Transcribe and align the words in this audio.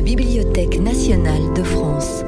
la 0.00 0.06
Bibliothèque 0.06 0.80
nationale 0.80 1.52
de 1.52 1.62
France. 1.62 2.24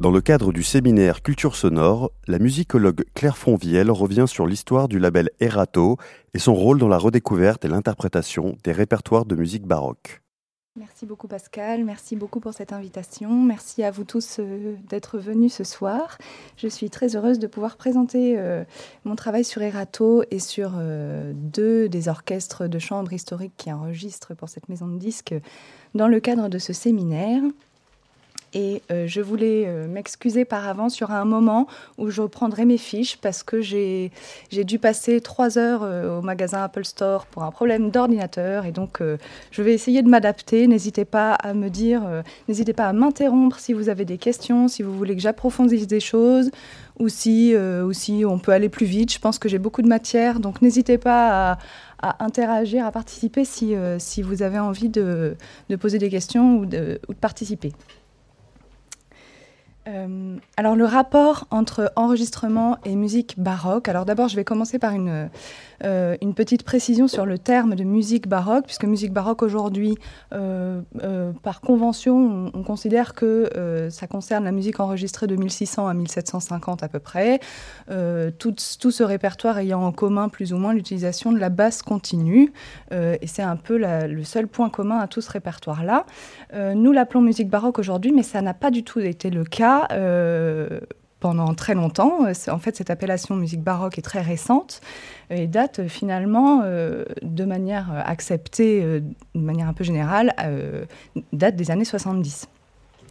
Dans 0.00 0.10
le 0.10 0.22
cadre 0.22 0.50
du 0.50 0.62
séminaire 0.62 1.20
Culture 1.20 1.54
sonore, 1.54 2.12
la 2.26 2.38
musicologue 2.38 3.04
Claire 3.12 3.36
Fonvielle 3.36 3.90
revient 3.90 4.24
sur 4.26 4.46
l'histoire 4.46 4.88
du 4.88 4.98
label 4.98 5.28
Erato 5.38 5.98
et 6.32 6.38
son 6.38 6.54
rôle 6.54 6.78
dans 6.78 6.88
la 6.88 6.96
redécouverte 6.96 7.66
et 7.66 7.68
l'interprétation 7.68 8.56
des 8.64 8.72
répertoires 8.72 9.26
de 9.26 9.34
musique 9.34 9.66
baroque. 9.66 10.22
Merci 10.74 11.04
beaucoup 11.04 11.28
Pascal, 11.28 11.84
merci 11.84 12.16
beaucoup 12.16 12.40
pour 12.40 12.54
cette 12.54 12.72
invitation. 12.72 13.30
Merci 13.30 13.82
à 13.82 13.90
vous 13.90 14.04
tous 14.04 14.38
euh, 14.38 14.74
d'être 14.88 15.18
venus 15.18 15.52
ce 15.52 15.64
soir. 15.64 16.16
Je 16.56 16.66
suis 16.66 16.88
très 16.88 17.14
heureuse 17.14 17.38
de 17.38 17.46
pouvoir 17.46 17.76
présenter 17.76 18.38
euh, 18.38 18.64
mon 19.04 19.14
travail 19.14 19.44
sur 19.44 19.60
Erato 19.60 20.22
et 20.30 20.38
sur 20.38 20.72
euh, 20.76 21.34
deux 21.34 21.90
des 21.90 22.08
orchestres 22.08 22.68
de 22.68 22.78
chambre 22.78 23.12
historiques 23.12 23.52
qui 23.58 23.70
enregistrent 23.70 24.34
pour 24.34 24.48
cette 24.48 24.70
maison 24.70 24.88
de 24.88 24.96
disques 24.96 25.34
dans 25.94 26.08
le 26.08 26.20
cadre 26.20 26.48
de 26.48 26.58
ce 26.58 26.72
séminaire. 26.72 27.42
Et 28.54 28.82
euh, 28.90 29.06
je 29.06 29.20
voulais 29.20 29.64
euh, 29.66 29.88
m'excuser 29.88 30.44
par 30.44 30.68
avance. 30.68 30.94
sur 30.94 31.10
un 31.10 31.24
moment 31.24 31.66
où 31.96 32.10
je 32.10 32.20
reprendrai 32.20 32.64
mes 32.64 32.76
fiches 32.76 33.16
parce 33.16 33.42
que 33.42 33.62
j'ai 33.62 34.10
dû 34.50 34.78
passer 34.78 35.20
trois 35.20 35.56
heures 35.56 35.82
euh, 35.82 36.18
au 36.18 36.22
magasin 36.22 36.62
Apple 36.62 36.84
Store 36.84 37.24
pour 37.26 37.44
un 37.44 37.50
problème 37.50 37.90
d'ordinateur. 37.90 38.66
Et 38.66 38.72
donc, 38.72 39.00
je 39.50 39.62
vais 39.62 39.72
essayer 39.72 40.02
de 40.02 40.08
m'adapter. 40.08 40.66
N'hésitez 40.66 41.04
pas 41.04 41.32
à 41.32 41.54
me 41.54 41.68
dire, 41.68 42.02
n'hésitez 42.48 42.72
pas 42.72 42.86
à 42.86 42.92
m'interrompre 42.92 43.58
si 43.58 43.72
vous 43.72 43.88
avez 43.88 44.04
des 44.04 44.18
questions, 44.18 44.68
si 44.68 44.82
vous 44.82 44.96
voulez 44.96 45.16
que 45.16 45.22
j'approfondisse 45.22 45.86
des 45.86 46.00
choses 46.00 46.50
ou 46.98 47.08
si, 47.08 47.54
ou 47.56 47.92
si 47.92 48.24
on 48.26 48.38
peut 48.38 48.52
aller 48.52 48.68
plus 48.68 48.86
vite. 48.86 49.12
Je 49.12 49.18
pense 49.18 49.38
que 49.38 49.48
j'ai 49.48 49.58
beaucoup 49.58 49.82
de 49.82 49.88
matière. 49.88 50.40
Donc, 50.40 50.62
n'hésitez 50.62 50.98
pas 50.98 51.52
à, 51.52 51.58
interagir, 52.20 52.86
à 52.86 52.92
participer 52.92 53.44
si, 53.44 53.74
si 53.98 54.22
vous 54.22 54.42
avez 54.42 54.58
envie 54.58 54.88
de, 54.88 55.36
de 55.68 55.76
poser 55.76 55.98
des 55.98 56.10
questions 56.10 56.58
ou 56.58 56.66
de, 56.66 57.00
ou 57.08 57.14
de 57.14 57.18
participer. 57.18 57.72
Euh, 59.88 60.36
alors 60.56 60.76
le 60.76 60.84
rapport 60.84 61.46
entre 61.50 61.92
enregistrement 61.96 62.78
et 62.84 62.94
musique 62.94 63.34
baroque. 63.38 63.88
Alors 63.88 64.04
d'abord, 64.04 64.28
je 64.28 64.36
vais 64.36 64.44
commencer 64.44 64.78
par 64.78 64.92
une, 64.92 65.28
euh, 65.84 66.16
une 66.22 66.34
petite 66.34 66.62
précision 66.62 67.08
sur 67.08 67.26
le 67.26 67.38
terme 67.38 67.74
de 67.74 67.84
musique 67.84 68.28
baroque, 68.28 68.66
puisque 68.66 68.84
musique 68.84 69.12
baroque 69.12 69.42
aujourd'hui, 69.42 69.96
euh, 70.32 70.80
euh, 71.02 71.32
par 71.42 71.60
convention, 71.60 72.50
on, 72.54 72.62
considère 72.62 73.14
que 73.14 73.88
ça 73.90 74.06
concerne 74.06 74.44
la 74.44 74.52
musique 74.52 74.78
enregistrée 74.78 75.26
de 75.26 75.34
1600 75.34 75.88
à 75.88 75.94
1750 75.94 76.82
à 76.82 76.88
peu 76.88 77.00
près, 77.00 77.40
tout, 78.38 78.54
tout, 78.80 78.90
ce 78.90 79.02
répertoire 79.02 79.58
ayant 79.58 79.82
en 79.82 79.92
commun 79.92 80.28
plus 80.28 80.52
ou 80.52 80.56
moins 80.56 80.72
l'utilisation 80.72 81.32
de 81.32 81.38
la 81.38 81.48
basse 81.48 81.82
continue, 81.82 82.52
et 82.92 83.26
c'est 83.26 83.42
un 83.42 83.56
peu 83.56 83.78
le 83.78 84.24
seul 84.24 84.46
point 84.46 84.70
commun 84.70 84.98
à 84.98 85.08
tout 85.08 85.20
ce 85.20 85.30
répertoire-là. 85.30 86.06
nous 86.74 86.92
l'appelons 86.92 87.20
musique 87.20 87.50
baroque 87.50 87.78
aujourd'hui, 87.78 88.12
mais 88.12 88.22
ça 88.22 88.40
n'a 88.42 88.54
pas 88.54 88.70
du 88.70 88.84
tout 88.84 89.00
été 89.00 89.28
le 89.28 89.44
cas 89.44 89.88
pendant 91.22 91.54
très 91.54 91.74
longtemps. 91.74 92.26
En 92.48 92.58
fait, 92.58 92.76
cette 92.76 92.90
appellation 92.90 93.36
musique 93.36 93.62
baroque 93.62 93.96
est 93.96 94.02
très 94.02 94.20
récente 94.20 94.80
et 95.30 95.46
date 95.46 95.78
euh, 95.78 95.88
finalement 95.88 96.62
euh, 96.64 97.04
de 97.22 97.44
manière 97.44 97.92
acceptée, 98.04 98.82
euh, 98.82 99.00
de 99.36 99.40
manière 99.40 99.68
un 99.68 99.72
peu 99.72 99.84
générale, 99.84 100.34
date 101.32 101.54
des 101.54 101.70
années 101.70 101.84
70. 101.84 102.48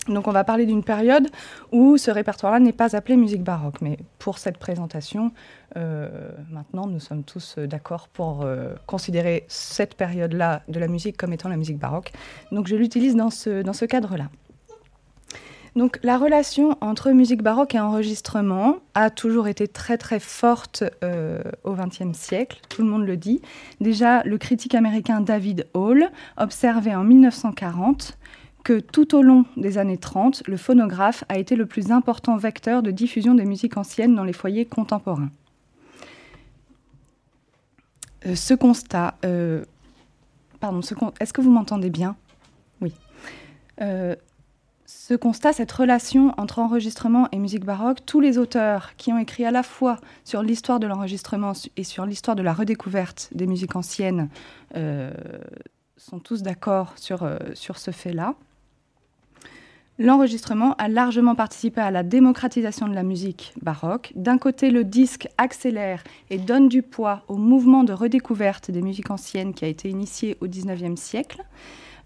Donc 0.10 0.28
on 0.28 0.32
va 0.32 0.44
parler 0.44 0.66
d'une 0.66 0.84
période 0.84 1.30
où 1.72 1.98
ce 1.98 2.12
répertoire-là 2.12 2.60
n'est 2.60 2.74
pas 2.74 2.98
appelé 2.98 3.16
musique 3.16 3.44
baroque. 3.44 3.80
Mais 3.82 3.98
pour 4.20 4.40
cette 4.40 4.58
présentation, 4.58 5.32
maintenant, 5.76 6.88
nous 6.88 7.00
sommes 7.00 7.24
tous 7.24 7.60
d'accord 7.60 8.08
pour 8.08 8.44
considérer 8.88 9.46
cette 9.48 9.94
période-là 9.94 10.64
de 10.68 10.80
la 10.80 10.88
musique 10.88 11.18
comme 11.18 11.34
étant 11.34 11.50
la 11.50 11.56
musique 11.56 11.78
baroque. 11.78 12.12
Donc 12.52 12.68
je 12.68 12.76
l'utilise 12.76 13.16
dans 13.16 13.30
ce, 13.30 13.62
dans 13.62 13.74
ce 13.74 13.86
cadre-là. 13.86 14.30
Donc 15.76 16.00
la 16.04 16.18
relation 16.18 16.78
entre 16.82 17.12
musique 17.12 17.42
baroque 17.42 17.76
et 17.76 17.80
enregistrement 17.80 18.78
a 18.94 19.10
toujours 19.10 19.48
été 19.48 19.70
très 19.70 19.98
très 19.98 20.20
forte 20.20 20.84
euh, 21.04 21.42
au 21.64 21.74
XXe 21.74 22.18
siècle, 22.18 22.60
tout 22.68 22.82
le 22.82 22.90
monde 22.90 23.06
le 23.06 23.16
dit. 23.16 23.42
Déjà, 23.80 24.22
le 24.24 24.38
critique 24.38 24.76
américain 24.76 25.22
David 25.22 25.68
Hall 25.74 26.12
observait 26.36 26.94
en 26.94 27.06
1940 27.06 28.18
que 28.66 28.80
tout 28.80 29.16
au 29.16 29.22
long 29.22 29.46
des 29.56 29.78
années 29.78 29.98
30, 29.98 30.44
le 30.46 30.58
phonographe 30.58 31.24
a 31.30 31.38
été 31.40 31.56
le 31.56 31.66
plus 31.66 31.92
important 31.92 32.36
vecteur 32.36 32.84
de 32.84 32.92
diffusion 32.92 33.34
des 33.34 33.46
musiques 33.46 33.78
anciennes 33.78 34.14
dans 34.14 34.26
les 34.26 34.34
foyers 34.34 34.66
contemporains. 34.66 35.32
Euh, 38.26 38.36
ce 38.36 38.54
constat, 38.54 39.16
euh, 39.24 39.64
pardon, 40.60 40.82
est-ce 41.20 41.32
que 41.32 41.42
vous 41.42 41.50
m'entendez 41.50 41.90
bien? 41.90 42.18
Oui 42.82 42.94
ce 44.94 45.16
constat, 45.16 45.54
cette 45.54 45.72
relation 45.72 46.34
entre 46.38 46.60
enregistrement 46.60 47.30
et 47.32 47.40
musique 47.40 47.64
baroque, 47.64 48.00
tous 48.06 48.20
les 48.20 48.38
auteurs 48.38 48.92
qui 48.98 49.14
ont 49.14 49.18
écrit 49.18 49.46
à 49.46 49.52
la 49.52 49.64
fois 49.64 50.00
sur 50.26 50.44
l'histoire 50.44 50.82
de 50.82 50.88
l'enregistrement 50.88 51.54
et 51.78 51.86
sur 51.86 52.06
l'histoire 52.06 52.36
de 52.36 52.42
la 52.42 52.54
redécouverte 52.54 53.30
des 53.34 53.48
musiques 53.48 53.78
anciennes 53.78 54.28
euh, 54.76 55.12
sont 55.96 56.20
tous 56.20 56.42
d'accord 56.44 56.92
sur, 56.98 57.24
euh, 57.24 57.38
sur 57.54 57.78
ce 57.78 57.92
fait-là. 57.92 58.36
L'enregistrement 59.98 60.76
a 60.76 60.90
largement 60.90 61.36
participé 61.36 61.80
à 61.80 61.92
la 61.92 62.04
démocratisation 62.04 62.90
de 62.90 62.94
la 62.94 63.04
musique 63.04 63.54
baroque. 63.62 64.12
D'un 64.16 64.38
côté, 64.38 64.72
le 64.72 64.84
disque 64.84 65.30
accélère 65.38 66.04
et 66.30 66.38
donne 66.38 66.68
du 66.68 66.82
poids 66.82 67.24
au 67.30 67.38
mouvement 67.38 67.86
de 67.86 67.94
redécouverte 67.94 68.72
des 68.72 68.82
musiques 68.82 69.10
anciennes 69.10 69.54
qui 69.54 69.64
a 69.64 69.70
été 69.70 69.90
initié 69.90 70.38
au 70.42 70.48
XIXe 70.48 71.00
siècle. 71.00 71.44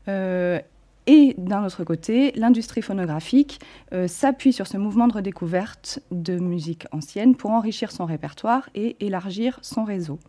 Euh, 0.07 0.59
et 1.07 1.35
d'un 1.37 1.63
autre 1.63 1.83
côté, 1.83 2.31
l'industrie 2.35 2.81
phonographique 2.81 3.59
euh, 3.93 4.07
s'appuie 4.07 4.53
sur 4.53 4.67
ce 4.67 4.77
mouvement 4.77 5.07
de 5.07 5.13
redécouverte 5.13 5.99
de 6.11 6.39
musique 6.39 6.87
ancienne 6.91 7.35
pour 7.35 7.51
enrichir 7.51 7.91
son 7.91 8.05
répertoire 8.05 8.69
et 8.73 8.95
élargir 9.05 9.59
son 9.61 9.83
réseau. 9.83 10.19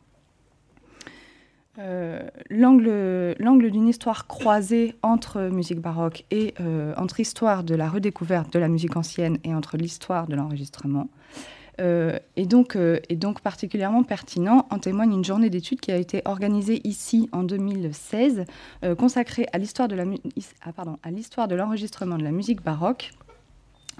Euh, 1.79 2.23
l'angle 2.49 3.71
d'une 3.71 3.89
histoire 3.89 4.27
croisée 4.27 4.95
entre 5.03 5.49
musique 5.49 5.81
baroque 5.81 6.25
et 6.31 6.55
euh, 6.61 6.95
entre 6.97 7.21
histoire 7.21 7.65
de 7.65 7.75
la 7.75 7.89
redécouverte 7.89 8.51
de 8.53 8.59
la 8.59 8.69
musique 8.69 8.97
ancienne 8.97 9.39
et 9.45 9.55
entre 9.55 9.77
l'histoire 9.77 10.27
de 10.27 10.37
l'enregistrement 10.37 11.09
euh, 11.81 12.19
et, 12.37 12.47
donc, 12.47 12.77
euh, 12.77 13.01
donc 13.11 13.41
particulièrement 13.41 14.03
pertinent 14.03 14.67
en 14.71 14.79
témoigne 14.79 15.13
une 15.13 15.25
journée 15.25 15.51
d'études 15.51 15.81
qui 15.81 15.93
a 15.93 15.97
été 15.97 16.23
organisée 16.25 16.81
ici 16.85 17.29
en 17.33 17.43
2016, 17.43 18.45
euh, 18.85 18.95
consacrée 18.95 19.47
à 19.53 19.59
l'histoire 19.59 19.89
de 19.89 19.97
ah, 19.97 21.57
l'enregistrement 21.57 22.19
de 22.19 22.25
la 22.25 22.33
musique 22.33 22.63
baroque 22.63 23.13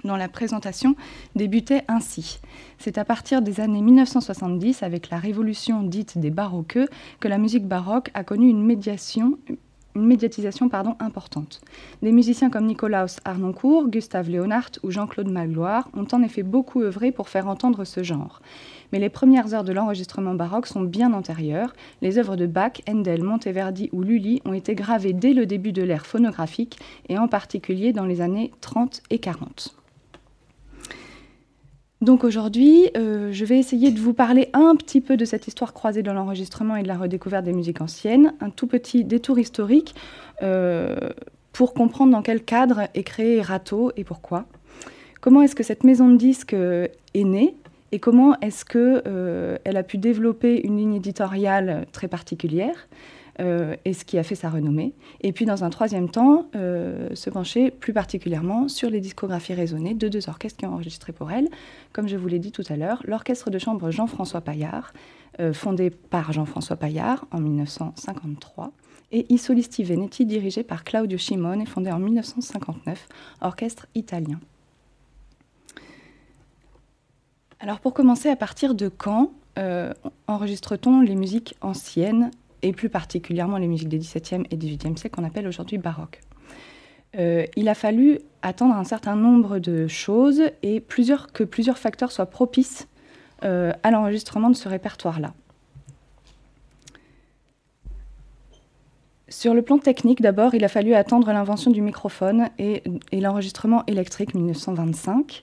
dont 0.03 0.15
la 0.15 0.29
présentation 0.29 0.95
débutait 1.35 1.83
ainsi. 1.87 2.39
C'est 2.77 2.99
à 2.99 3.05
partir 3.05 3.41
des 3.41 3.59
années 3.59 3.81
1970, 3.81 4.83
avec 4.83 5.09
la 5.09 5.17
révolution 5.17 5.81
dite 5.81 6.19
des 6.19 6.29
baroqueux, 6.29 6.87
que 7.19 7.27
la 7.27 7.39
musique 7.39 7.67
baroque 7.67 8.11
a 8.13 8.23
connu 8.23 8.47
une 8.47 8.63
médiation, 8.63 9.39
une 9.97 10.05
médiatisation 10.05 10.69
importante. 10.99 11.61
Des 12.01 12.11
musiciens 12.11 12.49
comme 12.49 12.67
Nicolaus 12.67 13.17
Arnoncourt, 13.25 13.89
Gustave 13.89 14.29
Léonhardt 14.29 14.79
ou 14.83 14.91
Jean-Claude 14.91 15.29
Magloire 15.29 15.89
ont 15.95 16.05
en 16.11 16.21
effet 16.21 16.43
beaucoup 16.43 16.81
œuvré 16.81 17.11
pour 17.11 17.29
faire 17.29 17.47
entendre 17.47 17.83
ce 17.83 18.03
genre. 18.03 18.41
Mais 18.91 18.99
les 18.99 19.09
premières 19.09 19.53
heures 19.53 19.63
de 19.63 19.73
l'enregistrement 19.73 20.35
baroque 20.35 20.67
sont 20.67 20.81
bien 20.81 21.13
antérieures. 21.13 21.73
Les 22.01 22.19
œuvres 22.19 22.35
de 22.35 22.45
Bach, 22.45 22.73
Handel, 22.87 23.23
Monteverdi 23.23 23.89
ou 23.91 24.03
Lully 24.03 24.41
ont 24.45 24.53
été 24.53 24.75
gravées 24.75 25.13
dès 25.13 25.33
le 25.33 25.45
début 25.45 25.71
de 25.71 25.83
l'ère 25.83 26.05
phonographique 26.05 26.79
et 27.09 27.17
en 27.17 27.27
particulier 27.27 27.91
dans 27.91 28.05
les 28.05 28.21
années 28.21 28.51
30 28.61 29.01
et 29.09 29.19
40. 29.19 29.76
Donc 32.01 32.23
aujourd'hui, 32.23 32.89
euh, 32.95 33.31
je 33.31 33.43
vais 33.43 33.57
essayer 33.57 33.91
de 33.91 33.99
vous 33.99 34.13
parler 34.13 34.49
un 34.53 34.75
petit 34.75 35.01
peu 35.01 35.17
de 35.17 35.25
cette 35.25 35.47
histoire 35.47 35.73
croisée 35.73 36.03
de 36.03 36.11
l'enregistrement 36.11 36.75
et 36.75 36.83
de 36.83 36.87
la 36.87 36.95
redécouverte 36.95 37.43
des 37.43 37.53
musiques 37.53 37.81
anciennes, 37.81 38.33
un 38.39 38.51
tout 38.51 38.67
petit 38.67 39.03
détour 39.03 39.39
historique 39.39 39.95
euh, 40.43 40.95
pour 41.53 41.73
comprendre 41.73 42.11
dans 42.11 42.21
quel 42.21 42.43
cadre 42.43 42.81
est 42.93 43.03
créé 43.03 43.41
Rato 43.41 43.91
et 43.97 44.03
pourquoi. 44.03 44.45
Comment 45.21 45.41
est-ce 45.41 45.55
que 45.55 45.63
cette 45.63 45.83
maison 45.83 46.07
de 46.07 46.17
disques 46.17 46.53
euh, 46.53 46.87
est 47.15 47.23
née 47.23 47.55
et 47.91 47.99
comment 47.99 48.37
est-ce 48.41 48.65
qu'elle 48.65 49.77
a 49.77 49.83
pu 49.83 49.97
développer 49.97 50.61
une 50.67 50.77
ligne 50.77 50.95
éditoriale 50.95 51.87
très 51.93 52.09
particulière 52.09 52.87
et 53.39 53.93
ce 53.93 54.03
qui 54.03 54.17
a 54.17 54.23
fait 54.23 54.35
sa 54.35 54.49
renommée. 54.49 54.93
Et 55.21 55.31
puis, 55.31 55.45
dans 55.45 55.63
un 55.63 55.69
troisième 55.69 56.09
temps, 56.09 56.49
euh, 56.55 57.13
se 57.13 57.29
pencher 57.29 57.71
plus 57.71 57.93
particulièrement 57.93 58.67
sur 58.67 58.89
les 58.89 58.99
discographies 58.99 59.53
raisonnées 59.53 59.93
de 59.93 60.07
deux 60.07 60.29
orchestres 60.29 60.57
qui 60.57 60.65
ont 60.65 60.73
enregistré 60.73 61.13
pour 61.13 61.31
elle. 61.31 61.47
Comme 61.93 62.07
je 62.07 62.17
vous 62.17 62.27
l'ai 62.27 62.39
dit 62.39 62.51
tout 62.51 62.63
à 62.69 62.75
l'heure, 62.75 63.01
l'orchestre 63.05 63.49
de 63.49 63.59
chambre 63.59 63.91
Jean-François 63.91 64.41
Paillard, 64.41 64.93
euh, 65.39 65.53
fondé 65.53 65.89
par 65.89 66.31
Jean-François 66.33 66.77
Paillard 66.77 67.25
en 67.31 67.39
1953, 67.39 68.71
et 69.11 69.25
I 69.31 69.37
Solisti 69.37 69.83
Venetti, 69.83 70.25
dirigé 70.25 70.63
par 70.63 70.83
Claudio 70.83 71.17
Cimone, 71.17 71.65
fondé 71.65 71.91
en 71.91 71.99
1959, 71.99 73.07
orchestre 73.41 73.87
italien. 73.95 74.39
Alors 77.59 77.79
pour 77.79 77.93
commencer, 77.93 78.29
à 78.29 78.35
partir 78.35 78.75
de 78.75 78.89
quand 78.89 79.31
enregistre-t-on 80.27 81.01
les 81.01 81.15
musiques 81.15 81.55
anciennes 81.61 82.29
et 82.61 82.73
plus 82.73 82.89
particulièrement 82.89 83.57
les 83.57 83.67
musiques 83.67 83.89
des 83.89 83.99
XVIIe 83.99 84.43
et 84.49 84.57
XVIIIe 84.57 84.97
siècle 84.97 85.15
qu'on 85.15 85.23
appelle 85.23 85.47
aujourd'hui 85.47 85.77
baroque. 85.77 86.21
il 87.15 87.69
a 87.69 87.75
fallu 87.75 88.19
attendre 88.41 88.75
un 88.75 88.83
certain 88.83 89.15
nombre 89.15 89.59
de 89.59 89.87
choses 89.87 90.41
et 90.63 90.79
plusieurs, 90.79 91.31
que 91.31 91.43
plusieurs 91.43 91.77
facteurs 91.77 92.11
soient 92.11 92.27
propices 92.27 92.87
à 93.41 93.91
l'enregistrement 93.91 94.49
de 94.49 94.55
ce 94.55 94.67
répertoire-là. 94.69 95.33
Sur 99.29 99.53
le 99.53 99.61
plan 99.61 99.77
technique, 99.77 100.21
d'abord, 100.21 100.55
il 100.55 100.63
a 100.63 100.69
fallu 100.69 100.93
attendre 100.93 101.27
l'invention 101.33 101.69
du 101.69 101.81
microphone 101.81 102.47
et, 102.59 102.81
l'enregistrement 103.11 103.83
électrique 103.85 104.33
1925. 104.33 105.41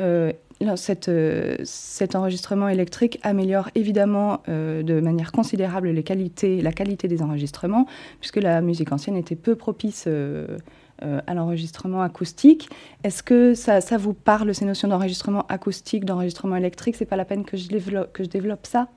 Euh, 0.00 0.32
cet 0.74 2.14
enregistrement 2.14 2.70
électrique 2.70 3.18
améliore 3.22 3.68
évidemment 3.74 4.40
euh, 4.48 4.82
de 4.82 5.00
manière 5.00 5.32
considérable 5.32 5.88
les 5.88 6.02
qualités, 6.02 6.62
la 6.62 6.72
qualité 6.72 7.08
des 7.08 7.20
enregistrements, 7.20 7.86
puisque 8.20 8.38
la 8.38 8.62
musique 8.62 8.90
ancienne 8.90 9.16
était 9.16 9.36
peu 9.36 9.54
propice 9.54 10.04
euh, 10.06 10.56
à 10.98 11.34
l'enregistrement 11.34 12.00
acoustique. 12.00 12.70
Est-ce 13.04 13.22
que 13.22 13.52
ça, 13.52 13.80
vous 13.98 14.14
parle, 14.14 14.54
ces 14.54 14.64
notions 14.64 14.88
d'enregistrement 14.88 15.44
acoustique, 15.48 16.06
d'enregistrement 16.06 16.56
électrique? 16.56 16.96
C'est 16.96 17.04
pas 17.04 17.16
la 17.16 17.26
peine 17.26 17.44
que 17.44 17.58
je 17.58 17.68
développe 17.68 18.66
ça? 18.66 18.88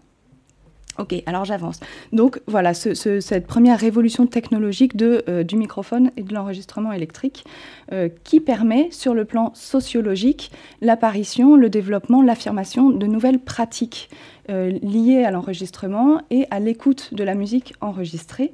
Ok, 0.99 1.23
alors 1.25 1.45
j'avance. 1.45 1.79
Donc 2.11 2.41
voilà, 2.45 2.73
cette 2.73 3.47
première 3.47 3.79
révolution 3.79 4.27
technologique 4.27 5.01
euh, 5.01 5.43
du 5.43 5.55
microphone 5.55 6.11
et 6.17 6.23
de 6.23 6.33
l'enregistrement 6.33 6.91
électrique 6.91 7.45
euh, 7.93 8.09
qui 8.25 8.41
permet, 8.41 8.89
sur 8.91 9.13
le 9.13 9.23
plan 9.23 9.53
sociologique, 9.55 10.51
l'apparition, 10.81 11.55
le 11.55 11.69
développement, 11.69 12.21
l'affirmation 12.21 12.89
de 12.89 13.07
nouvelles 13.07 13.39
pratiques 13.39 14.09
euh, 14.49 14.77
liées 14.81 15.23
à 15.23 15.31
l'enregistrement 15.31 16.21
et 16.31 16.47
à 16.51 16.59
l'écoute 16.59 17.13
de 17.13 17.23
la 17.23 17.33
musique 17.33 17.73
enregistrée. 17.79 18.51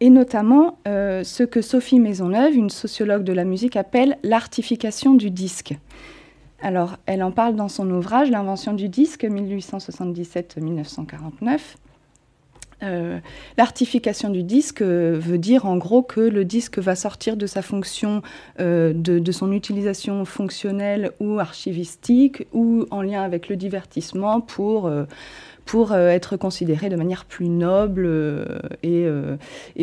Et 0.00 0.10
notamment 0.10 0.78
ce 0.86 1.42
que 1.42 1.60
Sophie 1.60 1.98
Maisonneuve, 1.98 2.54
une 2.54 2.70
sociologue 2.70 3.24
de 3.24 3.32
la 3.32 3.42
musique, 3.42 3.74
appelle 3.74 4.16
l'artification 4.22 5.14
du 5.14 5.28
disque. 5.28 5.74
Alors, 6.60 6.96
elle 7.06 7.22
en 7.22 7.30
parle 7.30 7.54
dans 7.54 7.68
son 7.68 7.88
ouvrage 7.90 8.30
L'invention 8.30 8.72
du 8.72 8.88
disque, 8.88 9.24
1877-1949. 9.24 11.60
Euh, 12.82 13.18
l'artification 13.56 14.30
du 14.30 14.44
disque 14.44 14.82
veut 14.82 15.38
dire 15.38 15.66
en 15.66 15.76
gros 15.76 16.02
que 16.02 16.20
le 16.20 16.44
disque 16.44 16.78
va 16.78 16.94
sortir 16.94 17.36
de 17.36 17.46
sa 17.46 17.62
fonction, 17.62 18.22
euh, 18.60 18.92
de, 18.94 19.32
son 19.32 19.52
utilisation 19.52 20.24
fonctionnelle 20.24 21.10
ou 21.20 21.40
archivistique 21.40 22.46
ou 22.52 22.86
en 22.90 23.02
lien 23.02 23.22
avec 23.22 23.48
le 23.48 23.56
divertissement 23.56 24.40
pour, 24.40 24.86
euh, 24.86 25.04
pour 25.64 25.94
être 25.94 26.36
considéré 26.36 26.88
de 26.88 26.96
manière 26.96 27.24
plus 27.24 27.48
noble 27.48 28.08
et, 28.82 29.06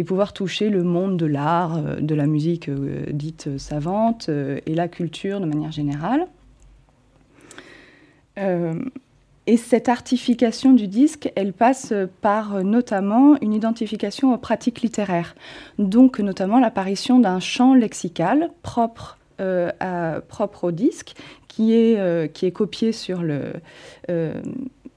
pouvoir 0.06 0.33
toucher 0.33 0.69
le 0.69 0.83
monde 0.83 1.18
de 1.18 1.25
l'art, 1.25 1.81
de 2.00 2.16
la 2.16 2.27
musique 2.27 2.69
dite 3.12 3.57
savante 3.57 4.30
et 4.30 4.74
la 4.74 4.88
culture 4.88 5.39
de 5.39 5.45
manière 5.45 5.72
générale. 5.72 6.27
Euh, 8.37 8.79
et 9.47 9.57
cette 9.57 9.89
artification 9.89 10.73
du 10.73 10.87
disque, 10.87 11.31
elle 11.35 11.53
passe 11.53 11.93
par 12.21 12.55
euh, 12.55 12.63
notamment 12.63 13.35
une 13.41 13.53
identification 13.53 14.33
aux 14.33 14.37
pratiques 14.37 14.81
littéraires, 14.81 15.35
donc 15.77 16.19
notamment 16.19 16.59
l'apparition 16.59 17.19
d'un 17.19 17.39
champ 17.39 17.75
lexical 17.75 18.49
propre, 18.63 19.19
euh, 19.39 19.69
au 20.61 20.71
disque, 20.71 21.13
qui 21.47 21.73
est, 21.73 22.53
copié 22.53 22.91
sur, 22.91 23.23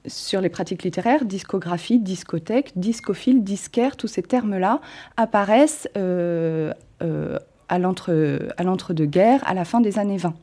sur 0.07 0.41
les 0.41 0.49
pratiques 0.49 0.83
littéraires, 0.83 1.23
discographie, 1.25 1.99
discothèque, 1.99 2.73
discophile, 2.75 3.43
disquaire, 3.43 3.95
tous 3.95 4.07
ces 4.07 4.23
termes-là 4.23 4.81
apparaissent 5.15 5.87
à 5.95 7.79
l'entre-deux-guerres, 7.79 9.41
à 9.45 9.53
la 9.53 9.63
fin 9.63 9.79
des 9.79 9.99
années 9.99 10.17
20. 10.17 10.33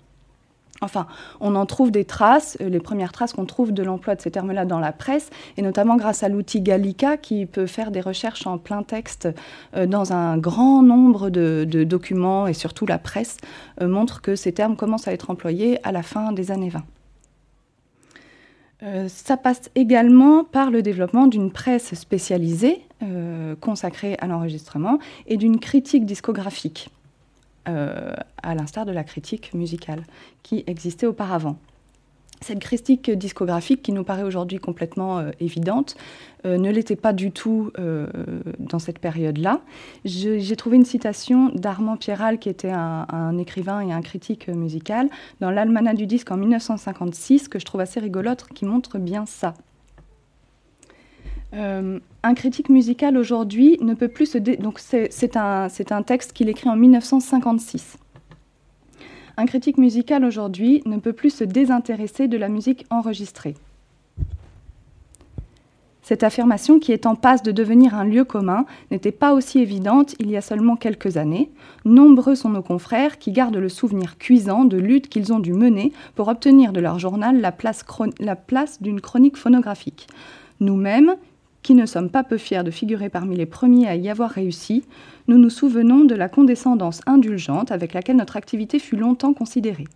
Enfin, 0.82 1.06
on 1.40 1.54
en 1.54 1.64
trouve 1.64 1.90
des 1.90 2.04
traces, 2.04 2.58
euh, 2.60 2.68
les 2.68 2.80
premières 2.80 3.12
traces 3.12 3.32
qu'on 3.32 3.46
trouve 3.46 3.72
de 3.72 3.82
l'emploi 3.82 4.14
de 4.14 4.20
ces 4.20 4.30
termes-là 4.30 4.66
dans 4.66 4.78
la 4.78 4.92
presse, 4.92 5.30
et 5.56 5.62
notamment 5.62 5.96
grâce 5.96 6.22
à 6.22 6.28
l'outil 6.28 6.60
Gallica 6.60 7.16
qui 7.16 7.46
peut 7.46 7.66
faire 7.66 7.90
des 7.90 8.00
recherches 8.00 8.46
en 8.46 8.58
plein 8.58 8.82
texte 8.82 9.28
euh, 9.76 9.86
dans 9.86 10.12
un 10.12 10.36
grand 10.36 10.82
nombre 10.82 11.30
de, 11.30 11.84
documents, 11.84 12.46
et 12.46 12.52
surtout 12.52 12.86
la 12.86 12.98
presse 12.98 13.38
euh, 13.80 13.88
montre 13.88 14.20
que 14.20 14.36
ces 14.36 14.52
termes 14.52 14.76
commencent 14.76 15.08
à 15.08 15.12
être 15.12 15.30
employés 15.30 15.78
à 15.86 15.92
la 15.92 16.02
fin 16.02 16.32
des 16.32 16.50
années 16.50 16.70
20. 16.70 16.82
ça 19.08 19.36
passe 19.36 19.70
également 19.74 20.44
par 20.44 20.70
le 20.70 20.82
développement 20.82 21.26
d'une 21.26 21.50
presse 21.50 21.94
spécialisée 21.94 22.82
consacrée 23.60 24.16
à 24.20 24.26
l'enregistrement 24.26 24.98
et 25.26 25.36
d'une 25.36 25.58
critique 25.58 26.06
discographique. 26.06 26.90
Euh, 27.68 28.14
à 28.44 28.54
l'instar 28.54 28.86
de 28.86 28.92
la 28.92 29.02
critique 29.02 29.52
musicale 29.52 30.04
qui 30.44 30.62
existait 30.68 31.06
auparavant. 31.06 31.56
Cette 32.40 32.60
critique 32.60 33.10
discographique, 33.10 33.82
qui 33.82 33.90
nous 33.90 34.04
paraît 34.04 34.22
aujourd'hui 34.22 34.58
complètement 34.58 35.18
euh, 35.18 35.30
évidente, 35.40 35.96
euh, 36.44 36.58
ne 36.58 36.70
l'était 36.70 36.94
pas 36.94 37.12
du 37.12 37.32
tout 37.32 37.72
dans 38.60 38.78
cette 38.78 39.00
période-là. 39.00 39.62
J'ai 40.04 40.54
trouvé 40.54 40.76
une 40.76 40.84
citation 40.84 41.48
d'Armand 41.48 41.96
Pierral, 41.96 42.38
qui 42.38 42.48
était 42.48 42.70
un, 42.70 43.36
écrivain 43.38 43.80
et 43.80 43.92
un 43.92 44.02
critique 44.02 44.46
musical, 44.46 45.08
dans 45.40 45.50
l'Almanach 45.50 45.96
du 45.96 46.06
disque 46.06 46.30
en 46.30 46.36
1956, 46.36 47.48
que 47.48 47.58
je 47.58 47.64
trouve 47.64 47.80
assez 47.80 47.98
rigolote, 47.98 48.46
qui 48.54 48.64
montre 48.64 48.98
bien 48.98 49.26
ça. 49.26 49.54
Euh, 51.54 52.00
un 52.22 52.34
critique 52.34 52.68
musical 52.68 53.16
aujourd'hui 53.16 53.78
ne 53.80 53.94
peut 53.94 54.08
plus 54.08 54.26
se... 54.26 54.38
Donc 54.38 54.78
c'est 54.78 55.36
un, 55.36 55.68
un 55.90 56.02
texte 56.02 56.32
qu'il 56.32 56.48
écrit 56.48 56.68
en 56.68 56.76
1956. 56.76 57.98
Un 59.38 59.46
critique 59.46 59.78
musical 59.78 60.24
aujourd'hui 60.24 60.82
ne 60.86 60.96
peut 60.96 61.12
plus 61.12 61.30
se 61.30 61.44
désintéresser 61.44 62.26
de 62.26 62.36
la 62.36 62.48
musique 62.48 62.86
enregistrée. 62.90 63.54
Cette 66.00 66.22
affirmation, 66.22 66.78
qui 66.78 66.92
est 66.92 67.04
en 67.04 67.16
passe 67.16 67.42
de 67.42 67.50
devenir 67.50 67.96
un 67.96 68.04
lieu 68.04 68.22
commun, 68.22 68.64
n'était 68.92 69.10
pas 69.10 69.34
aussi 69.34 69.58
évidente 69.58 70.14
il 70.20 70.30
y 70.30 70.36
a 70.36 70.40
seulement 70.40 70.76
quelques 70.76 71.16
années. 71.16 71.50
Nombreux 71.84 72.36
sont 72.36 72.48
nos 72.48 72.62
confrères 72.62 73.18
qui 73.18 73.32
gardent 73.32 73.56
le 73.56 73.68
souvenir 73.68 74.16
cuisant 74.16 74.64
de 74.64 74.76
luttes 74.76 75.08
qu'ils 75.08 75.32
ont 75.32 75.40
dû 75.40 75.52
mener 75.52 75.92
pour 76.14 76.28
obtenir 76.28 76.72
de 76.72 76.78
leur 76.78 77.00
journal 77.00 77.40
la 77.40 77.50
place, 77.50 77.84
la 78.20 78.36
place 78.36 78.80
d'une 78.80 79.00
chronique 79.00 79.36
phonographique. 79.36 80.06
Nous-mêmes, 80.60 81.16
qui 81.66 81.74
ne 81.74 81.84
sommes 81.84 82.10
pas 82.10 82.22
peu 82.22 82.38
fiers 82.38 82.62
de 82.62 82.70
figurer 82.70 83.08
parmi 83.08 83.34
les 83.34 83.44
premiers 83.44 83.88
à 83.88 83.96
y 83.96 84.08
avoir 84.08 84.30
réussi, 84.30 84.84
nous 85.26 85.36
nous 85.36 85.50
souvenons 85.50 86.04
de 86.04 86.14
la 86.14 86.28
condescendance 86.28 87.00
indulgente 87.06 87.72
avec 87.72 87.92
laquelle 87.92 88.14
notre 88.14 88.36
activité 88.36 88.78
fut 88.78 88.94
longtemps 88.94 89.34
considérée. 89.34 89.88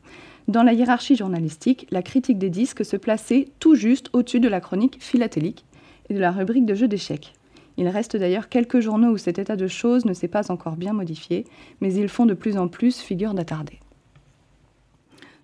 Dans 0.48 0.64
la 0.64 0.72
hiérarchie 0.72 1.14
journalistique, 1.14 1.86
la 1.92 2.02
critique 2.02 2.40
des 2.40 2.50
disques 2.50 2.84
se 2.84 2.96
plaçait 2.96 3.50
tout 3.60 3.76
juste 3.76 4.10
au-dessus 4.12 4.40
de 4.40 4.48
la 4.48 4.60
chronique 4.60 4.96
philatélique 4.98 5.64
et 6.08 6.14
de 6.14 6.18
la 6.18 6.32
rubrique 6.32 6.66
de 6.66 6.74
jeux 6.74 6.88
d'échecs. 6.88 7.34
Il 7.76 7.86
reste 7.86 8.16
d'ailleurs 8.16 8.48
quelques 8.48 8.80
journaux 8.80 9.12
où 9.12 9.16
cet 9.16 9.38
état 9.38 9.54
de 9.54 9.68
choses 9.68 10.04
ne 10.06 10.12
s'est 10.12 10.26
pas 10.26 10.50
encore 10.50 10.74
bien 10.74 10.92
modifié, 10.92 11.44
mais 11.80 11.94
ils 11.94 12.08
font 12.08 12.26
de 12.26 12.34
plus 12.34 12.56
en 12.56 12.66
plus 12.66 12.98
figure 12.98 13.32
d'attardé. 13.32 13.78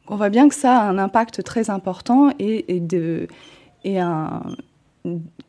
On 0.09 0.17
voit 0.17 0.31
bien 0.31 0.49
que 0.49 0.57
ça 0.57 0.77
a 0.77 0.89
un 0.89 0.99
impact 0.99 1.45
très 1.45 1.71
important 1.71 2.33
et, 2.41 2.83
et 3.85 4.01
un, 4.01 4.43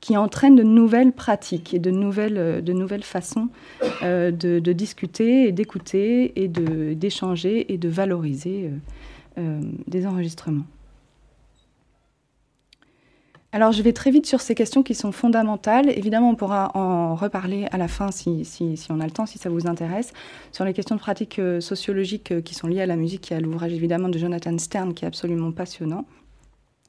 qui 0.02 0.18
entraîne 0.18 0.56
de 0.56 0.64
nouvelles 0.64 1.12
pratiques 1.12 1.74
et 1.74 1.80
de 1.80 1.92
nouvelles, 1.92 2.38
euh, 2.38 2.62
de 2.62 2.74
nouvelles 2.74 3.04
façons 3.04 3.50
euh, 4.04 4.32
de, 4.32 4.60
discuter 4.72 5.48
et 5.48 5.52
d'écouter 5.52 6.42
et 6.42 6.48
d'échanger 6.48 7.74
et 7.74 7.78
de 7.78 7.90
valoriser 7.90 8.70
euh, 9.38 9.62
des 9.88 10.06
enregistrements. 10.06 10.66
Alors 13.54 13.72
je 13.72 13.82
vais 13.82 13.94
très 13.94 14.12
vite 14.12 14.26
sur 14.26 14.42
ces 14.42 14.54
questions 14.54 14.84
qui 14.84 14.94
sont 14.94 15.12
fondamentales. 15.12 15.90
Évidemment, 15.90 16.30
on 16.30 16.36
pourra 16.36 16.72
en 16.76 17.16
reparler 17.16 17.66
à 17.72 17.78
la 17.78 17.88
fin 17.88 18.12
si, 18.12 18.46
si, 18.46 18.78
si 18.78 18.92
on 18.92 19.00
a 19.00 19.06
le 19.06 19.12
temps, 19.12 19.26
si 19.26 19.40
ça 19.40 19.50
vous 19.50 19.68
intéresse, 19.68 20.14
sur 20.52 20.64
les 20.64 20.74
questions 20.74 20.96
de 20.96 21.00
pratiques 21.00 21.42
sociologiques 21.60 22.44
qui 22.44 22.54
sont 22.54 22.68
liées 22.68 22.82
à 22.82 22.86
la 22.86 22.98
musique. 22.98 23.32
Y 23.32 23.36
a 23.36 23.40
l'ouvrage 23.40 23.74
évidemment 23.74 24.10
de 24.10 24.20
Jonathan 24.20 24.56
Stern 24.58 24.94
qui 24.94 25.06
est 25.06 25.08
absolument 25.08 25.52
passionnant. 25.52 26.06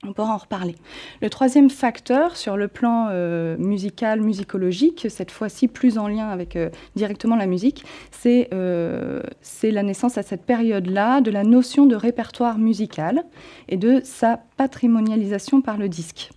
On 0.06 0.12
pourra 0.12 0.32
en 0.32 0.36
reparler. 0.36 0.76
Le 1.22 1.28
troisième 1.28 1.70
facteur, 1.70 2.36
sur 2.36 2.56
le 2.56 2.68
plan 2.68 3.08
euh, 3.10 3.56
musical, 3.58 4.20
musicologique, 4.20 5.08
cette 5.10 5.32
fois-ci 5.32 5.66
plus 5.66 5.98
en 5.98 6.06
lien 6.06 6.28
avec 6.28 6.54
euh, 6.54 6.70
directement 6.94 7.34
la 7.34 7.46
musique, 7.46 7.84
euh, 8.26 9.20
c'est 9.40 9.72
la 9.72 9.82
naissance 9.82 10.16
à 10.16 10.22
cette 10.22 10.44
période-là 10.44 11.20
de 11.20 11.32
la 11.32 11.42
notion 11.42 11.84
de 11.86 11.96
répertoire 11.96 12.58
musical 12.58 13.24
et 13.68 13.76
de 13.76 14.00
sa 14.04 14.40
patrimonialisation 14.56 15.62
par 15.62 15.78
le 15.78 15.88
disque. 15.88 16.30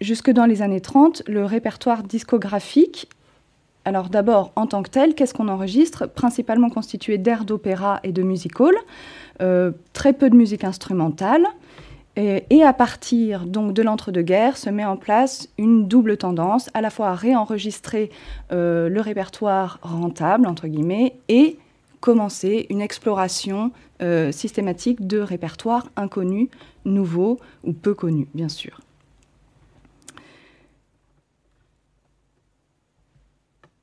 jusque 0.00 0.30
dans 0.30 0.46
les 0.46 0.62
années 0.62 0.80
30, 0.80 1.22
le 1.28 1.44
répertoire 1.44 2.02
discographique 2.02 3.08
alors 3.84 4.08
d'abord, 4.08 4.52
en 4.56 4.66
tant 4.66 4.82
que 4.82 4.90
tel, 4.90 5.14
qu'est-ce 5.14 5.34
qu'on 5.34 5.48
enregistre? 5.48 6.06
Principalement 6.06 6.70
constitué 6.70 7.18
d'airs 7.18 7.44
d'opéra 7.44 8.00
et 8.02 8.12
de 8.12 8.22
music 8.22 8.60
hall. 8.60 8.74
Euh, 9.40 9.72
très 9.92 10.12
peu 10.12 10.28
de 10.28 10.36
musique 10.36 10.64
instrumentale. 10.64 11.46
Et, 12.16 12.62
à 12.62 12.74
partir 12.74 13.46
donc 13.46 13.72
de 13.72 13.82
l'entre-deux-guerres 13.82 14.58
se 14.58 14.68
met 14.68 14.84
en 14.84 14.98
place 14.98 15.48
une 15.56 15.88
double 15.88 16.18
tendance, 16.18 16.68
à 16.74 16.82
la 16.82 16.90
fois 16.90 17.08
à 17.08 17.14
réenregistrer 17.14 18.10
le 18.50 19.00
répertoire 19.00 19.78
rentable, 19.80 20.46
entre 20.46 20.66
guillemets, 20.66 21.14
et 21.28 21.56
commencer 22.00 22.66
une 22.68 22.82
exploration 22.82 23.70
systématique 24.32 25.06
de 25.06 25.20
répertoires 25.20 25.86
inconnus, 25.96 26.48
nouveaux 26.84 27.38
ou 27.64 27.72
peu 27.72 27.94
connus, 27.94 28.28
bien 28.34 28.50
sûr. 28.50 28.80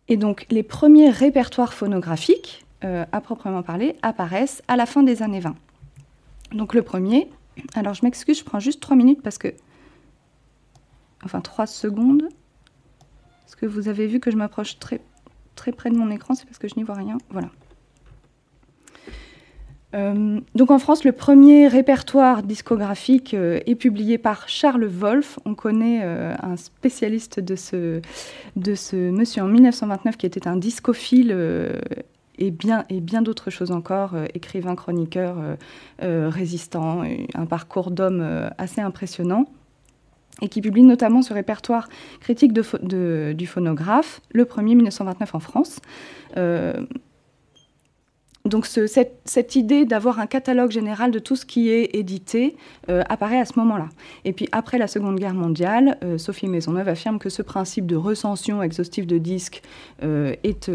Et 0.10 0.18
donc 0.18 0.46
les 0.50 0.64
premiers 0.64 1.10
répertoires 1.10 1.74
phonographiques, 1.74 2.66
euh, 2.84 3.06
à 3.12 3.22
proprement 3.22 3.64
parler, 3.64 3.96
apparaissent 4.02 4.62
à 4.68 4.76
la 4.76 4.86
fin 4.86 5.04
des 5.04 5.22
années 5.22 5.40
20. 5.40 5.56
Donc 6.54 6.74
le 6.74 6.82
premier, 6.82 7.30
alors 7.74 7.94
je 7.94 8.04
m'excuse, 8.04 8.40
je 8.40 8.44
prends 8.44 8.60
juste 8.60 8.82
trois 8.82 8.96
minutes 8.96 9.22
parce 9.22 9.38
que... 9.38 9.54
Enfin 11.24 11.42
trois 11.42 11.66
secondes. 11.66 12.24
Est-ce 13.46 13.56
que 13.56 13.66
vous 13.66 13.88
avez 13.88 14.08
vu 14.08 14.20
que 14.20 14.30
je 14.32 14.38
m'approche 14.38 14.78
très, 14.80 15.02
très 15.56 15.72
près 15.72 15.90
de 15.90 15.98
mon 15.98 16.12
écran? 16.12 16.36
C'est 16.36 16.46
parce 16.46 16.60
que 16.60 16.68
je 16.68 16.76
n'y 16.76 16.84
vois 16.84 16.96
rien. 16.96 17.18
Voilà. 17.32 17.50
Euh, 19.94 20.42
donc 20.54 20.72
en 20.72 20.80
France, 20.80 21.06
le 21.06 21.14
premier 21.14 21.68
répertoire 21.68 22.44
discographique 22.44 23.34
euh, 23.34 23.60
est 23.66 23.76
publié 23.76 24.18
par 24.18 24.50
Charles 24.50 24.86
Wolff. 24.86 25.40
On 25.46 25.56
connaît 25.56 26.02
euh, 26.04 26.36
un 26.42 26.58
spécialiste 26.58 27.40
de 27.40 27.56
ce, 27.56 28.02
de 28.58 28.76
ce 28.76 28.96
monsieur 28.96 29.44
en 29.44 29.48
1929 29.48 30.18
qui 30.18 30.26
était 30.26 30.48
un 30.48 30.58
discophile 30.58 31.36
et 32.38 32.52
bien, 32.52 32.86
et 32.90 33.00
bien 33.00 33.22
d'autres 33.22 33.50
choses 33.50 33.72
encore, 33.72 34.16
écrivain, 34.34 34.76
chroniqueur, 34.76 35.38
résistant, 36.00 37.04
un 37.34 37.46
parcours 37.46 37.92
d'homme 37.92 38.50
assez 38.58 38.82
impressionnant 38.82 39.46
et 40.42 40.50
qui 40.50 40.62
publie 40.62 40.84
notamment 40.84 41.24
ce 41.24 41.34
répertoire 41.34 41.90
critique 42.20 42.54
du 42.54 43.48
phonographe, 43.48 44.22
le 44.32 44.46
premier 44.46 44.76
1929 44.76 45.34
en 45.34 45.40
France. 45.40 45.80
Donc 48.48 48.66
cette, 48.66 49.56
idée 49.56 49.86
d'avoir 49.86 50.20
un 50.20 50.26
catalogue 50.26 50.72
général 50.72 51.12
de 51.12 51.20
tout 51.20 51.36
ce 51.36 51.46
qui 51.46 51.70
est 51.70 51.96
édité 51.96 52.56
euh, 52.90 53.04
apparaît 53.10 53.40
à 53.40 53.46
ce 53.46 53.60
moment-là. 53.60 53.90
Et 54.26 54.34
puis 54.34 54.48
après 54.52 54.78
la 54.78 54.88
Seconde 54.88 55.18
Guerre 55.18 55.34
mondiale, 55.34 55.98
euh, 56.04 56.18
Sophie 56.18 56.48
Maisonneuve 56.48 56.88
affirme 56.88 57.20
que 57.20 57.30
ce 57.30 57.42
principe 57.42 57.86
de 57.86 57.96
recension 57.96 58.64
exhaustive 58.64 59.06
de 59.06 59.18
disques 59.18 59.62
euh, 60.04 60.34
est, 60.44 60.70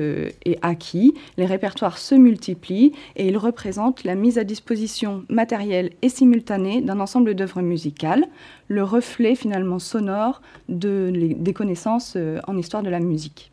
acquis, 0.63 1.15
les 1.37 1.47
répertoires 1.47 1.99
se 1.99 2.15
multiplient 2.15 2.93
et 3.17 3.29
ils 3.29 3.39
représentent 3.39 4.05
la 4.05 4.15
mise 4.15 4.39
à 4.39 4.45
disposition 4.45 5.25
matérielle 5.29 5.91
et 6.03 6.09
simultanée 6.09 6.83
d'un 6.83 7.01
ensemble 7.01 7.35
d'œuvres 7.35 7.63
musicales, 7.63 8.27
le 8.69 8.85
reflet 8.85 9.35
finalement 9.35 9.79
sonore 9.79 10.43
de, 10.69 11.11
des 11.37 11.53
connaissances 11.53 12.17
en 12.47 12.57
histoire 12.57 12.83
de 12.83 12.91
la 12.91 13.01
musique. 13.01 13.52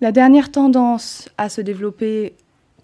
La 0.00 0.12
dernière 0.12 0.50
tendance 0.50 1.28
à 1.36 1.50
se 1.50 1.60
développer 1.60 2.32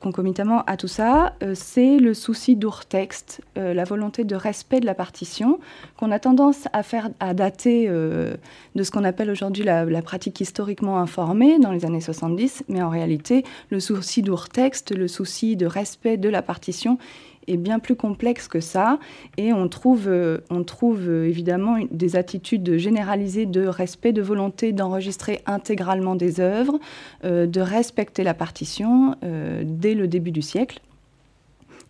concomitamment 0.01 0.63
à 0.67 0.77
tout 0.77 0.87
ça, 0.87 1.35
euh, 1.43 1.53
c'est 1.55 1.97
le 1.97 2.13
souci 2.13 2.57
d'ourtexte, 2.57 3.41
euh, 3.57 3.73
la 3.73 3.85
volonté 3.85 4.25
de 4.25 4.37
respect 4.37 4.81
de 4.81 4.87
la 4.87 4.95
partition, 4.95 5.59
qu'on 5.97 6.11
a 6.11 6.19
tendance 6.19 6.69
à 6.75 6.83
faire 6.83 7.09
à 7.19 7.33
dater 7.33 7.87
euh, 7.89 8.35
de 8.75 8.83
ce 8.83 8.91
qu'on 8.91 9.05
appelle 9.05 9.31
aujourd'hui 9.31 9.65
la, 9.65 9.87
la, 9.87 10.03
pratique 10.03 10.43
historiquement 10.43 10.99
informée 10.99 11.59
dans 11.59 11.73
les 11.73 11.87
années 11.87 12.03
70, 12.03 12.65
mais 12.69 12.83
en 12.83 12.91
réalité, 12.91 13.45
le 13.71 13.81
souci 13.81 14.21
d'ourtexte, 14.21 14.95
le 14.95 15.09
souci 15.09 15.57
de 15.57 15.65
respect 15.65 16.19
de 16.19 16.29
la 16.29 16.43
partition 16.43 16.99
est 17.49 17.57
bien 17.57 17.79
plus 17.79 17.97
complexe 17.97 18.49
que 18.49 18.61
ça. 18.61 18.99
Et 19.37 19.53
on 19.53 19.69
trouve, 19.69 20.09
euh, 20.09 20.39
euh, 20.51 21.25
évidemment 21.25 21.79
des 21.91 22.17
attitudes 22.17 22.77
généralisées 22.77 23.47
de 23.47 23.67
respect, 23.67 24.13
de 24.13 24.23
volonté 24.23 24.73
d'enregistrer 24.73 25.41
intégralement 25.47 26.17
des 26.17 26.41
œuvres, 26.41 26.79
euh, 27.25 27.47
de 27.47 27.61
respecter 27.61 28.23
la 28.23 28.35
partition 28.35 29.15
dès 29.63 29.95
le 29.95 30.09
début 30.09 30.31
du 30.31 30.43
siècle. 30.43 30.81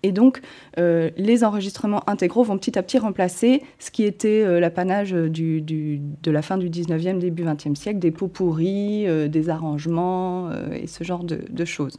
Et 0.03 0.13
donc, 0.13 0.41
les 0.77 1.45
enregistrements 1.45 2.09
intégraux 2.09 2.45
vont 2.45 2.59
petit 2.59 2.79
à 2.79 2.83
petit 2.83 2.99
remplacer 2.99 3.63
ce 3.79 3.91
qui 3.91 4.05
était 4.05 4.61
l'apanage 4.61 5.13
de 5.13 6.31
la 6.31 6.43
fin 6.43 6.59
du 6.59 6.71
19e, 6.71 7.19
début 7.19 7.45
20e 7.45 7.75
siècle, 7.75 7.99
des 7.99 8.11
pots 8.11 8.29
pourris, 8.29 9.07
des 9.29 9.49
arrangements 9.49 10.51
et 10.73 10.87
ce 10.87 11.03
genre 11.05 11.25
de 11.25 11.65
choses 11.65 11.97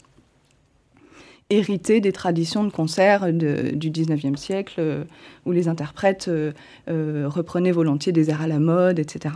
hérité 1.50 2.02
des 2.02 2.12
traditions 2.12 2.64
de 2.64 2.72
concert 2.72 3.32
du 3.32 3.92
19e 3.92 4.36
siècle, 4.36 4.76
euh, 4.80 5.04
où 5.46 5.52
les 5.52 5.68
interprètes 5.68 6.28
euh, 6.28 6.52
euh, 6.90 7.26
reprenaient 7.28 7.72
volontiers 7.72 8.12
des 8.12 8.30
airs 8.30 8.42
à 8.42 8.48
la 8.48 8.60
mode, 8.60 9.00
etc. 9.00 9.36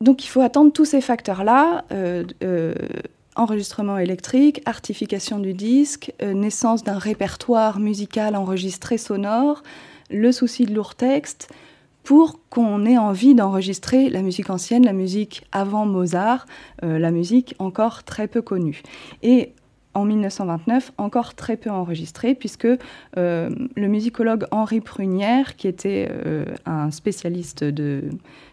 Donc 0.00 0.24
il 0.24 0.28
faut 0.28 0.40
attendre 0.40 0.72
tous 0.72 0.84
ces 0.84 1.00
facteurs-là, 1.00 1.84
enregistrement 3.36 3.98
électrique, 3.98 4.60
artification 4.66 5.38
du 5.38 5.54
disque, 5.54 6.12
naissance 6.20 6.82
d'un 6.82 6.98
répertoire 6.98 7.78
musical 7.78 8.34
enregistré 8.34 8.98
sonore, 8.98 9.62
le 10.10 10.32
souci 10.32 10.66
de 10.66 10.74
lourd 10.74 10.96
texte, 10.96 11.52
pour 12.02 12.40
qu'on 12.48 12.84
ait 12.84 12.98
envie 12.98 13.34
d'enregistrer 13.34 14.10
la 14.10 14.22
musique 14.22 14.50
ancienne, 14.50 14.84
la 14.84 14.92
musique 14.92 15.44
avant 15.52 15.86
Mozart, 15.86 16.46
euh, 16.82 16.98
la 16.98 17.10
musique 17.10 17.54
encore 17.58 18.02
très 18.02 18.28
peu 18.28 18.42
connue. 18.42 18.82
Et 19.22 19.52
en 19.94 20.04
1929, 20.04 20.92
encore 20.96 21.34
très 21.34 21.56
peu 21.56 21.70
enregistrée, 21.70 22.34
puisque 22.34 22.66
euh, 22.66 23.50
le 23.76 23.88
musicologue 23.88 24.46
Henri 24.50 24.80
Prunière, 24.80 25.56
qui 25.56 25.68
était 25.68 26.08
euh, 26.10 26.46
un 26.64 26.90
spécialiste 26.90 27.62
de, 27.62 28.04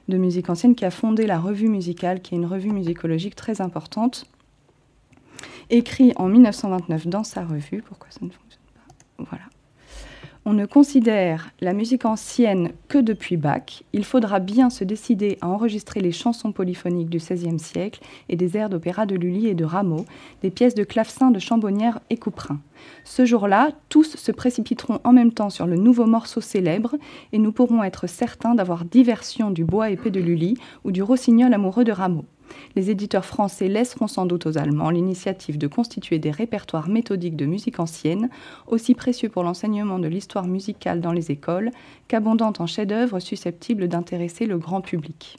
de, 0.10 0.18
musique 0.18 0.50
ancienne, 0.50 0.76
qui 0.76 0.86
a 0.86 0.92
fondé 0.92 1.26
la 1.26 1.40
Revue 1.40 1.70
musicale, 1.70 2.22
qui 2.22 2.36
est 2.36 2.38
une 2.38 2.46
revue 2.46 2.72
musicologique 2.72 3.36
très 3.36 3.62
importante, 3.62 4.26
écrit 5.70 6.12
en 6.18 6.28
1929 6.28 7.08
dans 7.08 7.24
sa 7.24 7.46
revue, 7.46 7.82
pourquoi 7.82 8.10
ça 8.10 8.20
ne 8.22 8.30
fonctionne 8.30 8.64
pas? 8.76 9.24
Voilà 9.30 9.44
on 10.46 10.54
ne 10.54 10.66
considère 10.66 11.52
la 11.60 11.74
musique 11.74 12.06
ancienne 12.06 12.72
que 12.88 12.98
depuis 12.98 13.38
Bach, 13.38 13.84
il 13.94 14.06
faudra 14.06 14.40
bien 14.40 14.70
se 14.70 14.84
décider 14.84 15.38
à 15.42 15.50
enregistrer 15.50 16.00
les 16.00 16.12
chansons 16.12 16.52
polyphoniques 16.52 17.10
du 17.10 17.18
XVIe 17.18 17.60
siècle 17.60 18.02
et 18.30 18.36
des 18.36 18.56
airs 18.56 18.70
d'opéra 18.70 19.06
de 19.06 19.16
Lully 19.16 19.48
et 19.48 19.54
de 19.54 19.66
Rameau, 19.66 20.06
des 20.42 20.50
pièces 20.50 20.76
de 20.76 20.84
clavecin 20.84 21.32
de 21.32 21.40
Chambonnière 21.40 22.00
et 22.10 22.18
Couperin. 22.18 22.60
Ce 23.04 23.26
jour-là, 23.26 23.72
tous 23.90 24.16
se 24.16 24.32
précipiteront 24.32 25.00
en 25.04 25.12
même 25.12 25.34
temps 25.34 25.50
sur 25.50 25.68
le 25.68 25.76
nouveau 25.76 26.06
morceau 26.06 26.42
célèbre 26.42 26.96
et 27.34 27.38
nous 27.38 27.52
pourrons 27.52 27.84
être 27.84 28.08
certains 28.08 28.56
d'avoir 28.56 28.86
diversion 28.86 29.52
du 29.52 29.66
bois 29.66 29.90
épais 29.90 30.12
de 30.12 30.22
Lully 30.22 30.58
ou 30.86 30.92
du 30.92 31.04
rossignol 31.04 31.54
amoureux 31.54 31.84
de 31.84 31.92
Rameau 31.92 32.26
les 32.76 32.90
éditeurs 32.90 33.26
français 33.26 33.68
laisseront 33.68 34.08
sans 34.08 34.26
doute 34.26 34.46
aux 34.46 34.58
Allemands 34.58 34.90
l'initiative 34.90 35.58
de 35.58 35.68
constituer 35.68 36.20
des 36.20 36.32
répertoires 36.32 36.90
méthodiques 36.90 37.36
de 37.36 37.46
musique 37.46 37.80
ancienne, 37.80 38.30
aussi 38.68 38.96
précieux 38.96 39.30
pour 39.30 39.44
l'enseignement 39.44 40.00
de 40.00 40.08
l'histoire 40.08 40.48
musicale 40.48 41.02
dans 41.02 41.12
les 41.12 41.32
écoles 41.32 41.72
qu'abondant 42.08 42.54
en 42.60 42.68
chefs-d'œuvre 42.68 43.20
susceptibles 43.20 43.88
d'intéresser 43.88 44.46
le 44.46 44.58
grand 44.58 44.82
public. 44.82 45.38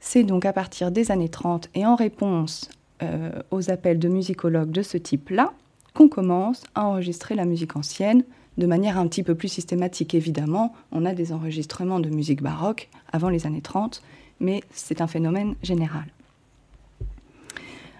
C'est 0.00 0.22
donc 0.22 0.44
à 0.44 0.52
partir 0.52 0.92
des 0.92 1.10
années 1.10 1.28
30 1.28 1.68
et 1.74 1.84
en 1.84 1.96
réponse 1.96 2.70
euh, 3.02 3.42
aux 3.50 3.70
appels 3.70 3.98
de 3.98 4.08
musicologues 4.08 4.70
de 4.70 4.82
ce 4.82 4.96
type-là 4.96 5.52
qu'on 5.94 6.08
commence 6.08 6.62
à 6.74 6.84
enregistrer 6.86 7.34
la 7.34 7.44
musique 7.44 7.74
ancienne 7.74 8.24
de 8.58 8.66
manière 8.66 8.98
un 8.98 9.06
petit 9.06 9.22
peu 9.22 9.34
plus 9.34 9.48
systématique. 9.48 10.14
Évidemment, 10.14 10.74
on 10.92 11.04
a 11.04 11.14
des 11.14 11.32
enregistrements 11.32 12.00
de 12.00 12.08
musique 12.08 12.42
baroque 12.42 12.88
avant 13.12 13.28
les 13.28 13.46
années 13.46 13.60
30, 13.60 14.02
mais 14.40 14.62
c'est 14.70 15.00
un 15.00 15.06
phénomène 15.06 15.54
général. 15.62 16.04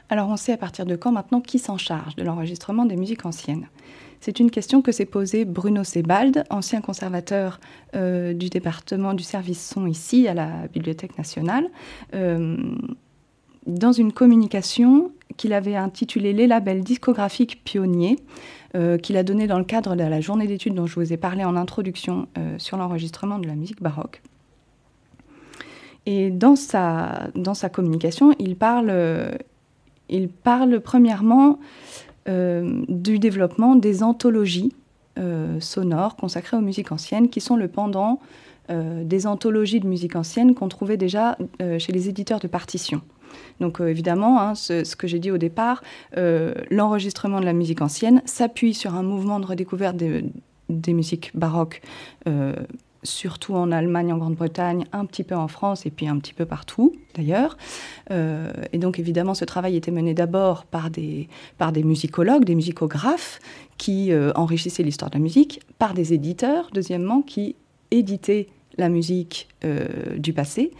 Alors 0.08 0.28
on 0.28 0.36
sait 0.36 0.52
à 0.52 0.56
partir 0.56 0.86
de 0.86 0.94
quand 0.94 1.12
maintenant 1.12 1.40
qui 1.40 1.58
s'en 1.58 1.78
charge 1.78 2.14
de 2.14 2.22
l'enregistrement 2.22 2.84
des 2.84 2.96
musiques 2.96 3.26
anciennes. 3.26 3.66
C'est 4.20 4.40
une 4.40 4.50
question 4.50 4.82
que 4.82 4.92
s'est 4.92 5.04
posée 5.04 5.44
Bruno 5.44 5.84
Sebald, 5.84 6.44
ancien 6.48 6.80
conservateur 6.80 7.60
euh, 7.94 8.32
du 8.32 8.48
département 8.48 9.14
du 9.14 9.22
service 9.22 9.68
son 9.68 9.86
ici 9.86 10.26
à 10.26 10.34
la 10.34 10.68
Bibliothèque 10.72 11.18
nationale, 11.18 11.68
euh, 12.14 12.56
dans 13.66 13.92
une 13.92 14.12
communication 14.12 15.10
qu'il 15.36 15.52
avait 15.52 15.76
intitulée 15.76 16.32
Les 16.32 16.46
labels 16.46 16.82
discographiques 16.82 17.62
pionniers, 17.64 18.18
euh, 18.74 18.98
qu'il 18.98 19.16
a 19.16 19.22
donné 19.22 19.46
dans 19.46 19.58
le 19.58 19.64
cadre 19.64 19.96
de 19.96 20.02
la 20.02 20.20
journée 20.20 20.46
d'études 20.46 20.74
dont 20.74 20.86
je 20.86 20.94
vous 20.94 21.12
ai 21.12 21.16
parlé 21.16 21.44
en 21.44 21.56
introduction 21.56 22.28
sur 22.58 22.76
l'enregistrement 22.76 23.38
de 23.38 23.46
la 23.46 23.54
musique 23.54 23.82
baroque. 23.82 24.22
Et 26.04 26.30
dans 26.30 26.54
sa, 26.54 27.32
communication, 27.72 28.32
il 28.38 28.56
parle, 28.56 28.92
il 30.08 30.28
parle 30.28 30.80
premièrement 30.80 31.58
euh, 32.28 32.82
du 32.88 33.20
développement 33.20 33.76
des 33.76 34.02
anthologies 34.02 34.72
euh, 35.16 35.60
sonores 35.60 36.16
consacrées 36.16 36.56
aux 36.56 36.60
musiques 36.60 36.90
anciennes, 36.90 37.28
qui 37.28 37.40
sont 37.40 37.54
le 37.54 37.68
pendant 37.68 38.18
euh, 38.68 39.04
des 39.04 39.28
anthologies 39.28 39.78
de 39.78 39.86
musique 39.86 40.16
ancienne 40.16 40.56
qu'on 40.56 40.68
trouvait 40.68 40.96
déjà 40.96 41.38
chez 41.78 41.92
les 41.92 42.08
éditeurs 42.08 42.40
de 42.40 42.48
partitions. 42.48 43.00
Donc 43.60 43.80
évidemment, 43.80 44.40
hein, 44.40 44.54
ce, 44.54 44.96
que 44.96 45.06
j'ai 45.06 45.18
dit 45.18 45.30
au 45.30 45.38
départ, 45.38 45.82
l'enregistrement 46.70 47.40
de 47.40 47.44
la 47.44 47.52
musique 47.52 47.80
ancienne 47.80 48.22
s'appuie 48.24 48.74
sur 48.74 48.94
un 48.94 49.02
mouvement 49.02 49.40
de 49.40 49.46
redécouverte 49.46 49.96
des 49.96 50.92
musiques 50.92 51.30
baroques 51.34 51.82
surtout 53.06 53.54
en 53.54 53.72
Allemagne, 53.72 54.12
en 54.12 54.18
Grande-Bretagne, 54.18 54.84
un 54.92 55.06
petit 55.06 55.24
peu 55.24 55.34
en 55.34 55.48
France 55.48 55.86
et 55.86 55.90
puis 55.90 56.06
un 56.06 56.18
petit 56.18 56.34
peu 56.34 56.44
partout 56.44 56.94
d'ailleurs. 57.14 57.56
Euh, 58.10 58.52
et 58.72 58.78
donc 58.78 58.98
évidemment, 58.98 59.34
ce 59.34 59.44
travail 59.44 59.76
était 59.76 59.90
mené 59.90 60.12
d'abord 60.12 60.64
par 60.66 60.90
des, 60.90 61.28
par 61.56 61.72
des 61.72 61.82
musicologues, 61.82 62.44
des 62.44 62.54
musicographes 62.54 63.38
qui 63.78 64.12
euh, 64.12 64.32
enrichissaient 64.34 64.82
l'histoire 64.82 65.10
de 65.10 65.16
la 65.16 65.22
musique, 65.22 65.60
par 65.78 65.94
des 65.94 66.12
éditeurs, 66.12 66.68
deuxièmement, 66.74 67.22
qui 67.22 67.56
éditaient 67.90 68.48
la 68.78 68.88
musique 68.88 69.48
euh, 69.64 70.16
du 70.16 70.32
passé, 70.32 70.72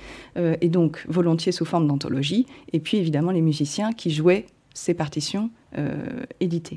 et 0.61 0.69
donc 0.69 1.05
volontiers 1.09 1.53
sous 1.53 1.65
forme 1.65 1.87
d'anthologie, 1.87 2.47
et 2.73 2.81
puis 2.81 2.99
évidemment 2.99 3.31
les 3.31 3.41
musiciens 3.41 3.93
qui 3.93 4.11
jouaient 4.11 4.47
ces 4.75 4.93
partitions 4.93 5.51
éditées. 6.41 6.77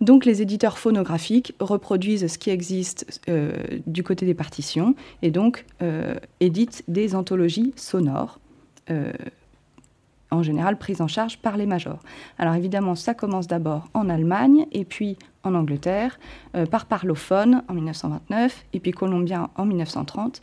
Donc 0.00 0.24
les 0.24 0.42
éditeurs 0.42 0.78
phonographiques 0.78 1.54
reproduisent 1.60 2.26
ce 2.28 2.38
qui 2.38 2.50
existe 2.50 3.20
euh, 3.28 3.52
du 3.86 4.02
côté 4.02 4.26
des 4.26 4.34
partitions 4.34 4.94
et 5.22 5.30
donc 5.30 5.64
euh, 5.82 6.14
éditent 6.40 6.84
des 6.86 7.14
anthologies 7.14 7.72
sonores, 7.76 8.38
euh, 8.90 9.12
en 10.30 10.42
général 10.42 10.78
prises 10.78 11.00
en 11.00 11.08
charge 11.08 11.38
par 11.38 11.56
les 11.56 11.66
majors. 11.66 12.00
Alors 12.38 12.54
évidemment, 12.54 12.94
ça 12.94 13.14
commence 13.14 13.46
d'abord 13.46 13.88
en 13.94 14.08
Allemagne 14.08 14.66
et 14.72 14.84
puis 14.84 15.16
en 15.44 15.54
Angleterre, 15.54 16.18
par 16.70 16.86
Parlophone 16.86 17.62
en 17.68 17.74
1929 17.74 18.66
et 18.72 18.80
puis 18.80 18.90
Colombien 18.90 19.48
en 19.56 19.64
1930. 19.64 20.40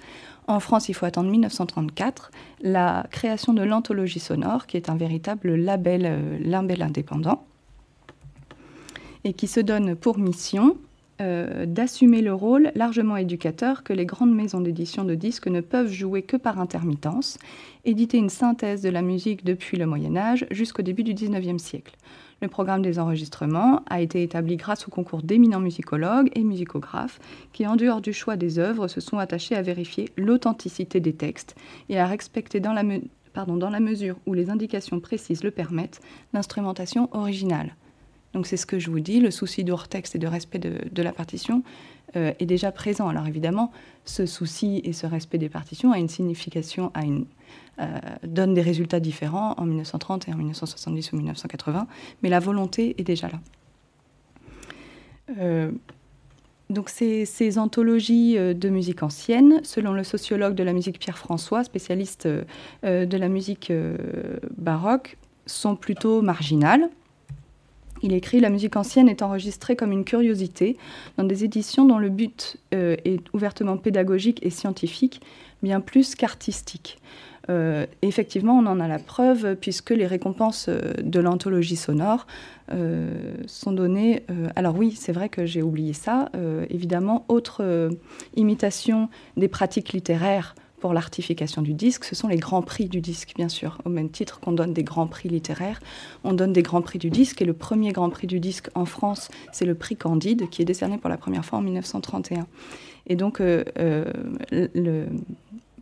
En 0.48 0.60
France, 0.60 0.90
il 0.90 0.94
faut 0.94 1.06
attendre 1.06 1.30
1934, 1.30 2.32
la 2.62 3.06
création 3.12 3.54
de 3.54 3.62
l'anthologie 3.62 4.20
sonore, 4.20 4.66
qui 4.68 4.78
est 4.78 4.90
un 4.90 4.96
véritable 4.96 5.56
label, 5.56 6.40
label 6.44 6.82
indépendant 6.82 7.46
et 9.26 9.34
qui 9.34 9.48
se 9.48 9.60
donne 9.60 9.96
pour 9.96 10.18
mission 10.18 10.78
euh, 11.22 11.66
d'assumer 11.66 12.22
le 12.22 12.34
rôle 12.34 12.72
largement 12.76 13.16
éducateur 13.16 13.84
que 13.84 13.94
les 13.94 14.06
grandes 14.06 14.36
maisons 14.36 14.60
d'édition 14.60 15.06
de 15.06 15.16
disques 15.16 15.48
ne 15.48 15.62
peuvent 15.62 15.92
jouer 15.92 16.22
que 16.22 16.36
par 16.36 16.60
intermittence, 16.60 17.38
éditer 17.86 18.18
une 18.18 18.30
synthèse 18.30 18.82
de 18.82 18.90
la 18.90 19.02
musique 19.02 19.46
depuis 19.46 19.78
le 19.78 19.86
Moyen 19.86 20.18
Âge 20.18 20.46
jusqu'au 20.52 20.82
début 20.82 21.04
du 21.04 21.14
XIXe 21.14 21.62
siècle. 21.62 21.96
Le 22.42 22.50
programme 22.50 22.82
des 22.82 23.00
enregistrements 23.00 23.82
a 23.90 24.02
été 24.02 24.24
établi 24.24 24.58
grâce 24.58 24.90
au 24.90 24.92
concours 24.92 25.22
d'éminents 25.22 25.62
musicologues 25.62 26.30
et 26.36 26.44
musicographes 26.44 27.20
qui, 27.54 27.66
en 27.66 27.78
dehors 27.78 28.02
du 28.02 28.12
choix 28.12 28.36
des 28.36 28.60
œuvres, 28.60 28.90
se 28.90 29.00
sont 29.00 29.18
attachés 29.18 29.56
à 29.56 29.62
vérifier 29.62 30.10
l'authenticité 30.18 31.00
des 31.00 31.14
textes 31.14 31.56
et 31.88 31.98
à 31.98 32.08
respecter 32.08 32.60
dans 32.60 32.74
la, 32.74 32.84
pardon, 33.34 33.56
dans 33.56 33.70
la 33.70 33.80
mesure 33.80 34.18
où 34.26 34.34
les 34.34 34.50
indications 34.50 35.00
précises 35.00 35.46
le 35.46 35.52
permettent 35.52 36.02
l'instrumentation 36.34 37.08
originale. 37.14 37.74
Donc 38.36 38.48
c'est 38.48 38.58
ce 38.58 38.66
que 38.66 38.80
je 38.80 38.92
vous 38.92 39.00
dis, 39.00 39.22
le 39.22 39.32
souci 39.32 39.64
de 39.64 39.74
texte 39.90 40.14
et 40.16 40.20
de 40.20 40.28
respect 40.28 40.60
de, 40.60 41.02
la 41.02 41.14
partition 41.14 41.64
euh, 42.18 42.34
est 42.38 42.46
déjà 42.46 42.70
présent. 42.74 43.08
Alors 43.08 43.26
évidemment, 43.28 43.72
ce 44.04 44.26
souci 44.26 44.82
et 44.84 44.92
ce 44.92 45.08
respect 45.08 45.38
des 45.38 45.48
partitions 45.48 45.94
a 45.94 46.00
une 46.00 46.10
signification, 46.10 46.92
euh, 46.98 47.86
donne 48.24 48.54
des 48.54 48.62
résultats 48.62 49.00
différents 49.00 49.54
en 49.58 49.66
1930 49.66 50.28
et 50.28 50.34
en 50.34 50.36
1970 50.36 51.14
ou 51.14 51.16
1980, 51.16 51.88
mais 52.24 52.30
la 52.30 52.42
volonté 52.42 52.94
est 52.98 53.06
déjà 53.06 53.30
là. 53.30 53.40
Euh, 55.40 55.72
donc 56.70 56.90
ces, 56.90 57.24
ces, 57.24 57.58
anthologies 57.58 58.36
de 58.36 58.70
musique 58.70 59.02
ancienne, 59.02 59.62
selon 59.64 59.94
le 59.94 60.04
sociologue 60.04 60.56
de 60.56 60.64
la 60.64 60.74
musique 60.74 61.00
Pierre 61.00 61.18
François, 61.18 61.64
spécialiste 61.64 62.28
de 62.28 63.18
la 63.18 63.30
musique 63.30 63.72
baroque, 64.58 65.18
sont 65.46 65.78
plutôt 65.78 66.22
marginales. 66.22 66.90
Il 68.06 68.14
écrit 68.14 68.40
La 68.40 68.52
musique 68.52 68.76
ancienne 68.76 69.10
est 69.10 69.24
enregistrée 69.24 69.76
comme 69.76 69.92
une 69.92 70.06
curiosité 70.06 70.78
dans 71.18 71.24
des 71.24 71.44
éditions 71.44 71.86
dont 71.86 71.98
le 71.98 72.10
but 72.10 72.58
euh, 72.72 72.96
est 73.04 73.20
ouvertement 73.34 73.78
pédagogique 73.78 74.46
et 74.46 74.52
scientifique, 74.52 75.22
bien 75.64 75.82
plus 75.82 76.14
qu'artistique. 76.14 77.00
Euh, 77.50 77.88
effectivement, 78.04 78.60
on 78.60 78.68
en 78.68 78.80
a 78.80 78.88
la 78.88 79.00
preuve 79.00 79.56
puisque 79.56 79.90
les 79.90 80.06
récompenses 80.06 80.68
euh, 80.70 80.94
de 81.02 81.20
l'anthologie 81.20 81.76
sonore 81.76 82.28
sont 83.46 83.72
données. 83.72 84.24
alors 84.56 84.76
oui, 84.76 84.96
c'est 84.98 85.12
vrai 85.12 85.30
que 85.30 85.46
j'ai 85.46 85.62
oublié 85.62 85.94
ça. 85.94 86.32
évidemment, 86.72 87.24
autre 87.28 87.92
imitation 88.36 89.08
des 89.38 89.48
pratiques 89.48 89.94
littéraires 89.94 90.56
pour 90.86 90.94
l'artification 90.94 91.64
du 91.64 91.74
disque, 91.74 92.04
ce 92.04 92.14
sont 92.14 92.28
les 92.28 92.38
grands 92.38 92.62
prix 92.62 92.88
du 92.88 93.02
disque, 93.02 93.34
bien 93.36 93.50
sûr. 93.50 93.80
Au 93.86 93.90
même 93.90 94.12
titre 94.12 94.40
qu'on 94.40 94.52
donne 94.52 94.72
des 94.72 94.84
grands 94.84 95.08
prix 95.08 95.30
littéraires, 95.30 95.80
on 96.24 96.32
donne 96.32 96.54
des 96.54 96.62
grands 96.62 96.84
prix 96.84 97.00
du 97.00 97.10
disque. 97.10 97.42
Et 97.42 97.46
le 97.46 97.54
premier 97.54 97.92
grand 97.92 98.12
prix 98.12 98.28
du 98.28 98.40
disque 98.40 98.70
en 98.76 98.86
France, 98.86 99.30
c'est 99.52 99.66
le 99.66 99.74
prix 99.74 99.96
Candide, 99.96 100.48
qui 100.52 100.62
est 100.62 100.66
décerné 100.66 101.00
pour 101.00 101.10
la 101.10 101.18
première 101.18 101.44
fois 101.44 101.58
en 101.58 101.64
1931. 101.64 102.46
Et 103.08 103.16
donc, 103.16 103.42
euh, 103.42 103.64
euh, 104.54 105.08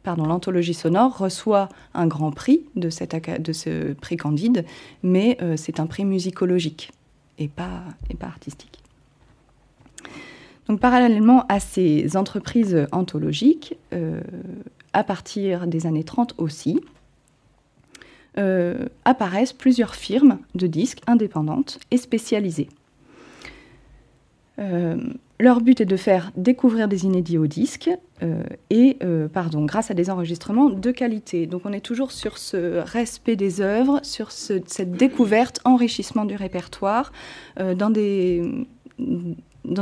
l'anthologie 0.06 0.74
sonore 0.74 1.18
reçoit 1.18 1.68
un 1.94 2.08
grand 2.08 2.32
prix 2.32 2.62
de, 2.78 2.90
cette, 2.90 3.42
de 3.42 3.52
ce 3.52 3.92
prix 3.92 4.16
Candide, 4.16 4.64
mais 5.04 5.38
euh, 5.42 5.58
c'est 5.58 5.82
un 5.82 5.86
prix 5.86 6.06
musicologique 6.06 6.92
et 7.40 7.50
pas, 7.50 7.84
et 8.10 8.16
pas 8.16 8.28
artistique. 8.28 8.80
Donc, 10.70 10.80
parallèlement 10.80 11.46
à 11.50 11.60
ces 11.60 12.16
entreprises 12.16 12.88
anthologiques, 12.94 13.76
à 14.94 15.04
partir 15.04 15.68
des 15.68 15.86
années 15.86 16.04
30 16.04 16.36
aussi, 16.38 16.80
euh, 18.40 18.86
apparaissent 19.06 19.54
plusieurs 19.54 19.94
firmes 19.94 20.40
de 20.56 20.66
disques 20.66 21.02
indépendantes 21.06 21.80
et 21.92 21.98
spécialisées. 21.98 22.68
Euh, 24.58 24.98
leur 25.40 25.62
but 25.62 25.82
est 25.82 25.86
de 25.86 25.96
faire 25.98 26.32
découvrir 26.36 26.88
des 26.88 27.06
inédits 27.06 27.38
au 27.38 27.46
disque 27.46 27.92
euh, 28.24 28.42
et, 28.72 28.98
grâce 29.68 29.92
à 29.92 29.94
des 29.94 30.10
enregistrements 30.10 30.72
de 30.72 30.92
qualité. 30.92 31.46
Donc 31.46 31.62
on 31.66 31.74
est 31.74 31.82
toujours 31.82 32.12
sur 32.12 32.40
ce 32.40 32.80
respect 32.80 33.36
des 33.36 33.62
œuvres, 33.62 34.00
sur 34.02 34.32
cette 34.32 34.92
découverte, 34.94 35.60
enrichissement 35.64 36.26
du 36.26 36.36
répertoire 36.36 37.12
dans 37.60 37.94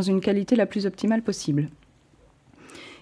une 0.02 0.22
qualité 0.22 0.58
la 0.58 0.66
plus 0.66 0.86
optimale 0.86 1.22
possible. 1.22 1.70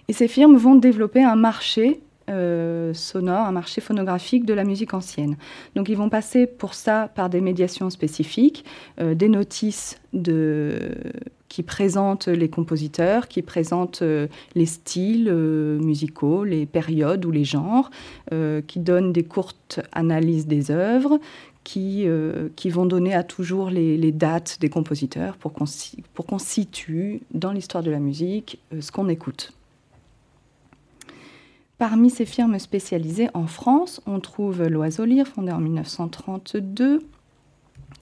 Et 0.09 0.13
ces 0.13 0.27
firmes 0.27 0.57
vont 0.57 0.73
développer 0.73 1.23
un 1.23 1.35
marché 1.35 2.01
euh, 2.29 2.95
sonore, 2.95 3.45
un 3.45 3.51
marché 3.51 3.79
phonographique 3.79 4.43
de 4.43 4.55
la 4.55 4.63
musique 4.63 4.95
ancienne. 4.95 5.37
Donc 5.75 5.87
ils 5.87 5.95
vont 5.95 6.09
passer 6.09 6.47
pour 6.47 6.73
ça 6.73 7.11
par 7.13 7.29
des 7.29 7.41
médiations 7.41 7.91
spécifiques, 7.91 8.65
euh, 8.99 9.13
des 9.13 9.29
notices 9.29 10.01
qui 11.47 11.63
présentent 11.63 12.27
les 12.27 12.49
compositeurs, 12.49 13.27
qui 13.27 13.43
présentent 13.43 14.01
euh, 14.01 14.27
les 14.55 14.65
styles 14.65 15.31
musicaux, 15.31 16.43
les 16.43 16.65
périodes 16.65 17.23
ou 17.25 17.31
les 17.31 17.45
genres, 17.45 17.91
qui 18.67 18.79
donnent 18.79 19.13
des 19.13 19.23
courtes 19.23 19.79
analyses 19.91 20.47
des 20.47 20.71
œuvres, 20.71 21.19
qui, 21.63 22.07
vont 22.07 22.85
donner 22.87 23.13
à 23.13 23.23
toujours 23.23 23.69
les 23.69 24.11
dates 24.11 24.57
des 24.59 24.69
compositeurs 24.69 25.37
pour 25.37 25.53
qu'on 25.53 26.39
situe 26.39 27.21
dans 27.31 27.51
l'histoire 27.51 27.83
de 27.83 27.91
la 27.91 27.99
musique 27.99 28.59
ce 28.79 28.91
qu'on 28.91 29.07
écoute. 29.07 29.53
Parmi 31.79 32.09
ces 32.09 32.25
firmes 32.25 32.59
spécialisées 32.59 33.29
en 33.33 33.47
France, 33.47 34.01
on 34.05 34.19
trouve 34.19 34.63
L'Oiseau-Lyre, 34.63 35.25
fondée 35.25 35.53
en 35.53 35.59
1932, 35.59 36.99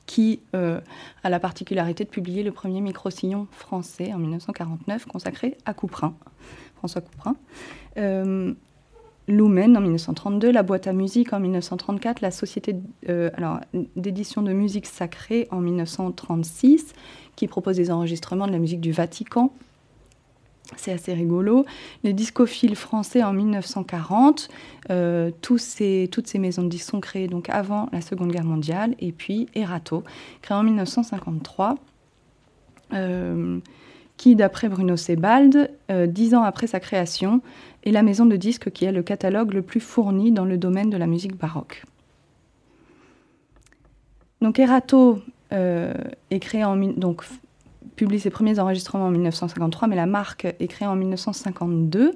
qui 0.07 0.39
euh, 0.55 0.81
a 1.23 1.29
la 1.29 1.39
particularité 1.39 2.03
de 2.03 2.09
publier 2.09 2.41
le 2.41 2.51
premier 2.51 2.81
micro-sillon 2.81 3.45
français 3.51 4.11
en 4.13 4.17
1949, 4.17 5.05
consacré 5.05 5.59
à 5.65 5.75
Couperin, 5.75 6.15
François 6.77 7.01
Couperin. 7.01 7.35
Euh, 7.97 8.55
en 9.29 9.31
1932, 9.31 10.51
la 10.51 10.63
boîte 10.63 10.87
à 10.87 10.93
musique 10.93 11.31
en 11.33 11.39
1934, 11.39 12.21
la 12.21 12.31
société 12.31 12.77
euh, 13.09 13.29
d'édition 13.95 14.41
de 14.41 14.53
musique 14.53 14.87
sacrée 14.87 15.47
en 15.51 15.61
1936, 15.61 16.93
qui 17.35 17.47
propose 17.47 17.75
des 17.75 17.91
enregistrements 17.91 18.47
de 18.47 18.53
la 18.53 18.59
musique 18.59 18.81
du 18.81 18.91
Vatican 18.91 19.53
c'est 20.75 20.91
assez 20.91 21.13
rigolo. 21.13 21.65
Les 22.03 22.13
discophiles 22.13 22.75
français 22.75 23.23
en 23.23 23.34
1940, 23.34 24.49
euh, 24.89 25.32
toutes 25.41 25.60
ces 25.60 26.10
maisons 26.39 26.63
de 26.63 26.67
disques 26.67 26.89
sont 26.89 26.99
créées 26.99 27.27
donc 27.27 27.49
avant 27.49 27.89
la 27.93 28.01
Seconde 28.01 28.32
Guerre 28.32 28.43
mondiale. 28.43 28.95
Et 28.99 29.12
puis 29.12 29.47
Erato, 29.56 30.03
créé 30.41 30.58
en 30.58 30.63
1953, 30.63 31.75
euh, 32.93 33.60
qui, 34.17 34.36
d'après 34.36 34.67
Bruno 34.67 34.97
Sebald, 34.97 35.71
euh, 35.89 36.08
dix 36.08 36.36
ans 36.36 36.43
après 36.43 36.67
sa 36.67 36.80
création, 36.80 37.41
est 37.84 37.91
la 37.91 38.03
maison 38.03 38.25
de 38.25 38.36
disques 38.36 38.71
qui 38.71 38.86
a 38.88 38.91
le 38.91 39.03
catalogue 39.03 39.53
le 39.53 39.62
plus 39.62 39.80
fourni 39.80 40.32
dans 40.32 40.45
le 40.45 40.58
domaine 40.58 40.89
de 40.89 40.97
la 40.97 41.08
musique 41.08 41.38
baroque. 41.38 41.84
Donc 44.41 44.60
Erato 44.60 45.21
est 45.49 46.39
créé 46.41 46.65
en 46.65 46.75
donc 46.75 47.23
publie 47.97 48.19
ses 48.19 48.29
premiers 48.29 48.60
enregistrements 48.60 49.07
en 49.07 49.12
1953, 49.12 49.89
mais 49.89 49.97
la 49.97 50.05
marque 50.05 50.45
est 50.45 50.67
créée 50.67 50.88
en 50.88 50.95
1952. 50.95 52.13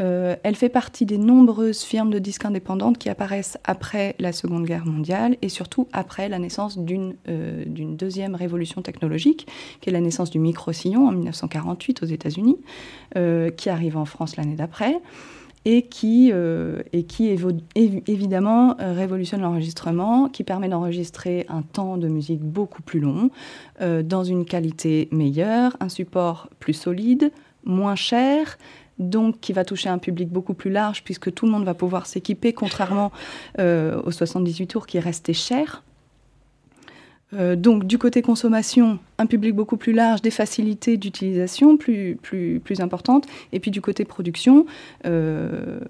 Euh, 0.00 0.34
elle 0.42 0.56
fait 0.56 0.68
partie 0.68 1.06
des 1.06 1.18
nombreuses 1.18 1.82
firmes 1.82 2.10
de 2.10 2.18
disques 2.18 2.44
indépendantes 2.44 2.98
qui 2.98 3.08
apparaissent 3.08 3.58
après 3.64 4.16
la 4.18 4.32
Seconde 4.32 4.64
Guerre 4.64 4.86
mondiale 4.86 5.36
et 5.40 5.48
surtout 5.48 5.88
après 5.92 6.28
la 6.28 6.38
naissance 6.38 6.78
d'une 6.78 7.14
euh, 7.28 7.64
deuxième 7.66 8.34
révolution 8.34 8.82
technologique, 8.82 9.46
qui 9.80 9.90
est 9.90 9.92
la 9.92 10.00
naissance 10.00 10.30
du 10.30 10.38
micro-sillon 10.38 11.08
en 11.08 11.12
1948 11.12 12.02
aux 12.02 12.06
États-Unis, 12.06 12.58
euh, 13.16 13.50
qui 13.50 13.70
arrive 13.70 13.96
en 13.96 14.04
France 14.04 14.36
l'année 14.36 14.56
d'après 14.56 15.00
et 15.64 15.82
qui, 15.82 16.30
et 16.92 17.04
qui 17.04 17.28
évidemment 18.06 18.76
révolutionne 18.78 19.40
l'enregistrement, 19.40 20.28
qui 20.28 20.44
permet 20.44 20.68
d'enregistrer 20.68 21.46
un 21.48 21.62
temps 21.62 21.96
de 21.96 22.08
musique 22.08 22.42
beaucoup 22.42 22.82
plus 22.82 23.00
long, 23.00 23.30
dans 23.80 24.24
une 24.24 24.44
qualité 24.44 25.08
meilleure, 25.10 25.76
un 25.80 25.88
support 25.88 26.48
plus 26.60 26.74
solide, 26.74 27.32
moins 27.64 27.96
cher, 27.96 28.58
donc 28.98 29.40
qui 29.40 29.52
va 29.52 29.64
toucher 29.64 29.88
un 29.88 29.98
public 29.98 30.28
beaucoup 30.28 30.54
plus 30.54 30.70
large 30.70 31.02
puisque 31.04 31.32
tout 31.32 31.46
le 31.46 31.52
monde 31.52 31.64
va 31.64 31.74
pouvoir 31.74 32.06
s'équiper, 32.06 32.52
contrairement 32.52 33.12
euh, 33.58 34.00
aux 34.04 34.10
78 34.10 34.66
tours 34.66 34.86
qui 34.86 34.98
restaient 34.98 35.32
chers. 35.32 35.82
Euh, 37.34 37.56
donc 37.56 37.84
du 37.84 37.98
côté 37.98 38.22
consommation, 38.22 38.98
un 39.18 39.26
public 39.26 39.54
beaucoup 39.54 39.76
plus 39.76 39.92
large, 39.92 40.22
des 40.22 40.30
facilités 40.30 40.96
d'utilisation 40.96 41.76
plus, 41.76 42.18
importantes, 42.80 43.26
et 43.52 43.60
puis 43.60 43.70
du 43.70 43.80
côté 43.80 44.04
production, 44.04 44.66
euh, 45.06 45.80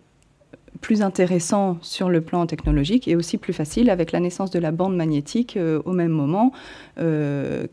plus 0.80 1.02
intéressant 1.02 1.78
sur 1.80 2.10
le 2.10 2.20
plan 2.20 2.46
technologique 2.46 3.08
et 3.08 3.16
aussi 3.16 3.38
plus 3.38 3.52
facile 3.52 3.88
avec 3.88 4.12
la 4.12 4.20
naissance 4.20 4.50
de 4.50 4.58
la 4.58 4.70
bande 4.70 4.96
magnétique 4.96 5.56
au 5.84 5.92
même 5.92 6.10
moment, 6.10 6.52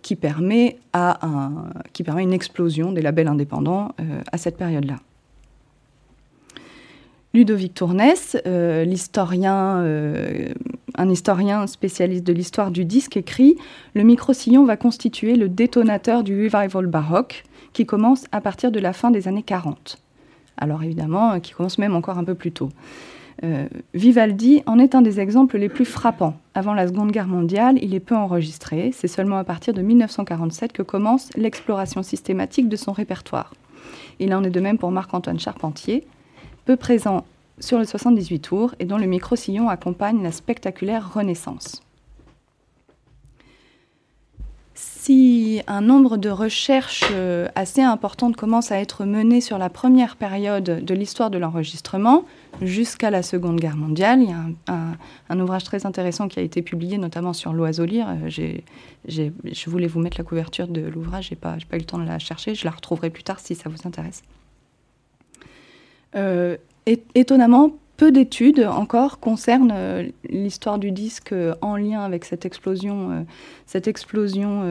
qui, 0.02 0.16
permet 0.16 0.78
à 0.94 1.26
un, 1.26 1.66
qui 1.94 2.04
permet 2.04 2.24
une 2.24 2.32
explosion 2.32 2.94
des 2.94 3.02
labels 3.02 3.28
indépendants 3.28 3.94
à 4.32 4.38
cette 4.38 4.56
période-là. 4.56 4.98
Ludovic 7.34 7.74
Tournès, 7.74 8.36
euh, 8.46 8.86
euh, 8.86 10.54
un 10.96 11.10
historien 11.10 11.66
spécialiste 11.66 12.26
de 12.26 12.34
l'histoire 12.34 12.72
du 12.72 12.84
disque, 12.84 13.16
écrit 13.16 13.56
Le 13.94 14.04
micro-sillon 14.04 14.66
va 14.66 14.76
constituer 14.76 15.36
le 15.36 15.48
détonateur 15.48 16.24
du 16.24 16.50
revival 16.50 16.88
baroque 16.88 17.44
qui 17.72 17.86
commence 17.86 18.26
à 18.34 18.42
partir 18.42 18.70
de 18.70 18.82
la 18.82 18.92
fin 18.92 19.12
des 19.12 19.30
années 19.30 19.44
40. 19.44 19.98
Alors 20.58 20.84
évidemment, 20.84 21.34
euh, 21.34 21.40
qui 21.40 21.54
commence 21.54 21.78
même 21.78 21.96
encore 21.96 22.18
un 22.18 22.26
peu 22.26 22.36
plus 22.36 22.52
tôt. 22.52 22.70
Vivaldi 23.96 24.62
en 24.68 24.78
est 24.78 24.94
un 24.94 25.02
des 25.02 25.20
exemples 25.20 25.58
les 25.58 25.68
plus 25.68 25.86
frappants. 25.86 26.36
Avant 26.54 26.76
la 26.76 26.88
Seconde 26.88 27.12
Guerre 27.12 27.26
mondiale, 27.26 27.80
il 27.82 27.96
est 27.96 28.00
peu 28.00 28.16
enregistré. 28.16 28.92
C'est 28.94 29.08
seulement 29.08 29.38
à 29.38 29.44
partir 29.44 29.74
de 29.74 29.82
1947 29.82 30.74
que 30.74 30.84
commence 30.84 31.32
l'exploration 31.36 32.04
systématique 32.04 32.70
de 32.70 32.76
son 32.76 32.92
répertoire. 32.92 33.56
Il 34.20 34.36
en 34.36 34.44
est 34.44 34.52
de 34.52 34.60
même 34.60 34.78
pour 34.78 34.92
Marc-Antoine 34.92 35.40
Charpentier, 35.40 36.06
peu 36.66 36.76
présent 36.76 37.26
sur 37.60 37.78
le 37.78 37.86
78 37.86 38.40
tours 38.40 38.76
et 38.80 38.86
dont 38.86 38.98
le 38.98 39.06
micro-sillon 39.06 39.70
accompagne 39.70 40.22
la 40.24 40.32
spectaculaire 40.32 41.14
Renaissance. 41.14 41.82
Si 44.74 45.62
un 45.68 45.82
nombre 45.82 46.18
de 46.18 46.30
recherches 46.30 47.06
euh, 47.12 47.48
assez 47.56 47.82
importantes 47.82 48.36
commence 48.36 48.72
à 48.72 48.78
être 48.78 49.04
menées 49.04 49.42
sur 49.42 49.58
la 49.58 49.70
première 49.70 50.16
période 50.16 50.64
de 50.64 50.94
l'histoire 50.94 51.30
de 51.30 51.38
l'enregistrement, 51.38 52.24
jusqu'à 52.62 53.10
la 53.10 53.24
Seconde 53.24 53.60
Guerre 53.60 53.78
mondiale, 53.78 54.22
il 54.22 54.30
y 54.30 54.34
a 54.34 54.96
un, 55.30 55.40
ouvrage 55.40 55.64
très 55.64 55.86
intéressant 55.86 56.28
qui 56.28 56.40
a 56.40 56.44
été 56.44 56.62
publié 56.62 56.98
notamment 56.98 57.34
sur 57.34 57.52
l'oiseau 57.52 57.86
lire. 57.86 58.08
Euh, 58.10 58.30
je 59.08 59.70
voulais 59.70 59.88
vous 59.88 60.00
mettre 60.00 60.18
la 60.20 60.24
couverture 60.24 60.68
de 60.68 60.82
l'ouvrage, 60.82 61.26
je 61.26 61.32
n'ai 61.32 61.38
pas, 61.38 61.58
pas 61.70 61.78
eu 61.78 61.80
le 61.80 61.86
temps 61.86 62.00
de 62.00 62.06
la 62.06 62.20
chercher, 62.20 62.54
je 62.54 62.66
la 62.66 62.72
retrouverai 62.72 63.10
plus 63.10 63.24
tard 63.24 63.40
si 63.40 63.56
ça 63.56 63.70
vous 63.70 63.88
intéresse. 63.88 64.22
Euh, 66.16 66.58
étonnamment, 67.16 67.72
peu 67.98 68.12
d'études 68.12 68.62
encore 68.66 69.20
concernent 69.20 69.72
euh, 69.74 70.10
l'histoire 70.28 70.80
du 70.80 70.92
disque 70.92 71.34
euh, 71.34 71.54
en 71.62 71.76
lien 71.76 72.02
avec 72.02 72.26
cette 72.26 72.46
explosion, 72.46 73.26
cette 73.66 73.88
explosion 73.88 74.64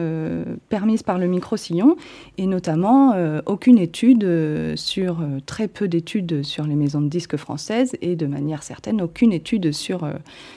permise 0.69 1.03
par 1.03 1.17
le 1.17 1.27
micro-sillon, 1.27 1.95
et 2.37 2.45
notamment 2.45 3.15
aucune 3.45 3.79
étude 3.79 4.75
sur, 4.75 5.25
très 5.45 5.67
peu 5.67 5.87
d'études 5.87 6.43
sur 6.43 6.65
les 6.65 6.75
maisons 6.75 7.01
de 7.01 7.07
disques 7.07 7.37
françaises, 7.37 7.95
et 8.01 8.15
de 8.15 8.27
manière 8.27 8.63
certaine, 8.63 9.01
aucune 9.01 9.33
étude 9.33 9.71
sur, 9.71 10.07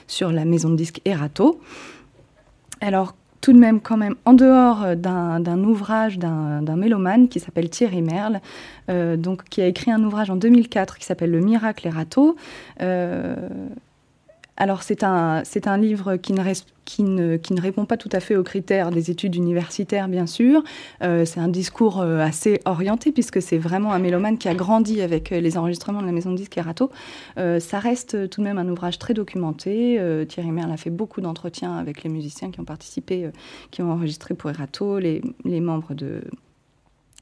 sur 0.06 0.32
la 0.32 0.44
maison 0.44 0.70
de 0.70 0.76
disques 0.76 1.00
Erato. 1.04 1.60
Alors, 2.80 3.14
tout 3.44 3.52
de 3.52 3.58
même 3.58 3.82
quand 3.82 3.98
même 3.98 4.14
en 4.24 4.32
dehors 4.32 4.84
euh, 4.84 4.94
d'un 4.94 5.64
ouvrage 5.64 6.18
d'un 6.18 6.76
mélomane 6.76 7.28
qui 7.28 7.40
s'appelle 7.40 7.68
Thierry 7.68 8.00
Merle, 8.00 8.40
euh, 8.88 9.18
donc, 9.18 9.44
qui 9.50 9.60
a 9.60 9.66
écrit 9.66 9.90
un 9.90 10.02
ouvrage 10.02 10.30
en 10.30 10.36
2004 10.36 10.96
qui 10.96 11.04
s'appelle 11.04 11.30
Le 11.30 11.40
miracle 11.40 11.86
et 11.86 11.90
râteau. 11.90 12.36
Euh, 12.80 13.36
alors 14.56 14.82
c'est 14.82 15.02
un, 15.02 15.42
c'est 15.44 15.66
un 15.66 15.76
livre 15.76 16.16
qui 16.16 16.32
ne, 16.32 16.42
qui, 16.84 17.02
ne, 17.02 17.36
qui 17.36 17.54
ne, 17.54 17.60
répond 17.60 17.86
pas 17.86 17.96
tout 17.96 18.08
à 18.12 18.20
fait 18.20 18.36
aux 18.36 18.44
critères 18.44 18.90
des 18.90 19.10
études 19.10 19.34
universitaires, 19.34 20.06
bien 20.06 20.26
sûr. 20.26 20.62
Euh, 21.02 21.24
c'est 21.24 21.40
un 21.40 21.48
discours 21.48 22.00
euh, 22.00 22.20
assez 22.20 22.60
orienté, 22.64 23.10
puisque 23.10 23.42
c'est 23.42 23.58
vraiment 23.58 23.92
un 23.92 23.98
mélomane 23.98 24.38
qui 24.38 24.48
a 24.48 24.54
grandi 24.54 25.00
avec 25.00 25.32
euh, 25.32 25.40
les 25.40 25.58
enregistrements 25.58 26.00
de 26.00 26.06
la 26.06 26.12
maison 26.12 26.30
de 26.30 26.36
disques 26.36 26.56
Erato. 26.56 26.90
ça 27.36 27.78
reste 27.78 28.30
tout 28.30 28.40
de 28.40 28.44
même 28.46 28.58
un 28.58 28.68
ouvrage 28.68 28.98
très 28.98 29.14
documenté. 29.14 30.00
Thierry 30.28 30.50
Merle 30.50 30.72
a 30.72 30.76
fait 30.76 30.90
beaucoup 30.90 31.20
d'entretiens 31.20 31.76
avec 31.76 32.02
les 32.02 32.10
musiciens 32.10 32.50
qui 32.50 32.60
ont 32.60 32.64
participé, 32.64 33.30
qui 33.70 33.82
ont 33.82 33.90
enregistré 33.90 34.34
pour 34.34 34.50
Erato, 34.50 34.98
les, 34.98 35.22
les 35.44 35.60
membres 35.60 35.94
de, 35.94 36.22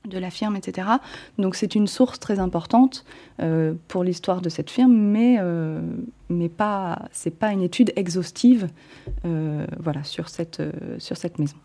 de 0.07 0.19
la 0.19 0.31
firme, 0.31 0.57
etc. 0.57 0.89
Donc 1.39 1.55
c'est 1.55 1.75
une 1.75 1.87
source 1.87 2.19
très 2.19 2.39
importante 2.39 3.05
euh, 3.41 3.75
pour 3.89 4.05
l'histoire 4.05 4.41
de 4.41 4.49
cette 4.49 4.71
firme, 4.71 4.95
mais, 4.95 5.37
euh, 5.41 5.81
mais 6.29 6.49
pas, 6.49 7.09
c'est 7.13 7.37
pas 7.39 7.53
une 7.53 7.63
étude 7.63 7.93
exhaustive 7.97 8.69
euh, 9.25 9.67
voilà, 9.79 10.03
sur, 10.05 10.29
cette, 10.29 10.63
sur 10.99 11.17
cette 11.17 11.39
maison. 11.39 11.57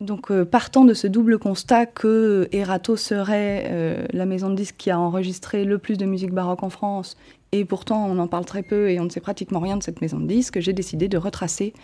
Donc 0.00 0.32
partant 0.44 0.86
de 0.86 0.94
ce 0.94 1.06
double 1.06 1.38
constat 1.38 1.84
que 1.84 2.48
Erato 2.52 2.96
serait 2.96 4.06
la 4.14 4.24
maison 4.24 4.48
de 4.48 4.54
disques 4.54 4.76
qui 4.78 4.90
a 4.90 4.98
enregistré 4.98 5.66
le 5.66 5.76
plus 5.76 5.98
de 5.98 6.06
musique 6.06 6.32
baroque 6.32 6.62
en 6.62 6.70
France, 6.70 7.18
et 7.52 7.66
pourtant 7.66 8.06
on 8.06 8.18
en 8.18 8.26
parle 8.26 8.46
très 8.46 8.62
peu 8.62 8.90
et 8.90 8.98
on 8.98 9.04
ne 9.04 9.10
sait 9.10 9.20
pratiquement 9.20 9.60
rien 9.60 9.76
de 9.76 9.82
cette 9.82 10.00
maison 10.00 10.18
de 10.18 10.26
disques, 10.26 10.58
j'ai 10.58 10.72
décidé 10.72 11.08
de 11.08 11.18
retracer, 11.18 11.74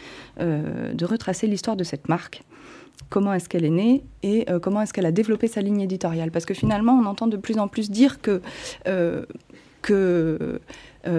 de 0.40 1.04
retracer 1.04 1.46
l'histoire 1.46 1.76
de 1.76 1.84
cette 1.84 2.08
marque 2.08 2.42
comment 3.08 3.32
est-ce 3.32 3.48
qu'elle 3.48 3.64
est 3.64 3.70
née 3.70 4.04
et 4.22 4.50
euh, 4.50 4.58
comment 4.58 4.82
est-ce 4.82 4.92
qu'elle 4.92 5.06
a 5.06 5.12
développé 5.12 5.46
sa 5.46 5.60
ligne 5.60 5.80
éditoriale. 5.80 6.30
Parce 6.30 6.46
que 6.46 6.54
finalement, 6.54 6.92
on 6.92 7.06
entend 7.06 7.26
de 7.26 7.36
plus 7.36 7.58
en 7.58 7.68
plus 7.68 7.90
dire 7.90 8.20
que, 8.20 8.40
euh, 8.88 9.24
euh, 9.90 10.58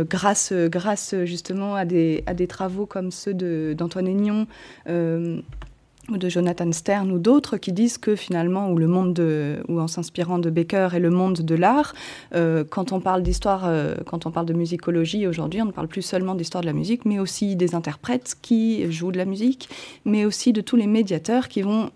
grâce, 0.03 0.51
grâce 0.53 1.15
justement 1.23 1.75
à 1.75 1.85
des, 1.85 2.23
à 2.25 2.33
des 2.33 2.47
travaux 2.47 2.85
comme 2.85 3.11
ceux 3.11 3.33
d'Antoine 3.73 4.07
Aignon, 4.07 4.47
ou 6.09 6.17
de 6.17 6.29
Jonathan 6.29 6.71
Stern 6.71 7.11
ou 7.11 7.19
d'autres 7.19 7.57
qui 7.57 7.71
disent 7.71 7.97
que 7.97 8.15
finalement, 8.15 8.69
ou 8.69 8.77
le 8.77 8.87
monde 8.87 9.13
de, 9.13 9.57
ou 9.67 9.79
en 9.79 9.87
s'inspirant 9.87 10.39
de 10.39 10.49
Baker 10.49 10.89
et 10.95 10.99
le 10.99 11.09
monde 11.09 11.41
de 11.41 11.55
l'art, 11.55 11.93
euh, 12.33 12.63
quand 12.63 12.91
on 12.91 12.99
parle 12.99 13.23
d'histoire, 13.23 13.65
euh, 13.65 13.95
quand 14.05 14.25
on 14.25 14.31
parle 14.31 14.45
de 14.45 14.53
musicologie 14.53 15.27
aujourd'hui, 15.27 15.61
on 15.61 15.65
ne 15.65 15.71
parle 15.71 15.87
plus 15.87 16.01
seulement 16.01 16.35
d'histoire 16.35 16.61
de 16.61 16.67
la 16.67 16.73
musique, 16.73 17.05
mais 17.05 17.19
aussi 17.19 17.55
des 17.55 17.75
interprètes 17.75 18.35
qui 18.41 18.89
jouent 18.91 19.11
de 19.11 19.17
la 19.17 19.25
musique, 19.25 19.69
mais 20.05 20.25
aussi 20.25 20.53
de 20.53 20.61
tous 20.61 20.75
les 20.75 20.87
médiateurs 20.87 21.47
qui 21.47 21.61
vont, 21.61 21.91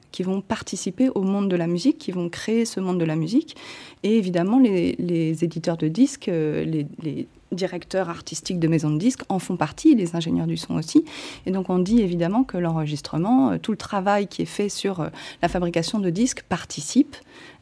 participer 0.48 1.10
au 1.10 1.24
monde 1.24 1.50
de 1.50 1.56
la 1.56 1.66
musique, 1.66 1.98
qui 1.98 2.12
vont 2.12 2.30
créer 2.30 2.66
ce 2.66 2.80
monde 2.80 3.00
de 3.00 3.06
la 3.06 3.16
musique. 3.16 3.56
Et 4.04 4.18
évidemment, 4.18 4.60
les, 4.60 4.96
les 5.00 5.44
éditeurs 5.44 5.78
de 5.78 5.88
disques, 5.88 6.30
euh, 6.30 6.64
les 6.64 7.28
directeurs 7.52 8.10
artistiques 8.10 8.60
de 8.60 8.68
maisons 8.68 8.90
de 8.90 8.98
disques 8.98 9.24
en 9.30 9.40
font 9.40 9.58
partie, 9.58 9.96
les 9.96 10.16
ingénieurs 10.16 10.48
du 10.48 10.58
son 10.58 10.76
aussi. 10.76 11.04
Et 11.46 11.52
donc 11.52 11.70
on 11.70 11.80
dit 11.80 12.02
évidemment 12.02 12.44
que 12.44 12.58
l'enregistrement, 12.58 13.52
euh, 13.52 13.58
tout 13.58 13.72
le 13.72 13.78
travail 13.78 14.28
qui 14.28 14.42
est 14.42 14.46
fait 14.46 14.70
sur 14.70 15.02
euh, 15.02 15.10
la 15.42 15.50
fabrication 15.50 16.00
de 16.00 16.10
disques 16.10 16.44
participe 16.44 17.16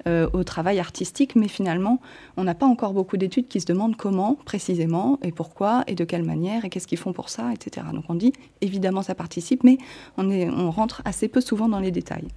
euh, 0.07 0.29
au 0.33 0.43
travail 0.43 0.79
artistique, 0.79 1.35
mais 1.35 1.47
finalement 1.47 1.99
on 2.37 2.43
n'a 2.43 2.55
pas 2.55 2.65
encore 2.65 2.93
beaucoup 2.93 3.17
d'études 3.17 3.47
qui 3.47 3.61
se 3.61 3.65
demandent 3.65 3.95
comment 3.95 4.37
précisément 4.45 5.19
et 5.23 5.31
pourquoi 5.31 5.83
et 5.87 5.95
de 5.95 6.03
quelle 6.03 6.23
manière 6.23 6.65
et 6.65 6.69
qu'est-ce 6.69 6.87
qu'ils 6.87 6.97
font 6.97 7.13
pour 7.13 7.29
ça, 7.29 7.51
etc. 7.53 7.87
Donc 7.93 8.05
on 8.09 8.15
dit 8.15 8.33
évidemment 8.61 9.01
ça 9.01 9.15
participe, 9.15 9.63
mais 9.63 9.77
on, 10.17 10.69
rentre 10.69 11.01
assez 11.03 11.27
peu 11.27 11.41
souvent 11.41 11.67
dans 11.67 11.79
les 11.79 11.91
détails. 11.91 12.27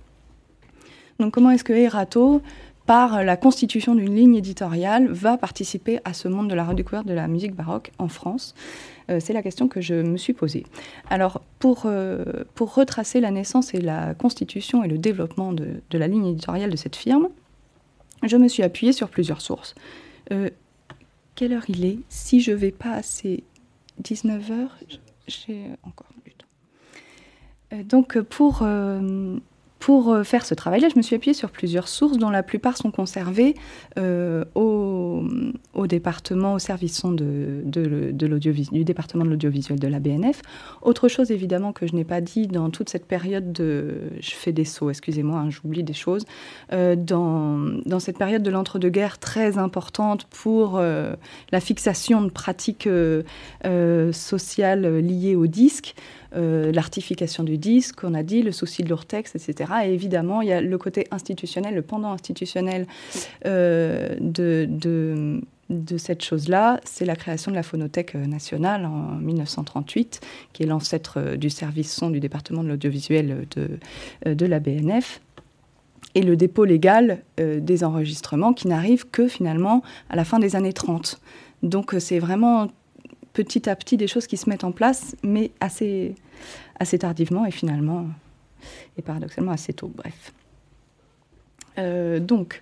Donc 1.20 1.34
comment 1.34 1.50
est-ce 1.50 1.64
que 1.64 1.72
Erato 1.72 2.40
par 2.86 3.22
la 3.22 3.36
constitution 3.36 3.94
d'une 3.94 4.14
ligne 4.14 4.34
éditoriale, 4.34 5.08
va 5.08 5.36
participer 5.36 6.00
à 6.04 6.12
ce 6.12 6.28
monde 6.28 6.48
de 6.48 6.54
la 6.54 6.64
redécouverte 6.64 7.06
de 7.06 7.14
la 7.14 7.28
musique 7.28 7.54
baroque 7.54 7.92
en 7.98 8.08
France 8.08 8.54
euh, 9.10 9.20
C'est 9.20 9.32
la 9.32 9.42
question 9.42 9.68
que 9.68 9.80
je 9.80 9.94
me 9.94 10.16
suis 10.16 10.32
posée. 10.32 10.64
Alors, 11.08 11.42
pour, 11.58 11.82
euh, 11.86 12.24
pour 12.54 12.74
retracer 12.74 13.20
la 13.20 13.30
naissance 13.30 13.74
et 13.74 13.80
la 13.80 14.14
constitution 14.14 14.82
et 14.82 14.88
le 14.88 14.98
développement 14.98 15.52
de, 15.52 15.80
la 15.92 16.08
ligne 16.08 16.26
éditoriale 16.26 16.70
de 16.70 16.76
cette 16.76 16.96
firme, 16.96 17.28
je 18.24 18.36
me 18.36 18.48
suis 18.48 18.62
appuyée 18.62 18.92
sur 18.92 19.08
plusieurs 19.08 19.40
sources. 19.40 19.74
Euh, 20.32 20.50
quelle 21.34 21.52
heure 21.52 21.64
il 21.68 21.84
est? 21.84 21.98
Si 22.08 22.40
je 22.40 22.52
vais 22.52 22.72
pas 22.72 22.92
assez 22.92 23.44
19 23.98 24.50
heures, 24.50 24.78
j'ai 25.28 25.66
encore 25.82 26.08
du 26.24 26.32
temps. 26.32 27.84
donc, 27.84 28.20
pour 28.20 28.64
pour 29.82 30.12
euh, 30.12 30.22
faire 30.22 30.46
ce 30.46 30.54
travail-là, 30.54 30.88
je 30.90 30.96
me 30.96 31.02
suis 31.02 31.16
appuyée 31.16 31.34
sur 31.34 31.50
plusieurs 31.50 31.88
sources, 31.88 32.16
dont 32.16 32.30
la 32.30 32.44
plupart 32.44 32.76
sont 32.76 32.92
conservées 32.92 33.56
euh, 33.98 34.44
au, 34.54 35.24
département, 35.88 36.54
au 36.54 36.60
service 36.60 37.04
de, 37.04 37.64
du 37.64 38.84
département 38.84 39.24
de 39.24 39.30
l'audiovisuel 39.30 39.80
de 39.80 39.88
la 39.88 39.98
BNF. 39.98 40.40
Autre 40.82 41.08
chose, 41.08 41.32
évidemment, 41.32 41.72
que 41.72 41.88
je 41.88 41.96
n'ai 41.96 42.04
pas 42.04 42.20
dit 42.20 42.46
dans 42.46 42.70
toute 42.70 42.90
cette 42.90 43.06
période 43.06 43.52
de... 43.52 44.02
Je 44.20 44.30
fais 44.30 44.52
des 44.52 44.64
sauts, 44.64 44.88
excusez-moi, 44.88 45.40
hein, 45.40 45.50
j'oublie 45.50 45.82
des 45.82 45.94
choses. 45.94 46.26
Euh, 46.72 46.94
dans, 46.94 47.98
cette 47.98 48.18
période 48.18 48.44
de 48.44 48.50
l'entre-deux-guerres 48.50 49.18
très 49.18 49.58
importante 49.58 50.26
pour 50.30 50.80
la 50.80 51.60
fixation 51.60 52.22
de 52.22 52.30
pratiques 52.30 52.88
sociales 54.12 54.98
liées 54.98 55.34
au 55.34 55.48
disque, 55.48 55.96
euh, 56.34 56.72
l'artification 56.72 57.44
du 57.44 57.58
disque, 57.58 58.04
on 58.04 58.14
a 58.14 58.22
dit, 58.22 58.42
le 58.42 58.52
souci 58.52 58.82
de 58.82 58.88
l'urtex, 58.88 59.34
etc. 59.34 59.72
Et 59.84 59.92
évidemment, 59.92 60.40
il 60.40 60.48
y 60.48 60.52
a 60.52 60.60
le 60.60 60.78
côté 60.78 61.06
institutionnel, 61.10 61.74
le 61.74 61.82
pendant 61.82 62.12
institutionnel 62.12 62.86
euh, 63.46 64.16
de, 64.20 65.40
cette 65.96 66.22
chose-là, 66.22 66.80
c'est 66.84 67.04
la 67.04 67.16
création 67.16 67.50
de 67.50 67.56
la 67.56 67.62
Phonothèque 67.62 68.14
nationale 68.14 68.84
en 68.84 69.16
1938, 69.16 70.20
qui 70.52 70.62
est 70.62 70.66
l'ancêtre 70.66 71.36
du 71.36 71.48
service 71.48 71.94
son 71.94 72.10
du 72.10 72.20
département 72.20 72.62
de 72.62 72.68
l'audiovisuel 72.68 73.46
de, 74.26 74.46
la 74.46 74.60
BNF 74.60 75.20
et 76.14 76.22
le 76.22 76.36
dépôt 76.36 76.64
légal 76.64 77.22
euh, 77.40 77.60
des 77.60 77.84
enregistrements 77.84 78.52
qui 78.52 78.68
n'arrive 78.68 79.08
que 79.08 79.28
finalement 79.28 79.82
à 80.10 80.16
la 80.16 80.24
fin 80.24 80.38
des 80.38 80.56
années 80.56 80.74
30. 80.74 81.20
Donc 81.62 81.94
c'est 81.98 82.18
vraiment 82.18 82.68
petit 83.32 83.68
à 83.68 83.76
petit 83.76 83.96
des 83.96 84.06
choses 84.06 84.26
qui 84.26 84.36
se 84.36 84.48
mettent 84.48 84.64
en 84.64 84.72
place, 84.72 85.16
mais 85.22 85.50
assez, 85.60 86.14
tardivement 86.98 87.46
et 87.46 87.50
finalement, 87.50 88.06
et 88.96 89.02
paradoxalement 89.02 89.52
assez 89.52 89.72
tôt. 89.72 89.90
Bref. 89.94 90.32
Euh, 91.78 92.20
donc, 92.20 92.60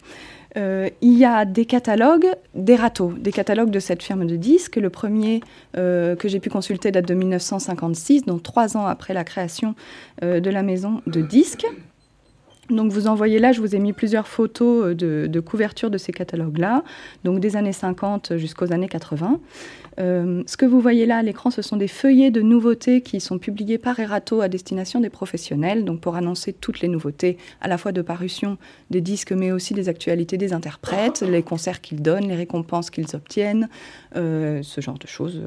euh, 0.57 0.89
il 1.01 1.15
y 1.15 1.25
a 1.25 1.45
des 1.45 1.65
catalogues, 1.65 2.29
des 2.55 2.77
râteaux, 2.77 3.13
des 3.13 3.33
catalogues 3.33 3.71
de 3.71 3.81
cette 3.81 4.03
firme 4.03 4.27
de 4.27 4.37
disques. 4.37 4.77
Le 4.77 4.91
premier 4.91 5.41
euh, 5.77 6.17
que 6.17 6.29
j'ai 6.29 6.41
pu 6.41 6.51
consulter 6.51 6.91
date 6.91 7.07
de 7.07 7.15
1956, 7.15 8.25
donc 8.25 8.43
trois 8.43 8.77
ans 8.77 8.87
après 8.87 9.15
la 9.15 9.25
création 9.25 9.75
de 10.23 10.51
la 10.51 10.63
maison 10.63 11.03
de 11.07 11.21
disques. 11.23 11.67
Donc 12.71 12.93
vous 12.93 13.07
envoyez 13.07 13.39
là, 13.39 13.53
je 13.53 13.61
vous 13.61 13.75
ai 13.75 13.79
mis 13.79 13.93
plusieurs 13.93 14.29
photos 14.29 14.95
euh, 15.03 15.29
de, 15.29 15.41
couverture 15.41 15.91
de 15.91 15.99
ces 15.99 16.13
catalogues-là, 16.13 16.85
donc 17.25 17.41
des 17.41 17.57
années 17.57 17.73
50 17.73 18.37
jusqu'aux 18.37 18.73
années 18.73 18.89
80. 18.89 19.41
Euh, 19.99 20.43
ce 20.47 20.57
que 20.57 20.67
vous 20.67 20.81
voyez 20.81 21.07
là 21.07 21.19
à 21.19 21.23
l'écran, 21.23 21.51
ce 21.51 21.63
sont 21.63 21.77
des 21.77 21.89
feuillets 21.89 22.31
de 22.31 22.41
nouveautés 22.41 23.01
qui 23.01 23.21
sont 23.21 23.39
publiés 23.39 23.79
par 23.79 23.99
Erato 23.99 24.41
à 24.41 24.49
destination 24.49 25.01
des 25.01 25.11
professionnels, 25.11 25.85
donc 25.85 26.01
pour 26.01 26.17
annoncer 26.17 26.53
toutes 26.53 26.81
les 26.81 26.89
nouveautés, 26.89 27.39
à 27.61 27.69
la 27.69 27.77
fois 27.77 27.93
de 27.93 28.03
parution 28.03 28.57
des 28.91 29.01
disques, 29.01 29.33
mais 29.33 29.53
aussi 29.53 29.75
des 29.75 29.89
actualités 29.89 30.37
des 30.37 30.53
interprètes, 30.53 31.23
les 31.23 31.43
concerts 31.43 31.81
qu'ils 31.81 32.03
donnent, 32.03 32.29
les 32.29 32.37
récompenses 32.37 32.91
qu'ils 32.91 33.15
obtiennent, 33.15 33.69
euh, 34.17 34.63
ce 34.63 34.81
genre 34.81 34.99
de 34.99 35.07
choses. 35.07 35.41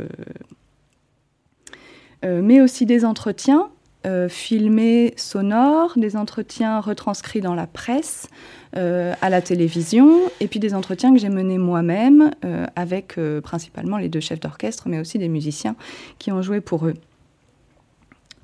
mais 2.24 2.62
aussi 2.62 2.86
des 2.86 3.04
entretiens 3.04 3.70
euh, 4.06 4.28
filmés 4.28 5.14
sonores, 5.16 5.94
des 5.96 6.18
entretiens 6.18 6.82
retranscrits 6.82 7.40
dans 7.40 7.56
la 7.56 7.68
presse, 7.68 8.28
euh, 8.76 9.14
à 9.22 9.30
la 9.30 9.42
télévision, 9.42 10.20
et 10.42 10.48
puis 10.48 10.60
des 10.60 10.74
entretiens 10.74 11.14
que 11.14 11.20
j'ai 11.20 11.30
menés 11.30 11.58
moi-même 11.58 12.32
euh, 12.44 12.66
avec 12.76 13.16
principalement 13.44 13.98
les 13.98 14.10
deux 14.10 14.20
chefs 14.20 14.42
d'orchestre, 14.42 14.90
mais 14.90 15.00
aussi 15.00 15.20
des 15.20 15.30
musiciens 15.30 15.78
qui 16.20 16.34
ont 16.34 16.42
joué 16.42 16.60
pour 16.60 16.86
eux. 16.86 16.96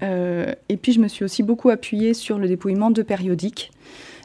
et 0.01 0.77
puis 0.77 0.93
je 0.93 1.01
me 1.01 1.09
suis 1.09 1.25
aussi 1.25 1.43
beaucoup 1.43 1.69
appuyée 1.69 2.13
sur 2.13 2.37
le 2.37 2.47
dépouillement 2.47 2.89
de 2.89 3.01
périodiques, 3.01 3.71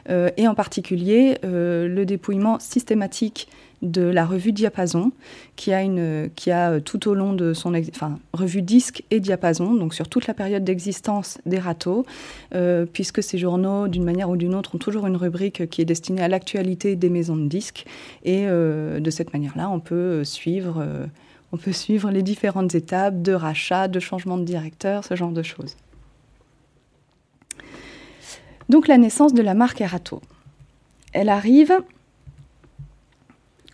et 0.09 0.47
en 0.47 0.55
particulier 0.55 1.37
le 1.43 2.03
dépouillement 2.05 2.59
systématique 2.59 3.49
de 3.91 4.01
la 4.01 4.25
revue 4.25 4.51
Diapason, 4.51 5.11
qui 5.55 5.71
a, 5.71 5.85
euh, 5.87 6.79
tout 6.79 7.07
au 7.07 7.13
long 7.13 7.33
de 7.33 7.53
son... 7.53 7.73
Enfin, 7.75 8.19
revue 8.33 8.61
disque 8.61 9.03
et 9.11 9.19
Diapason, 9.19 9.73
donc 9.73 9.93
sur 9.93 10.07
toute 10.07 10.27
la 10.27 10.33
période 10.33 10.63
d'existence 10.63 11.39
des 11.45 11.59
râteaux, 11.59 12.05
euh, 12.53 12.85
puisque 12.91 13.23
ces 13.23 13.37
journaux, 13.37 13.87
d'une 13.87 14.03
manière 14.03 14.29
ou 14.29 14.37
d'une 14.37 14.55
autre, 14.55 14.75
ont 14.75 14.79
toujours 14.79 15.07
une 15.07 15.17
rubrique 15.17 15.69
qui 15.69 15.81
est 15.81 15.85
destinée 15.85 16.21
à 16.21 16.27
l'actualité 16.27 16.95
des 16.95 17.09
maisons 17.09 17.37
de 17.37 17.47
disques. 17.47 17.85
Et 18.23 18.45
euh, 18.47 18.99
de 18.99 19.09
cette 19.09 19.33
manière-là, 19.33 19.69
on 19.69 19.79
peut 19.79 20.23
suivre... 20.23 20.85
on 21.51 21.57
peut 21.57 21.71
suivre 21.71 22.11
les 22.11 22.23
différentes 22.23 22.75
étapes 22.75 23.21
de 23.21 23.33
rachat, 23.33 23.87
de 23.87 23.99
changement 23.99 24.37
de 24.37 24.43
directeur, 24.43 25.03
ce 25.03 25.15
genre 25.15 25.31
de 25.31 25.43
choses. 25.43 25.75
Donc 28.69 28.87
la 28.87 28.97
naissance 28.97 29.33
de 29.33 29.41
la 29.41 29.53
marque 29.53 29.81
Erato. 29.81 30.21
Elle 31.13 31.29
arrive 31.29 31.73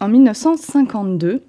en 0.02 0.10
1952 0.10 1.44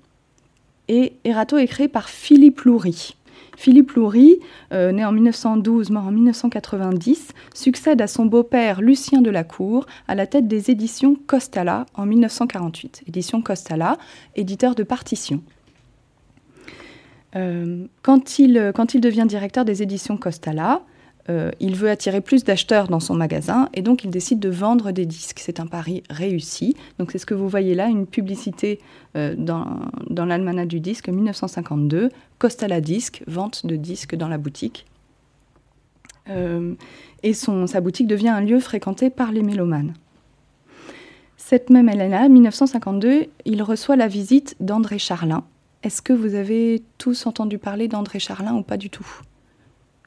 et 0.88 1.14
Erato 1.24 1.56
est 1.56 1.66
créé 1.66 1.88
par 1.88 2.08
Philippe 2.08 2.60
Loury. 2.60 3.16
Philippe 3.56 3.92
Loury, 3.92 4.40
euh, 4.72 4.92
né 4.92 5.04
en 5.04 5.12
1912, 5.12 5.90
mort 5.90 6.06
en 6.06 6.10
1990, 6.10 7.28
succède 7.54 8.00
à 8.00 8.06
son 8.06 8.26
beau-père 8.26 8.80
Lucien 8.80 9.22
Delacour 9.22 9.86
à 10.06 10.14
la 10.14 10.26
tête 10.26 10.48
des 10.48 10.70
éditions 10.70 11.16
Costala 11.26 11.86
en 11.94 12.06
1948. 12.06 13.04
Édition 13.08 13.40
Costala, 13.42 13.98
éditeur 14.36 14.74
de 14.74 14.82
partitions. 14.82 15.42
Euh, 17.36 17.86
quand, 18.02 18.38
il, 18.38 18.72
quand 18.74 18.94
il 18.94 19.00
devient 19.00 19.24
directeur 19.26 19.64
des 19.64 19.82
éditions 19.82 20.16
Costala, 20.16 20.82
euh, 21.30 21.50
il 21.60 21.76
veut 21.76 21.88
attirer 21.88 22.20
plus 22.20 22.42
d'acheteurs 22.42 22.88
dans 22.88 22.98
son 22.98 23.14
magasin 23.14 23.68
et 23.74 23.82
donc 23.82 24.04
il 24.04 24.10
décide 24.10 24.40
de 24.40 24.48
vendre 24.48 24.90
des 24.90 25.06
disques. 25.06 25.38
C'est 25.38 25.60
un 25.60 25.66
pari 25.66 26.02
réussi. 26.10 26.74
Donc 26.98 27.12
c'est 27.12 27.18
ce 27.18 27.26
que 27.26 27.34
vous 27.34 27.48
voyez 27.48 27.74
là, 27.74 27.86
une 27.86 28.06
publicité 28.06 28.80
euh, 29.16 29.34
dans, 29.36 29.66
dans 30.10 30.24
l'almanach 30.24 30.66
du 30.66 30.80
disque 30.80 31.08
1952, 31.08 32.10
Costala 32.38 32.80
Disque, 32.80 33.22
vente 33.26 33.66
de 33.66 33.76
disques 33.76 34.16
dans 34.16 34.28
la 34.28 34.38
boutique. 34.38 34.86
Euh, 36.28 36.74
et 37.22 37.34
sa 37.34 37.80
boutique 37.80 38.06
devient 38.06 38.28
un 38.28 38.40
lieu 38.40 38.58
fréquenté 38.58 39.10
par 39.10 39.32
les 39.32 39.42
mélomanes. 39.42 39.94
Cette 41.36 41.70
même 41.70 41.88
année-là, 41.88 42.28
1952, 42.28 43.26
il 43.44 43.62
reçoit 43.62 43.96
la 43.96 44.08
visite 44.08 44.56
d'André 44.60 44.98
Charlin. 44.98 45.44
Est-ce 45.82 46.00
que 46.00 46.12
vous 46.12 46.34
avez 46.34 46.82
tous 46.98 47.26
entendu 47.26 47.58
parler 47.58 47.88
d'André 47.88 48.20
Charlin 48.20 48.54
ou 48.54 48.62
pas 48.62 48.76
du 48.76 48.90
tout? 48.90 49.06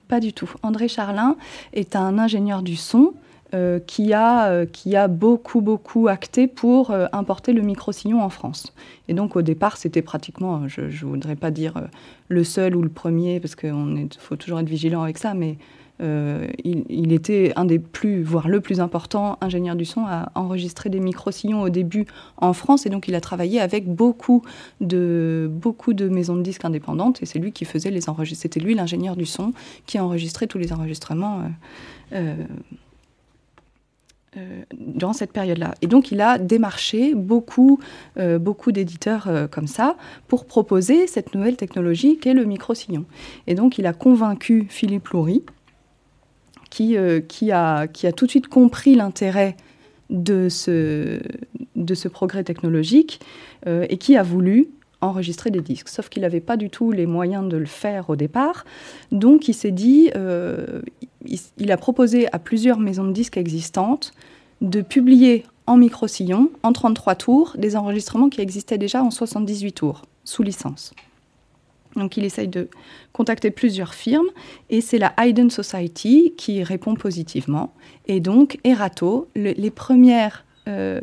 Pas 0.07 0.19
du 0.19 0.33
tout. 0.33 0.51
André 0.63 0.87
Charlin 0.87 1.35
est 1.73 1.95
un 1.95 2.17
ingénieur 2.17 2.61
du 2.61 2.75
son 2.75 3.13
euh, 3.53 3.79
qui, 3.79 4.11
a, 4.11 4.47
euh, 4.47 4.65
qui 4.65 4.95
a 4.95 5.07
beaucoup, 5.07 5.61
beaucoup 5.61 6.07
acté 6.07 6.47
pour 6.47 6.91
euh, 6.91 7.05
importer 7.13 7.53
le 7.53 7.61
micro-sillon 7.61 8.21
en 8.21 8.29
France. 8.29 8.73
Et 9.07 9.13
donc 9.13 9.35
au 9.35 9.43
départ, 9.43 9.77
c'était 9.77 10.01
pratiquement, 10.01 10.67
je 10.67 10.81
ne 10.81 11.09
voudrais 11.09 11.35
pas 11.35 11.51
dire 11.51 11.75
le 12.27 12.43
seul 12.43 12.75
ou 12.75 12.81
le 12.81 12.89
premier, 12.89 13.39
parce 13.39 13.55
qu'il 13.55 14.09
faut 14.19 14.35
toujours 14.35 14.59
être 14.59 14.67
vigilant 14.67 15.03
avec 15.03 15.19
ça, 15.19 15.35
mais 15.35 15.57
euh, 16.01 16.47
il, 16.63 17.13
était 17.13 17.53
un 17.55 17.63
des 17.63 17.79
plus, 17.79 18.21
voire 18.21 18.49
le 18.49 18.60
plus 18.60 18.81
important 18.81 19.38
ingénieur 19.39 19.75
du 19.75 19.86
son 19.86 20.05
à 20.05 20.29
enregistrer 20.36 20.89
des 20.89 20.99
micro-sillons 20.99 21.62
au 21.62 21.69
début 21.69 22.05
en 22.38 22.53
France. 22.53 22.86
Et 22.86 22.89
donc, 22.89 23.08
il 23.08 23.15
a 23.15 23.21
travaillé 23.21 23.62
avec 23.62 23.88
beaucoup 23.88 24.43
de, 24.81 25.49
beaucoup 25.49 25.93
de 25.93 26.10
maisons 26.10 26.36
de 26.36 26.41
disques 26.41 26.65
indépendantes. 26.65 27.23
Et 27.23 27.25
c'est 27.25 27.39
lui 27.39 27.51
qui 27.51 27.65
faisait 27.65 27.91
les 27.91 28.10
enregistrements. 28.10 28.25
C'était 28.36 28.60
lui, 28.60 28.73
l'ingénieur 28.75 29.15
du 29.15 29.25
son, 29.25 29.53
qui 29.86 29.97
a 29.97 30.03
enregistré 30.03 30.47
tous 30.47 30.58
les 30.58 30.73
enregistrements. 30.73 31.43
Euh, 32.13 32.36
euh, 34.38 34.63
durant 34.77 35.13
cette 35.13 35.31
période-là. 35.31 35.75
Et 35.81 35.88
donc, 35.88 36.12
il 36.12 36.19
a 36.19 36.38
démarché 36.38 37.15
beaucoup, 37.15 37.79
beaucoup 38.17 38.73
d'éditeurs 38.73 39.29
comme 39.49 39.67
ça 39.67 39.95
pour 40.27 40.45
proposer 40.45 41.08
cette 41.08 41.34
nouvelle 41.34 41.55
technologie 41.55 42.17
qu'est 42.17 42.34
le 42.34 42.43
micro-sillon. 42.43 43.05
Et 43.47 43.55
donc, 43.55 43.77
il 43.77 43.86
a 43.86 43.93
convaincu 43.93 44.67
Philippe 44.69 45.08
Loury, 45.10 45.43
euh, 46.81 47.21
qui, 47.21 47.51
a, 47.51 47.88
tout 48.15 48.25
de 48.25 48.29
suite 48.29 48.47
compris 48.47 48.95
l'intérêt 48.95 49.55
de 50.09 50.49
ce, 50.49 51.19
progrès 52.11 52.43
technologique 52.43 53.19
euh, 53.67 53.85
et 53.89 53.97
qui 53.97 54.17
a 54.17 54.23
voulu 54.23 54.69
enregistrer 55.01 55.51
des 55.51 55.61
disques. 55.61 55.89
Sauf 55.89 56.09
qu'il 56.09 56.21
n'avait 56.21 56.41
pas 56.41 56.57
du 56.57 56.69
tout 56.69 56.91
les 56.91 57.05
moyens 57.05 57.47
de 57.47 57.57
le 57.57 57.65
faire 57.65 58.09
au 58.09 58.15
départ. 58.15 58.65
Donc 59.11 59.47
il 59.47 59.53
s'est 59.53 59.71
dit, 59.71 60.09
euh, 60.15 60.81
il, 61.57 61.71
a 61.71 61.77
proposé 61.77 62.27
à 62.33 62.39
plusieurs 62.39 62.79
maisons 62.79 63.05
de 63.05 63.11
disques 63.11 63.38
existantes 63.38 64.13
de 64.61 64.81
publier 64.81 65.43
en 65.67 65.77
micro-sillon, 65.77 66.51
en 66.63 66.73
33 66.73 67.15
tours, 67.15 67.55
des 67.57 67.75
enregistrements 67.75 68.29
qui 68.29 68.41
existaient 68.41 68.77
déjà 68.77 69.03
en 69.03 69.11
78 69.11 69.71
tours, 69.73 70.03
sous 70.23 70.43
licence. 70.43 70.93
Donc 71.95 72.17
il 72.17 72.25
essaye 72.25 72.47
de 72.47 72.69
contacter 73.13 73.51
plusieurs 73.51 73.93
firmes 73.93 74.27
et 74.69 74.81
c'est 74.81 74.97
la 74.97 75.13
Hayden 75.17 75.49
Society 75.49 76.34
qui 76.38 76.63
répond 76.63 76.95
positivement. 76.95 77.73
Et 78.08 78.19
donc 78.19 78.60
Erato, 78.63 79.29
les 79.36 79.71
premières 79.71 80.45
euh, 80.67 80.99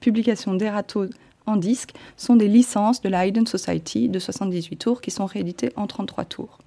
publications 0.00 0.54
d'Erato 0.54 1.06
en 1.46 1.56
disque 1.56 1.94
sont 2.16 2.36
des 2.36 2.48
licences 2.48 3.00
de 3.00 3.08
la 3.08 3.26
Hayden 3.26 3.46
Society 3.46 4.08
de 4.08 4.18
78 4.18 4.76
tours 4.76 5.00
qui 5.00 5.10
sont 5.10 5.26
rééditées 5.26 5.72
en 5.76 5.86
33 5.86 6.24
tours. 6.24 6.58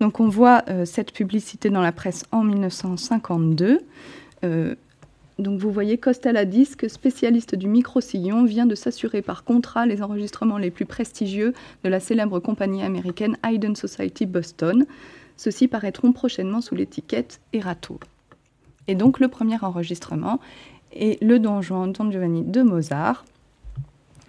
Donc 0.00 0.20
on 0.20 0.28
voit 0.28 0.64
cette 0.84 1.12
publicité 1.12 1.70
dans 1.70 1.80
la 1.80 1.90
presse 1.90 2.24
en 2.30 2.44
1952. 2.44 3.80
Donc 5.38 5.60
vous 5.60 5.70
voyez, 5.70 5.98
Costel 5.98 6.36
Disque, 6.44 6.90
spécialiste 6.90 7.54
du 7.54 7.68
micro-sillon, 7.68 8.44
vient 8.44 8.66
de 8.66 8.74
s'assurer 8.74 9.22
par 9.22 9.44
contrat 9.44 9.86
les 9.86 10.02
enregistrements 10.02 10.58
les 10.58 10.72
plus 10.72 10.84
prestigieux 10.84 11.52
de 11.84 11.88
la 11.88 12.00
célèbre 12.00 12.40
compagnie 12.40 12.82
américaine 12.82 13.36
Hayden 13.44 13.76
Society 13.76 14.26
Boston. 14.26 14.84
Ceux-ci 15.36 15.68
paraîtront 15.68 16.12
prochainement 16.12 16.60
sous 16.60 16.74
l'étiquette 16.74 17.40
Erato. 17.52 18.00
Et 18.88 18.96
donc 18.96 19.20
le 19.20 19.28
premier 19.28 19.56
enregistrement 19.62 20.40
est 20.92 21.22
le 21.22 21.38
Don 21.38 21.60
Don 21.62 22.10
Giovanni 22.10 22.42
de 22.42 22.62
Mozart. 22.62 23.24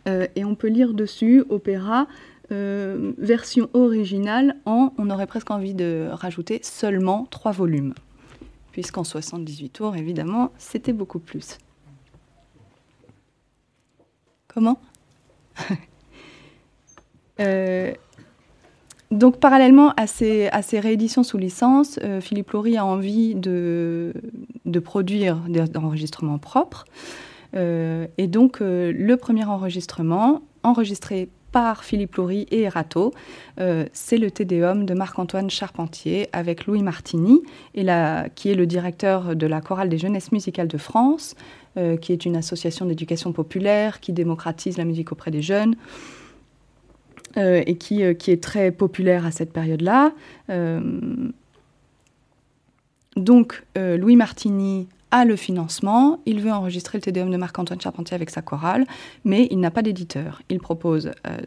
Euh, 0.07 0.27
et 0.35 0.45
on 0.45 0.53
peut 0.53 0.67
lire 0.67 0.93
dessus 0.93 1.43
opéra 1.49 2.07
euh, 2.51 3.13
version 3.17 3.67
originale 3.73 4.55
en, 4.65 4.93
on 4.99 5.09
aurait 5.09 5.27
presque 5.27 5.49
envie 5.49 5.73
de 5.73 6.07
rajouter, 6.11 6.59
seulement 6.61 7.27
trois 7.31 7.51
volumes 7.51 7.95
puisqu'en 8.79 9.03
78 9.03 9.71
tours, 9.71 9.97
évidemment, 9.97 10.53
c'était 10.57 10.93
beaucoup 10.93 11.19
plus. 11.19 11.57
Comment 14.47 14.79
euh, 17.41 17.91
Donc, 19.11 19.41
parallèlement 19.41 19.91
à 19.97 20.07
ces, 20.07 20.47
à 20.47 20.61
ces, 20.61 20.79
rééditions 20.79 21.23
sous 21.23 21.37
licence, 21.37 21.99
euh, 22.05 22.21
Philippe 22.21 22.51
Laurie 22.51 22.77
a 22.77 22.85
envie 22.85 23.35
de, 23.35 24.13
produire 24.81 25.35
des 25.49 25.65
enregistrements 25.75 26.37
propres. 26.37 26.85
Euh, 27.57 28.07
et 28.17 28.27
donc, 28.27 28.59
le 28.61 29.15
premier 29.15 29.43
enregistrement, 29.43 30.41
enregistré 30.63 31.27
par 31.51 31.83
Philippe 31.83 32.15
Loury 32.15 32.47
et 32.51 32.61
Erato. 32.61 33.13
Euh, 33.59 33.85
c'est 33.93 34.17
le 34.17 34.31
Tédéum 34.31 34.85
de 34.85 34.93
Marc-Antoine 34.93 35.49
Charpentier 35.49 36.29
avec 36.31 36.65
Louis 36.65 36.83
Martini, 36.83 37.41
qui 37.73 38.49
est 38.49 38.55
le 38.55 38.65
directeur 38.65 39.35
de 39.35 39.47
la 39.47 39.61
Chorale 39.61 39.89
des 39.89 39.97
Jeunesses 39.97 40.31
musicales 40.31 40.67
de 40.67 40.77
France, 40.77 41.35
euh, 41.77 41.97
qui 41.97 42.13
est 42.13 42.25
une 42.25 42.35
association 42.35 42.85
d'éducation 42.85 43.31
populaire 43.31 43.99
qui 43.99 44.13
démocratise 44.13 44.77
la 44.77 44.85
musique 44.85 45.11
auprès 45.11 45.31
des 45.31 45.41
jeunes. 45.41 45.75
Euh, 47.37 47.61
et 47.67 47.75
qui, 47.75 48.01
est 48.01 48.43
très 48.43 48.71
populaire 48.71 49.23
à 49.23 49.29
cette 49.29 49.53
période-là. 49.53 50.13
donc, 53.15 53.63
Louis 53.75 54.15
Martini 54.15 54.87
a 55.11 55.25
le 55.25 55.35
financement, 55.35 56.19
il 56.25 56.39
veut 56.41 56.51
enregistrer 56.51 56.97
le 56.97 57.01
Tédéum 57.01 57.31
de 57.31 57.37
Marc-Antoine 57.37 57.81
Charpentier 57.81 58.15
avec 58.15 58.29
sa 58.29 58.41
chorale, 58.41 58.85
mais 59.25 59.47
il 59.51 59.59
n'a 59.59 59.71
pas 59.71 59.81
d'éditeur. 59.81 60.41
Il 60.49 60.59
propose 60.59 61.11
euh, 61.27 61.37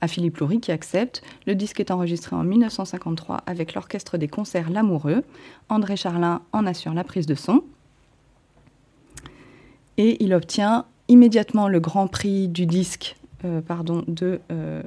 à 0.00 0.08
Philippe 0.08 0.38
Loury 0.38 0.60
qui 0.60 0.72
accepte. 0.72 1.22
Le 1.46 1.54
disque 1.54 1.80
est 1.80 1.90
enregistré 1.90 2.36
en 2.36 2.44
1953 2.44 3.42
avec 3.46 3.74
l'orchestre 3.74 4.18
des 4.18 4.28
concerts 4.28 4.70
L'Amoureux. 4.70 5.24
André 5.68 5.96
Charlin 5.96 6.42
en 6.52 6.66
assure 6.66 6.94
la 6.94 7.04
prise 7.04 7.26
de 7.26 7.34
son. 7.34 7.62
Et 9.96 10.22
il 10.22 10.32
obtient 10.32 10.86
immédiatement 11.08 11.68
le 11.68 11.80
grand 11.80 12.06
prix 12.06 12.46
du 12.46 12.66
disque 12.66 13.16
euh, 13.44 13.60
pardon, 13.60 14.02
de 14.08 14.40
euh, 14.50 14.82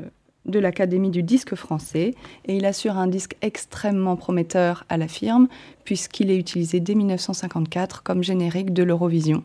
de 0.46 0.60
l'Académie 0.60 1.12
du 1.12 1.24
disque 1.24 1.56
français 1.56 2.16
et 2.46 2.56
il 2.56 2.66
assure 2.66 2.98
un 2.98 3.08
disque 3.08 3.36
extrêmement 3.42 4.16
prometteur 4.16 4.86
à 4.90 4.98
la 4.98 5.08
firme 5.08 5.48
puisqu'il 5.84 6.32
est 6.32 6.38
utilisé 6.38 6.80
dès 6.80 6.96
1954 6.96 8.04
comme 8.04 8.24
générique 8.24 8.74
de 8.74 8.84
l'Eurovision. 8.84 9.44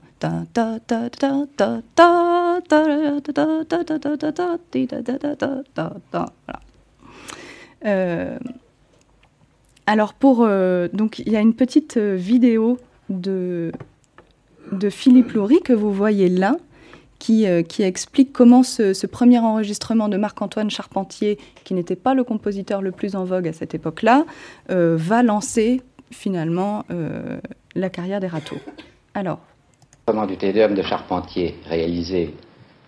alors 9.87 10.15
pour 10.15 10.49
donc 10.93 11.19
il 11.19 11.31
y 11.31 11.37
a 11.37 11.41
une 11.41 11.55
petite 11.55 11.99
vidéo 11.99 12.79
de 13.11 13.73
de 14.73 14.91
Philippe 14.91 15.33
Laurie 15.33 15.61
que 15.63 15.73
vous 15.73 15.93
voyez 15.93 16.29
là 16.29 16.57
euh, 17.31 17.63
qui, 17.63 17.83
explique 17.83 18.33
comment 18.33 18.63
ce, 18.63 19.07
premier 19.07 19.39
enregistrement 19.39 20.09
de 20.09 20.17
Marc-Antoine 20.17 20.71
Charpentier, 20.71 21.39
qui 21.65 21.75
n'était 21.75 21.97
pas 21.97 22.15
le 22.15 22.25
compositeur 22.25 22.83
le 22.83 22.93
plus 22.93 23.17
en 23.17 23.25
vogue 23.25 23.49
à 23.49 23.53
cette 23.53 23.75
époque-là, 23.75 24.25
euh, 24.71 24.97
va 24.99 25.23
lancer 25.23 25.83
finalement 26.11 26.85
euh, 26.91 27.39
la 27.75 27.91
carrière 27.91 28.21
des 28.21 28.29
râteaux. 28.29 28.59
Alors. 29.15 29.41
Le 30.09 30.27
du 30.27 30.37
Tédéum 30.37 30.75
de 30.75 30.83
Charpentier, 30.83 31.57
réalisé 31.69 32.33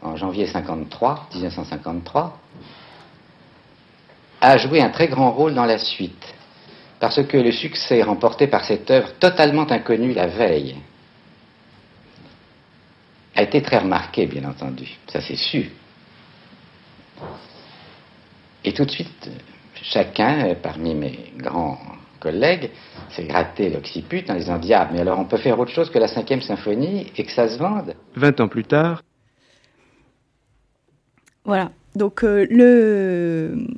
en 0.03 0.15
janvier 0.15 0.47
53, 0.47 1.29
1953, 1.35 2.39
a 4.41 4.57
joué 4.59 4.81
un 4.81 4.91
très 4.91 5.09
grand 5.09 5.33
rôle 5.33 5.55
dans 5.55 5.65
la 5.65 5.79
suite, 5.79 6.35
parce 7.01 7.21
que 7.25 7.37
le 7.37 7.51
succès 7.51 8.03
remporté 8.03 8.47
par 8.47 8.65
cette 8.65 8.89
œuvre 8.91 9.13
totalement 9.19 9.69
inconnue 9.69 10.13
la 10.13 10.29
veille, 10.29 10.77
a 13.39 13.43
été 13.43 13.63
très 13.63 13.79
remarqué, 13.79 14.27
bien 14.27 14.45
entendu, 14.49 14.99
ça 15.07 15.21
c'est 15.21 15.37
sûr. 15.37 15.65
Et 18.65 18.73
tout 18.73 18.85
de 18.85 18.91
suite, 18.91 19.31
chacun, 19.81 20.57
parmi 20.61 20.93
mes 20.97 21.33
grands 21.37 21.79
collègues, 22.19 22.71
s'est 23.11 23.23
gratté 23.23 23.71
l'occiput 23.71 24.25
en 24.29 24.35
disant 24.35 24.59
Diable, 24.59 24.91
mais 24.95 25.01
alors 25.03 25.21
on 25.21 25.25
peut 25.25 25.37
faire 25.37 25.57
autre 25.61 25.71
chose 25.71 25.89
que 25.89 26.01
la 26.01 26.09
cinquième 26.09 26.43
symphonie 26.43 27.13
et 27.17 27.25
que 27.25 27.31
ça 27.31 27.49
se 27.49 27.59
vende? 27.59 27.95
Vingt 28.17 28.41
ans 28.41 28.49
plus 28.49 28.65
tard. 28.65 29.05
Voilà. 31.45 31.71
Donc 31.95 32.25
euh, 32.25 32.45
le... 32.51 33.69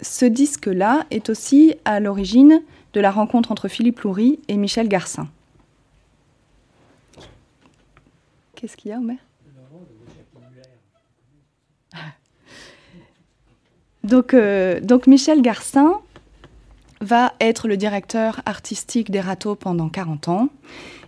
ce 0.00 0.26
disque-là 0.26 1.06
est 1.10 1.28
aussi 1.28 1.74
à 1.84 1.98
l'origine 1.98 2.62
de 2.92 3.00
la 3.00 3.10
rencontre 3.10 3.50
entre 3.50 3.66
Philippe 3.66 3.98
Loury 4.02 4.38
et 4.46 4.56
Michel 4.56 4.86
Garcin. 4.88 5.28
Qu'est-ce 8.56 8.76
qu'il 8.76 8.90
y 8.90 8.94
a, 8.94 8.98
Omer? 8.98 9.18
Donc, 14.02 14.34
euh, 14.34 14.80
donc 14.80 15.06
Michel 15.06 15.42
Garcin 15.42 16.00
va 17.00 17.34
être 17.40 17.68
le 17.68 17.76
directeur 17.76 18.40
artistique 18.46 19.10
des 19.10 19.20
râteaux 19.20 19.56
pendant 19.56 19.88
40 19.88 20.28
ans. 20.28 20.48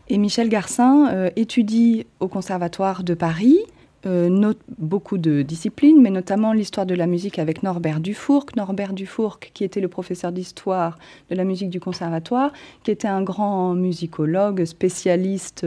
Et 0.09 0.19
Michel 0.19 0.49
Garcin 0.49 1.09
euh, 1.13 1.31
étudie 1.37 2.07
au 2.21 2.29
Conservatoire 2.29 3.05
de 3.05 3.15
Paris, 3.15 3.59
euh, 4.05 4.29
note 4.29 4.59
beaucoup 4.79 5.17
de 5.17 5.43
disciplines, 5.43 6.03
mais 6.03 6.11
notamment 6.11 6.53
l'histoire 6.53 6.87
de 6.87 6.95
la 6.95 7.07
musique 7.07 7.39
avec 7.39 7.63
Norbert 7.63 8.01
Dufourc. 8.01 8.47
Norbert 8.57 8.93
Dufourc, 8.93 9.39
qui 9.39 9.65
était 9.65 9.81
le 9.81 9.89
professeur 9.89 10.33
d'histoire 10.33 10.99
de 11.31 11.37
la 11.37 11.45
musique 11.45 11.71
du 11.71 11.81
Conservatoire, 11.81 12.53
qui 12.83 12.91
était 12.91 13.09
un 13.09 13.23
grand 13.23 13.75
musicologue, 13.75 14.65
spécialiste 14.65 15.65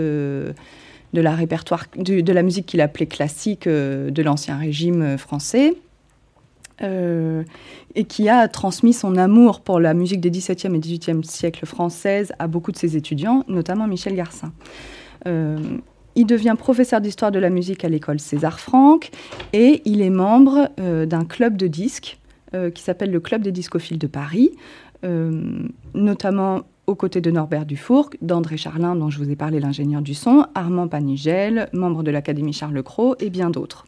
de 1.13 1.21
la, 1.21 1.35
répertoire, 1.35 1.85
de, 1.95 2.31
la 2.31 2.43
musique 2.43 2.65
qu'il 2.65 2.81
appelait 2.81 3.07
classique 3.07 3.67
euh, 3.67 4.11
de 4.11 4.21
l'Ancien 4.21 4.57
Régime 4.57 5.01
euh, 5.01 5.17
français. 5.17 5.75
Euh, 6.83 7.43
et 7.93 8.05
qui 8.05 8.27
a 8.27 8.47
transmis 8.47 8.93
son 8.93 9.15
amour 9.15 9.61
pour 9.61 9.79
la 9.79 9.93
musique 9.93 10.19
des 10.19 10.31
XVIIe 10.31 10.75
et 10.75 10.79
XVIIIe 10.79 11.23
siècles 11.23 11.67
françaises 11.67 12.33
à 12.39 12.47
beaucoup 12.47 12.71
de 12.71 12.77
ses 12.77 12.97
étudiants, 12.97 13.43
notamment 13.47 13.85
Michel 13.85 14.15
Garcin. 14.15 14.51
il 15.27 16.25
devient 16.25 16.55
professeur 16.57 16.99
d'histoire 16.99 17.31
de 17.31 17.37
la 17.37 17.51
musique 17.51 17.85
à 17.85 17.89
l'école 17.89 18.19
César 18.19 18.59
Franck 18.59 19.11
et 19.53 19.83
il 19.85 20.01
est 20.01 20.09
membre 20.09 20.69
d'un 20.77 21.25
club 21.25 21.55
de 21.55 21.67
disques 21.67 22.17
qui 22.73 22.81
s'appelle 22.81 23.11
le 23.11 23.19
Club 23.19 23.43
des 23.43 23.51
discophiles 23.51 23.99
de 23.99 24.07
Paris, 24.07 24.49
notamment 25.93 26.61
aux 26.87 26.95
côtés 26.95 27.21
de 27.21 27.31
Norbert 27.31 27.65
Dufourc, 27.65 28.09
d'André 28.21 28.57
Charlin, 28.57 28.95
dont 28.95 29.09
je 29.09 29.17
vous 29.17 29.29
ai 29.29 29.35
parlé, 29.35 29.59
l'ingénieur 29.59 30.01
du 30.01 30.13
son, 30.13 30.45
Armand 30.55 30.87
Panigel, 30.87 31.69
membre 31.73 32.03
de 32.03 32.11
l'Académie 32.11 32.53
Charles 32.53 32.83
Cros, 32.83 33.15
et 33.19 33.29
bien 33.29 33.49
d'autres. 33.49 33.85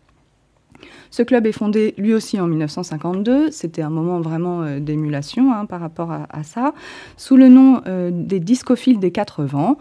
Ce 1.12 1.22
club 1.22 1.46
est 1.46 1.52
fondé 1.52 1.94
lui 1.98 2.14
aussi 2.14 2.40
en 2.40 2.48
1952. 2.48 3.52
C'était 3.52 3.84
un 3.84 3.92
moment 3.92 4.20
vraiment 4.20 4.64
euh, 4.64 4.80
d'émulation 4.80 5.54
hein, 5.54 5.66
par 5.66 5.80
rapport 5.80 6.12
à, 6.12 6.44
ça, 6.44 6.74
sous 7.18 7.38
le 7.38 7.50
nom 7.50 7.82
euh, 7.86 8.10
des 8.12 8.40
discophiles 8.40 9.00
des 9.00 9.12
quatre 9.12 9.44
vents. 9.44 9.78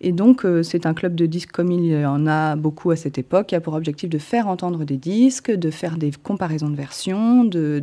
Et 0.00 0.10
donc, 0.10 0.44
euh, 0.44 0.64
c'est 0.64 0.84
un 0.84 0.94
club 0.94 1.14
de 1.14 1.26
disques 1.26 1.52
comme 1.52 1.70
il 1.70 1.86
y 1.86 2.04
en 2.04 2.26
a 2.26 2.56
beaucoup 2.56 2.90
à 2.90 2.96
cette 2.96 3.16
époque, 3.16 3.46
qui 3.46 3.54
a 3.54 3.60
pour 3.60 3.74
objectif 3.74 4.10
de 4.10 4.18
faire 4.18 4.48
entendre 4.48 4.84
des 4.84 4.96
disques, 4.96 5.52
de 5.52 5.70
faire 5.70 5.96
des 5.96 6.10
comparaisons 6.10 6.70
de 6.70 6.76
versions, 6.76 7.44
de 7.44 7.80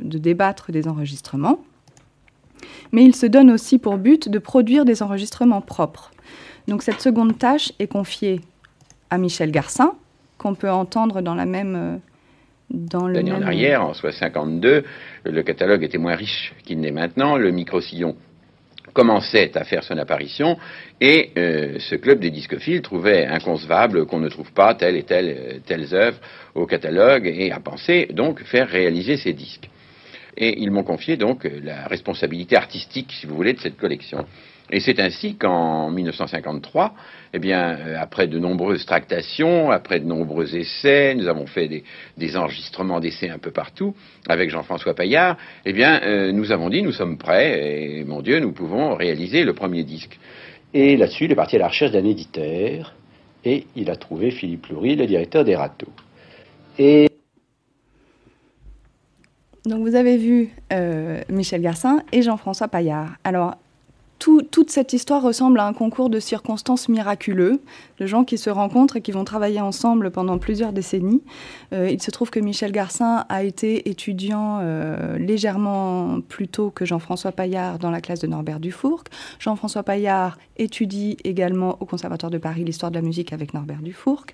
débattre 0.00 0.70
des 0.70 0.86
enregistrements 0.86 1.58
mais 2.92 3.04
il 3.04 3.14
se 3.14 3.26
donne 3.26 3.50
aussi 3.50 3.78
pour 3.78 3.96
but 3.96 4.28
de 4.28 4.38
produire 4.38 4.84
des 4.84 5.02
enregistrements 5.02 5.60
propres. 5.60 6.10
Donc 6.68 6.82
cette 6.82 7.00
seconde 7.00 7.38
tâche 7.38 7.72
est 7.78 7.86
confiée 7.86 8.40
à 9.10 9.18
Michel 9.18 9.50
Garcin, 9.50 9.92
qu'on 10.38 10.54
peut 10.54 10.70
entendre 10.70 11.20
dans 11.20 11.34
la 11.34 11.46
même... 11.46 11.76
Euh, 11.76 11.98
dans 12.70 13.06
le 13.06 13.20
en 13.20 13.42
arrière, 13.42 13.84
en 13.84 13.92
62, 13.92 14.84
le 15.24 15.42
catalogue 15.42 15.82
était 15.84 15.98
moins 15.98 16.14
riche 16.14 16.54
qu'il 16.64 16.80
n'est 16.80 16.90
maintenant. 16.90 17.36
Le 17.36 17.50
micro-sillon 17.50 18.16
commençait 18.92 19.56
à 19.56 19.64
faire 19.64 19.84
son 19.84 19.98
apparition 19.98 20.56
et 21.00 21.30
euh, 21.36 21.78
ce 21.78 21.94
club 21.96 22.20
des 22.20 22.30
discophiles 22.30 22.82
trouvait 22.82 23.26
inconcevable 23.26 24.06
qu'on 24.06 24.20
ne 24.20 24.28
trouve 24.28 24.52
pas 24.52 24.74
telle 24.74 24.96
et 24.96 25.02
telle, 25.02 25.36
euh, 25.38 25.58
telles 25.66 25.94
œuvres 25.94 26.18
au 26.54 26.66
catalogue 26.66 27.26
et 27.26 27.52
a 27.52 27.60
pensé 27.60 28.08
donc 28.12 28.42
faire 28.42 28.68
réaliser 28.68 29.16
ces 29.16 29.32
disques. 29.32 29.68
Et 30.36 30.60
ils 30.60 30.70
m'ont 30.70 30.84
confié 30.84 31.16
donc 31.16 31.48
la 31.62 31.86
responsabilité 31.86 32.56
artistique, 32.56 33.12
si 33.12 33.26
vous 33.26 33.34
voulez, 33.34 33.52
de 33.52 33.60
cette 33.60 33.76
collection. 33.76 34.26
Et 34.72 34.80
c'est 34.80 34.98
ainsi 35.00 35.36
qu'en 35.36 35.90
1953, 35.90 36.94
eh 37.34 37.38
bien, 37.38 37.76
euh, 37.78 37.96
après 38.00 38.26
de 38.26 38.38
nombreuses 38.38 38.86
tractations, 38.86 39.70
après 39.70 40.00
de 40.00 40.06
nombreux 40.06 40.56
essais, 40.56 41.14
nous 41.14 41.28
avons 41.28 41.46
fait 41.46 41.68
des, 42.16 42.36
enregistrements 42.36 42.98
d'essais 42.98 43.28
un 43.28 43.38
peu 43.38 43.50
partout 43.50 43.94
avec 44.28 44.48
Jean-François 44.48 44.94
Paillard, 44.94 45.36
eh 45.66 45.74
bien, 45.74 46.00
euh, 46.02 46.32
nous 46.32 46.52
avons 46.52 46.70
dit, 46.70 46.82
nous 46.82 46.92
sommes 46.92 47.18
prêts, 47.18 47.98
et 47.98 48.04
mon 48.04 48.22
Dieu, 48.22 48.40
nous 48.40 48.52
pouvons 48.52 48.94
réaliser 48.94 49.44
le 49.44 49.52
premier 49.52 49.84
disque. 49.84 50.18
Et 50.72 50.96
là-dessus, 50.96 51.26
il 51.26 51.32
est 51.32 51.36
parti 51.36 51.56
à 51.56 51.58
la 51.58 51.68
recherche 51.68 51.92
d'un 51.92 52.06
éditeur, 52.06 52.94
et 53.44 53.66
il 53.76 53.90
a 53.90 53.96
trouvé 53.96 54.30
Philippe 54.30 54.68
Loury, 54.68 54.96
le 54.96 55.06
directeur 55.06 55.44
des 55.44 55.54
Râteaux. 55.54 55.92
Et 56.78 57.11
donc 59.64 59.86
vous 59.86 59.94
avez 59.94 60.16
vu 60.16 60.50
euh, 60.72 61.20
Michel 61.28 61.62
Garcin 61.62 62.02
et 62.12 62.22
Jean-François 62.22 62.68
Paillard. 62.68 63.16
Alors 63.24 63.56
toute 64.50 64.70
cette 64.70 64.92
histoire 64.92 65.22
ressemble 65.22 65.58
à 65.58 65.66
un 65.66 65.72
concours 65.72 66.08
de 66.08 66.20
circonstances 66.20 66.88
miraculeux, 66.88 67.60
de 67.98 68.06
gens 68.06 68.24
qui 68.24 68.38
se 68.38 68.50
rencontrent 68.50 68.96
et 68.96 69.00
qui 69.00 69.10
vont 69.10 69.24
travailler 69.24 69.60
ensemble 69.60 70.10
pendant 70.10 70.38
plusieurs 70.38 70.72
décennies. 70.72 71.22
Euh, 71.72 71.90
il 71.90 72.00
se 72.00 72.10
trouve 72.10 72.30
que 72.30 72.38
Michel 72.38 72.70
Garcin 72.70 73.24
a 73.28 73.42
été 73.42 73.88
étudiant 73.88 74.60
euh, 74.60 75.18
légèrement 75.18 76.20
plus 76.20 76.46
tôt 76.46 76.70
que 76.70 76.84
Jean-François 76.84 77.32
Paillard 77.32 77.78
dans 77.78 77.90
la 77.90 78.00
classe 78.00 78.20
de 78.20 78.28
Norbert 78.28 78.60
Dufourc. 78.60 79.04
Jean-François 79.40 79.82
Paillard 79.82 80.38
étudie 80.56 81.16
également 81.24 81.76
au 81.80 81.84
Conservatoire 81.84 82.30
de 82.30 82.38
Paris 82.38 82.62
l'histoire 82.64 82.92
de 82.92 82.96
la 82.96 83.02
musique 83.02 83.32
avec 83.32 83.54
Norbert 83.54 83.82
Dufourc 83.82 84.26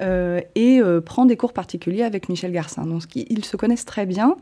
euh, 0.00 0.40
et 0.54 0.80
prend 1.04 1.26
des 1.26 1.36
cours 1.36 1.52
particuliers 1.52 2.04
avec 2.04 2.28
Michel 2.28 2.52
Garcin. 2.52 2.86
Donc 2.86 3.02
ils 3.16 3.44
se 3.44 3.56
connaissent 3.56 3.84
très 3.84 4.06
bien. 4.06 4.36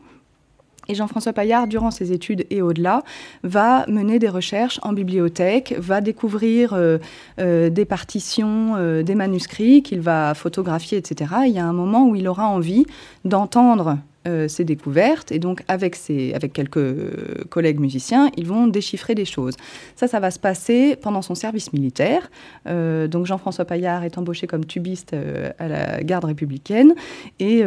Et 0.88 0.94
Jean-François 0.94 1.32
Paillard, 1.32 1.68
durant 1.68 1.90
ses 1.90 2.12
études 2.12 2.44
et 2.50 2.60
au-delà, 2.60 3.02
va 3.44 3.86
mener 3.86 4.18
des 4.18 4.28
recherches 4.28 4.80
en 4.82 4.92
bibliothèque, 4.92 5.74
va 5.78 6.00
découvrir 6.00 6.74
euh, 6.74 6.98
euh, 7.38 7.70
des 7.70 7.84
partitions, 7.84 8.74
euh, 8.76 9.02
des 9.02 9.14
manuscrits 9.14 9.82
qu'il 9.82 10.00
va 10.00 10.34
photographier, 10.34 10.98
etc. 10.98 11.34
il 11.46 11.52
y 11.52 11.58
a 11.58 11.66
un 11.66 11.72
moment 11.72 12.08
où 12.08 12.16
il 12.16 12.26
aura 12.26 12.48
envie 12.48 12.84
d'entendre 13.24 13.98
euh, 14.28 14.46
ses 14.46 14.62
découvertes 14.62 15.32
et 15.32 15.40
donc 15.40 15.64
avec, 15.66 15.96
ses, 15.96 16.32
avec 16.32 16.52
quelques 16.52 17.48
collègues 17.48 17.80
musiciens, 17.80 18.30
ils 18.36 18.46
vont 18.46 18.68
déchiffrer 18.68 19.16
des 19.16 19.24
choses. 19.24 19.56
Ça, 19.96 20.06
ça 20.06 20.20
va 20.20 20.30
se 20.30 20.38
passer 20.38 20.94
pendant 20.94 21.22
son 21.22 21.34
service 21.34 21.72
militaire. 21.72 22.30
Euh, 22.68 23.08
donc 23.08 23.26
Jean-François 23.26 23.64
Paillard 23.64 24.04
est 24.04 24.18
embauché 24.18 24.46
comme 24.46 24.64
tubiste 24.64 25.12
euh, 25.12 25.50
à 25.58 25.66
la 25.66 26.04
garde 26.04 26.24
républicaine 26.24 26.94
et, 27.40 27.64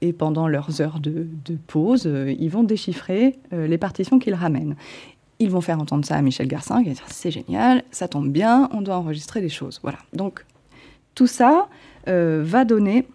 et 0.00 0.12
pendant 0.12 0.46
leurs 0.46 0.80
heures 0.80 1.00
de, 1.00 1.26
de 1.44 1.56
pause, 1.66 2.08
ils 2.38 2.48
vont 2.48 2.62
déchiffrer 2.62 3.38
les 3.50 3.78
partitions 3.78 4.20
qu'ils 4.20 4.34
ramènent. 4.34 4.76
Ils 5.40 5.50
vont 5.50 5.60
faire 5.60 5.80
entendre 5.80 6.04
ça 6.04 6.14
à 6.14 6.22
Michel 6.22 6.46
Garcin, 6.46 6.82
qui 6.82 6.90
va 6.90 6.94
dire 6.94 7.06
c'est 7.08 7.32
génial, 7.32 7.82
ça 7.90 8.06
tombe 8.06 8.30
bien, 8.30 8.68
on 8.72 8.82
doit 8.82 8.96
enregistrer 8.96 9.40
des 9.40 9.48
choses. 9.48 9.80
Voilà. 9.82 9.98
Donc 10.12 10.44
tout 11.16 11.26
ça 11.26 11.66
va 12.06 12.64
donner 12.64 13.06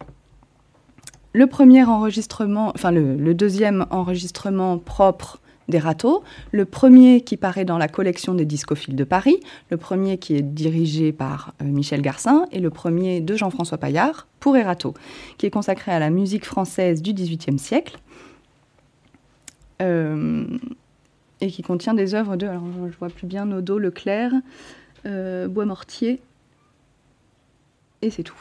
le 1.34 1.48
premier 1.48 1.84
enregistrement, 1.84 2.72
enfin 2.74 2.92
le, 2.92 3.34
deuxième 3.34 3.86
enregistrement 3.90 4.78
propre 4.78 5.40
des 5.68 5.82
le 6.52 6.66
premier 6.66 7.22
qui 7.22 7.36
paraît 7.36 7.66
dans 7.66 7.78
la 7.78 7.90
collection 7.90 8.34
des 8.34 8.46
discophiles 8.46 8.96
de 8.96 9.04
Paris, 9.04 9.38
le 9.70 9.76
premier 9.76 10.18
qui 10.18 10.36
est 10.36 10.42
dirigé 10.42 11.12
par 11.12 11.54
euh, 11.62 11.66
Michel 11.66 12.02
Garcin 12.02 12.46
et 12.54 12.60
le 12.60 12.70
premier 12.70 13.20
de 13.20 13.36
Jean-François 13.36 13.78
Paillard 13.78 14.28
pour 14.40 14.56
Erato, 14.56 14.94
qui 15.38 15.46
est 15.46 15.50
consacré 15.50 15.92
à 15.92 16.00
la 16.00 16.10
musique 16.10 16.46
française 16.46 17.02
du 17.02 17.14
XVIIIe 17.14 17.60
siècle 17.60 18.00
euh, 19.82 20.46
et 21.42 21.52
qui 21.52 21.64
contient 21.64 21.94
des 21.94 22.16
œuvres 22.16 22.38
de, 22.38 22.48
alors 22.48 22.64
je 22.90 22.98
vois 22.98 23.10
plus 23.10 23.28
bien 23.28 23.46
Nodo, 23.46 23.78
Leclerc, 23.78 24.32
euh, 25.06 25.50
Bois 25.50 25.66
Mortier 25.66 26.22
et 28.02 28.10
c'est 28.10 28.24
tout. 28.24 28.38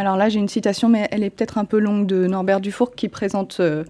Alors 0.00 0.16
là, 0.16 0.30
j'ai 0.30 0.38
une 0.38 0.48
citation, 0.48 0.88
mais 0.88 1.06
elle 1.10 1.22
est 1.22 1.28
peut-être 1.28 1.58
un 1.58 1.66
peu 1.66 1.78
longue 1.78 2.06
de 2.06 2.26
Norbert 2.26 2.62
Dufourc 2.62 2.94
qui 2.94 3.10
présente, 3.10 3.60
euh, 3.60 3.84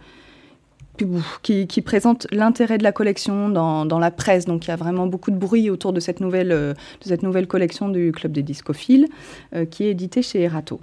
l'intérêt 2.33 2.79
de 2.79 2.83
la 2.83 2.91
collection 2.91 3.49
dans, 3.49 3.99
la 4.01 4.11
presse. 4.11 4.45
Donc 4.45 4.67
il 4.67 4.71
y 4.71 4.73
a 4.73 4.77
vraiment 4.77 5.07
beaucoup 5.07 5.31
de 5.31 5.37
bruit 5.37 5.71
autour 5.71 5.93
de 5.93 6.01
cette 6.01 6.19
nouvelle, 6.19 6.51
euh, 6.51 7.45
collection 7.47 7.91
du 7.91 8.11
Club 8.11 8.33
des 8.33 8.43
discophiles 8.43 9.07
euh, 9.55 9.67
qui 9.67 9.85
est 9.85 9.93
éditée 9.93 10.23
chez 10.23 10.43
Erato. 10.43 10.81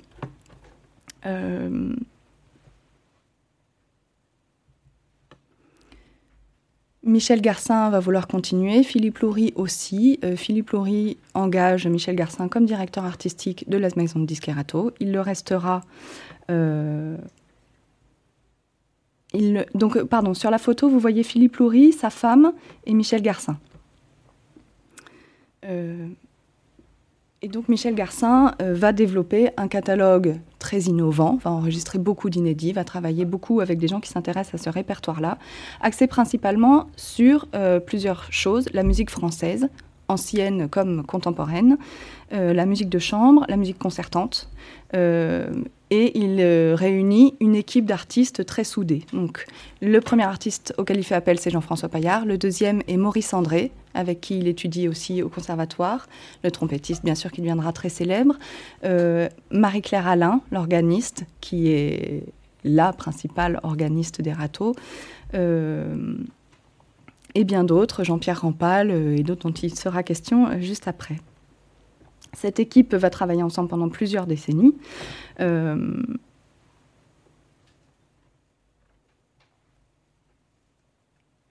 Michel 7.08 7.42
Garcin 7.42 7.90
va 7.90 8.00
vouloir 8.00 8.28
continuer, 8.28 8.84
Philippe 8.84 9.20
Loury 9.20 9.54
aussi. 9.56 10.20
Euh, 10.24 10.36
Philippe 10.36 10.72
Loury 10.72 11.18
engage 11.34 11.88
Michel 11.88 12.16
Garcin 12.16 12.50
comme 12.50 12.66
directeur 12.66 13.06
artistique 13.06 13.68
de 13.70 13.78
la 13.78 13.88
maison 13.96 14.20
de 14.20 14.26
Disquerato. 14.26 14.92
Il 15.00 15.14
le 15.14 15.22
restera. 15.22 15.82
Euh, 16.52 17.18
donc, 19.74 20.02
pardon, 20.04 20.34
sur 20.34 20.52
la 20.52 20.58
photo, 20.58 20.90
vous 20.90 21.00
voyez 21.00 21.24
Philippe 21.24 21.58
Loury, 21.58 21.94
sa 21.94 22.10
femme 22.10 22.54
et 22.86 22.94
Michel 22.94 23.22
Garcin. 23.22 23.58
Euh, 25.66 26.08
et 27.42 27.48
donc 27.48 27.68
Michel 27.68 27.96
Garcin 27.96 28.54
euh, 28.62 28.74
va 28.74 28.94
développer 28.94 29.52
un 29.58 29.68
catalogue 29.68 30.40
très 30.60 30.82
innovant, 30.82 31.38
va 31.44 31.52
enregistrer 31.52 32.00
beaucoup 32.00 32.30
d'inédits, 32.30 32.74
va 32.74 32.84
travailler 32.84 33.26
beaucoup 33.26 33.60
avec 33.60 33.80
des 33.80 33.88
gens 33.88 34.00
qui 34.00 34.10
s'intéressent 34.10 34.60
à 34.60 34.64
ce 34.64 34.70
répertoire-là, 34.70 35.38
axé 35.82 36.08
principalement 36.08 36.88
sur 36.96 37.48
euh, 37.56 37.80
plusieurs 37.80 38.32
choses, 38.32 38.68
la 38.74 38.84
musique 38.84 39.10
française, 39.10 39.70
ancienne 40.08 40.68
comme 40.70 41.06
contemporaine, 41.06 41.78
euh, 42.34 42.54
la 42.54 42.66
musique 42.66 42.90
de 42.90 43.00
chambre, 43.00 43.46
la 43.50 43.58
musique 43.58 43.78
concertante, 43.78 44.50
et 44.94 46.18
il 46.18 46.42
réunit 46.76 47.36
une 47.40 47.56
équipe 47.56 47.86
d'artistes 47.86 48.46
très 48.46 48.64
soudés. 48.64 49.04
Donc, 49.14 49.46
le 49.82 50.00
premier 50.00 50.24
artiste 50.24 50.74
auquel 50.78 50.98
il 50.98 51.04
fait 51.04 51.16
appel, 51.16 51.40
c'est 51.40 51.50
Jean-François 51.50 51.90
Paillard. 51.90 52.26
Le 52.26 52.38
deuxième 52.38 52.82
est 52.88 52.98
Maurice 52.98 53.34
André, 53.34 53.72
avec 53.94 54.22
qui 54.22 54.38
il 54.38 54.48
étudie 54.48 54.88
aussi 54.88 55.22
au 55.24 55.30
conservatoire. 55.30 56.08
Le 56.44 56.52
trompettiste, 56.52 57.04
bien 57.04 57.16
sûr, 57.16 57.32
qui 57.32 57.42
deviendra 57.42 57.74
très 57.74 57.90
célèbre. 57.90 58.36
Euh, 58.84 59.28
Marie-Claire 59.52 60.08
Alain, 60.08 60.42
l'organiste, 60.52 61.26
qui 61.42 61.70
est 61.72 62.24
la 62.64 62.94
principale 62.94 63.60
organiste 63.64 64.22
des 64.22 64.34
râteaux. 64.34 64.76
Euh, 67.36 67.40
et 67.40 67.44
bien 67.44 67.64
d'autres, 67.64 68.04
Jean-Pierre 68.04 68.42
Rampal 68.42 68.92
euh, 68.92 69.16
et 69.16 69.24
d'autres 69.24 69.48
dont 69.48 69.54
il 69.54 69.76
sera 69.76 70.04
question 70.04 70.60
juste 70.62 70.88
après. 70.88 71.18
Cette 72.34 72.60
équipe 72.60 72.94
va 72.94 73.10
travailler 73.10 73.44
ensemble 73.44 73.70
pendant 73.70 73.90
plusieurs 73.90 74.28
décennies. 74.28 74.76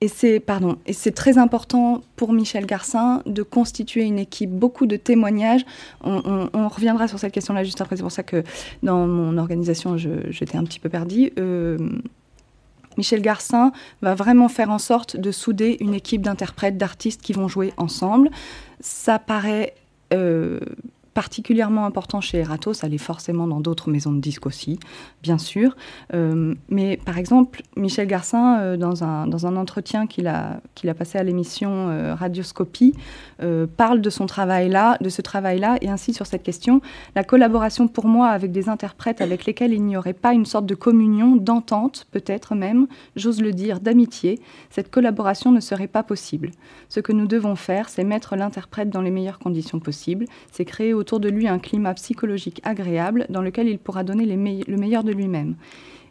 Et 0.03 0.09
c'est 0.09 0.41
pardon, 0.41 0.77
et 0.85 0.93
c'est 0.93 1.13
très 1.13 1.39
important 1.39 2.03
pour 2.17 2.35
Michel 2.35 2.67
Garcin 2.67 3.23
de 3.25 3.43
constituer 3.43 4.05
une 4.05 4.19
équipe, 4.19 4.51
beaucoup 4.51 4.87
de 4.87 4.97
témoignages. 4.97 5.65
On, 6.05 6.69
reviendra 6.69 7.09
sur 7.09 7.19
cette 7.19 7.33
question-là 7.33 7.65
juste 7.65 7.81
après. 7.81 7.97
C'est 7.97 8.03
pour 8.03 8.13
ça 8.13 8.23
que 8.23 8.45
dans 8.83 9.07
mon 9.07 9.39
organisation, 9.39 9.97
j'étais 9.97 10.59
un 10.59 10.65
petit 10.65 10.81
peu 10.81 10.91
perdue. 10.91 11.33
Euh, 11.39 11.79
Michel 12.97 13.23
Garcin 13.23 13.73
va 14.03 14.15
vraiment 14.15 14.49
faire 14.49 14.71
en 14.71 14.79
sorte 14.79 15.17
de 15.17 15.31
souder 15.31 15.77
une 15.81 15.95
équipe 15.95 16.23
d'interprètes, 16.23 16.79
d'artistes 16.79 17.23
qui 17.23 17.33
vont 17.33 17.49
jouer 17.49 17.73
ensemble. 17.77 18.31
Ça 18.81 19.19
paraît 19.19 19.75
euh, 20.13 20.61
particulièrement 21.17 21.87
important 21.87 22.21
chez 22.21 22.41
Erato, 22.41 22.75
ça 22.75 22.89
l'est 22.89 22.99
forcément 22.99 23.47
dans 23.47 23.61
d'autres 23.61 23.89
maisons 23.89 24.13
de 24.13 24.21
disques 24.21 24.45
aussi, 24.45 24.79
bien 25.23 25.39
sûr. 25.39 25.75
Euh, 26.13 26.55
mais 26.69 26.99
par 26.99 27.17
exemple, 27.17 27.63
Michel 27.75 28.07
Garcin, 28.07 28.61
euh, 28.61 28.77
dans, 28.77 29.03
un, 29.03 29.27
dans 29.27 29.47
un 29.47 29.57
entretien 29.57 30.07
qu'il 30.07 30.27
a, 30.27 30.61
qu'il 30.75 30.91
a 30.91 30.95
passé 30.95 31.17
à 31.17 31.23
l'émission 31.23 31.89
euh, 31.89 32.15
Radioscopie, 32.15 32.93
parle 33.77 34.01
de 34.01 34.11
son 34.11 34.27
travail-là, 34.27 34.97
de 35.01 35.09
ce 35.09 35.23
travail-là, 35.23 35.77
et 35.81 35.89
ainsi 35.89 36.13
sur 36.13 36.27
cette 36.27 36.43
question. 36.43 36.81
La 37.15 37.25
collaboration 37.25 37.87
pour 37.87 38.07
moi 38.07 38.29
avec 38.29 38.51
des 38.51 38.69
interprètes 38.71 39.21
avec 39.21 39.45
lesquels 39.45 39.75
il 39.75 39.85
n'y 39.85 39.97
aurait 39.97 40.15
pas 40.15 40.33
une 40.33 40.47
sorte 40.47 40.65
de 40.65 40.75
communion, 40.75 41.37
d'entente 41.37 42.07
peut-être 42.11 42.55
même, 42.55 42.87
j'ose 43.15 43.43
le 43.43 43.53
dire, 43.53 43.81
d'amitié, 43.81 44.41
cette 44.71 44.91
collaboration 44.91 45.53
ne 45.53 45.61
serait 45.61 45.87
pas 45.87 46.03
possible. 46.03 46.51
Ce 46.89 47.01
que 47.01 47.13
nous 47.13 47.27
devons 47.27 47.57
faire, 47.57 47.91
c'est 47.91 48.05
mettre 48.05 48.37
l'interprète 48.37 48.89
dans 48.89 49.03
les 49.03 49.11
meilleures 49.11 49.39
conditions 49.39 49.81
possibles, 49.81 50.25
c'est 50.51 50.65
créer 50.65 50.95
autour 50.95 51.06
de 51.21 51.29
lui 51.29 51.49
un 51.49 51.59
climat 51.59 51.95
psychologique 51.95 52.61
agréable 52.65 53.27
dans 53.29 53.43
lequel 53.43 53.69
il 53.69 53.79
pourra 53.79 54.05
donner 54.05 54.27
le 54.27 54.77
meilleur 54.77 55.05
de 55.05 55.13
lui-même. 55.13 55.57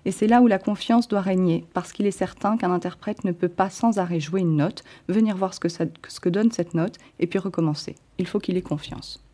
Et 0.05 0.11
c'est 0.11 0.27
là 0.27 0.41
où 0.41 0.47
la 0.47 0.59
confiance 0.59 1.07
doit 1.07 1.21
régner, 1.21 1.65
parce 1.73 1.91
qu'il 1.91 2.05
est 2.05 2.11
certain 2.11 2.57
qu'un 2.57 2.71
interprète 2.71 3.23
ne 3.23 3.31
peut 3.31 3.49
pas 3.49 3.71
sans 3.71 3.97
arrêt 3.97 4.19
jouer 4.19 4.41
une 4.41 4.55
note, 4.55 4.83
venir 5.09 5.35
voir 5.35 5.53
ce 5.53 5.59
que, 5.59 5.67
ce 5.67 6.19
que 6.19 6.29
donne 6.29 6.51
cette 6.51 6.75
note, 6.75 6.97
et 7.19 7.25
puis 7.25 7.39
recommencer. 7.39 7.95
Il 8.19 8.27
faut 8.27 8.39
qu'il 8.39 8.55
ait 8.55 8.61
confiance. 8.61 9.25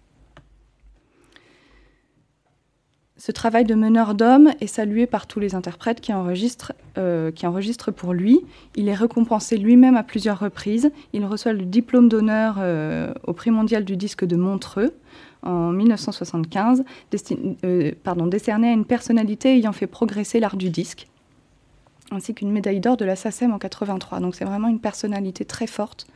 Ce 3.17 3.31
travail 3.31 3.65
de 3.65 3.75
meneur 3.75 4.15
d'homme 4.15 4.49
est 4.61 4.67
salué 4.67 5.05
par 5.05 5.27
tous 5.27 5.39
les 5.39 5.53
interprètes 5.53 6.01
qui 6.01 6.11
enregistrent, 6.11 6.73
euh, 6.97 7.29
qui 7.31 7.45
pour 7.95 8.13
lui. 8.13 8.39
Il 8.75 8.87
est 8.87 8.95
récompensé 8.95 9.57
lui-même 9.57 9.95
à 9.95 10.01
plusieurs 10.01 10.39
reprises. 10.39 10.89
Il 11.13 11.23
reçoit 11.25 11.53
le 11.53 11.65
diplôme 11.65 12.09
d'honneur 12.09 12.55
euh, 12.57 13.13
au 13.27 13.33
prix 13.33 13.51
mondial 13.51 13.85
du 13.85 13.95
disque 13.95 14.25
de 14.25 14.35
Montreux 14.35 14.95
en 15.43 15.71
1975, 15.71 16.83
euh, 17.63 17.91
pardon, 18.03 18.27
décerné 18.27 18.69
à 18.69 18.73
une 18.73 18.85
personnalité 18.85 19.55
ayant 19.57 19.73
fait 19.73 19.87
progresser 19.87 20.39
l'art 20.39 20.57
du 20.57 20.69
disque, 20.69 21.07
ainsi 22.11 22.33
qu'une 22.33 22.51
médaille 22.51 22.79
d'or 22.79 22.97
de 22.97 23.05
la 23.05 23.15
SACEM 23.15 23.51
en 23.51 23.59
83. 23.59 24.19
Donc 24.19 24.35
c'est 24.35 24.45
vraiment 24.45 24.67
une 24.67 24.79
personnalité 24.79 25.45
très 25.45 25.67
forte 25.67 26.07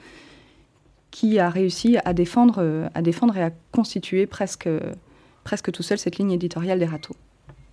qui 1.12 1.40
a 1.40 1.50
réussi 1.50 1.98
à 2.04 2.14
défendre, 2.14 2.90
à 2.94 3.02
défendre 3.02 3.38
et 3.38 3.44
à 3.44 3.52
constituer 3.72 4.26
presque 4.28 4.68
presque 5.46 5.72
tout 5.72 5.84
seul 5.84 5.98
cette 5.98 6.18
ligne 6.18 6.32
éditoriale 6.32 6.80
des 6.80 6.86
râteaux. 6.86 7.16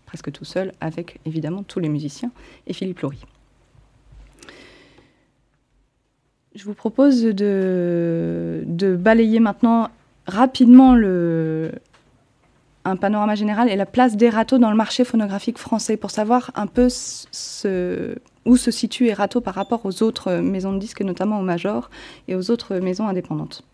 Presque 0.06 0.30
tout 0.30 0.44
seul, 0.44 0.72
avec 0.80 1.18
évidemment 1.24 1.64
tous 1.64 1.80
les 1.80 1.88
musiciens 1.88 2.30
et 2.68 2.72
Philippe 2.72 3.00
Laurie. 3.00 3.24
Je 6.54 6.64
vous 6.64 6.74
propose 6.74 7.22
de, 7.22 8.96
balayer 9.00 9.40
maintenant 9.40 9.88
rapidement 10.26 10.94
un 12.84 12.96
panorama 12.96 13.34
général 13.34 13.68
et 13.68 13.76
la 13.76 13.86
place 13.86 14.16
d'Erato 14.16 14.58
dans 14.58 14.70
le 14.70 14.76
marché 14.76 15.04
phonographique 15.04 15.58
français 15.58 15.96
pour 15.96 16.10
savoir 16.10 16.50
un 16.54 16.66
peu 16.66 16.88
où 18.44 18.56
se 18.56 18.70
situe 18.70 19.06
Erato 19.08 19.40
par 19.40 19.54
rapport 19.54 19.86
aux 19.86 20.02
autres 20.02 20.36
maisons 20.36 20.72
de 20.72 20.78
disques, 20.78 21.02
notamment 21.02 21.38
aux 21.38 21.44
majors 21.44 21.90
et 22.28 22.34
aux 22.34 22.50
autres 22.50 22.76
maisons 22.78 23.06
indépendantes 23.06 23.64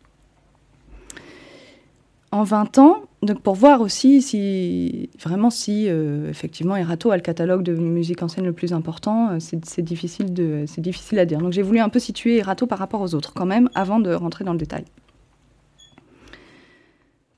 en 2.30 2.42
20 2.42 2.78
ans, 2.78 3.03
donc 3.22 3.40
pour 3.40 3.55
voir 3.55 3.80
aussi 3.80 4.20
si 4.20 5.09
vraiment 5.18 5.51
si 5.51 5.86
euh, 5.88 6.28
effectivement 6.28 6.76
Erato 6.76 7.11
a 7.11 7.16
le 7.16 7.22
catalogue 7.22 7.62
de 7.62 7.72
musique 7.72 8.22
ancienne 8.22 8.44
le 8.44 8.53
plus 8.53 8.72
important, 8.72 9.30
euh, 9.30 9.36
c'est 9.40 9.82
difficile 9.82 11.18
à 11.18 11.24
dire. 11.24 11.38
Donc 11.38 11.53
j'ai 11.53 11.62
voulu 11.62 11.78
un 11.78 11.88
peu 11.88 11.99
situer 11.99 12.36
Erato 12.36 12.66
par 12.66 12.78
rapport 12.78 13.01
aux 13.01 13.14
autres 13.14 13.32
quand 13.32 13.46
même 13.46 13.70
avant 13.74 13.99
de 13.99 14.12
rentrer 14.12 14.44
dans 14.44 14.53
le 14.53 14.59
détail. 14.59 14.84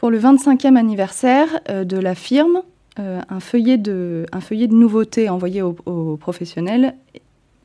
Pour 0.01 0.11
le 0.11 0.18
25e 0.18 0.76
anniversaire 0.76 1.61
euh, 1.68 1.84
de 1.84 1.98
la 1.98 2.14
firme, 2.14 2.62
un, 2.96 3.40
feuillet 3.40 3.78
de, 3.78 4.26
un 4.30 4.40
feuillet 4.40 4.66
de 4.66 4.74
nouveautés 4.74 5.30
envoyé 5.30 5.62
aux 5.62 6.18
professionnels 6.18 6.94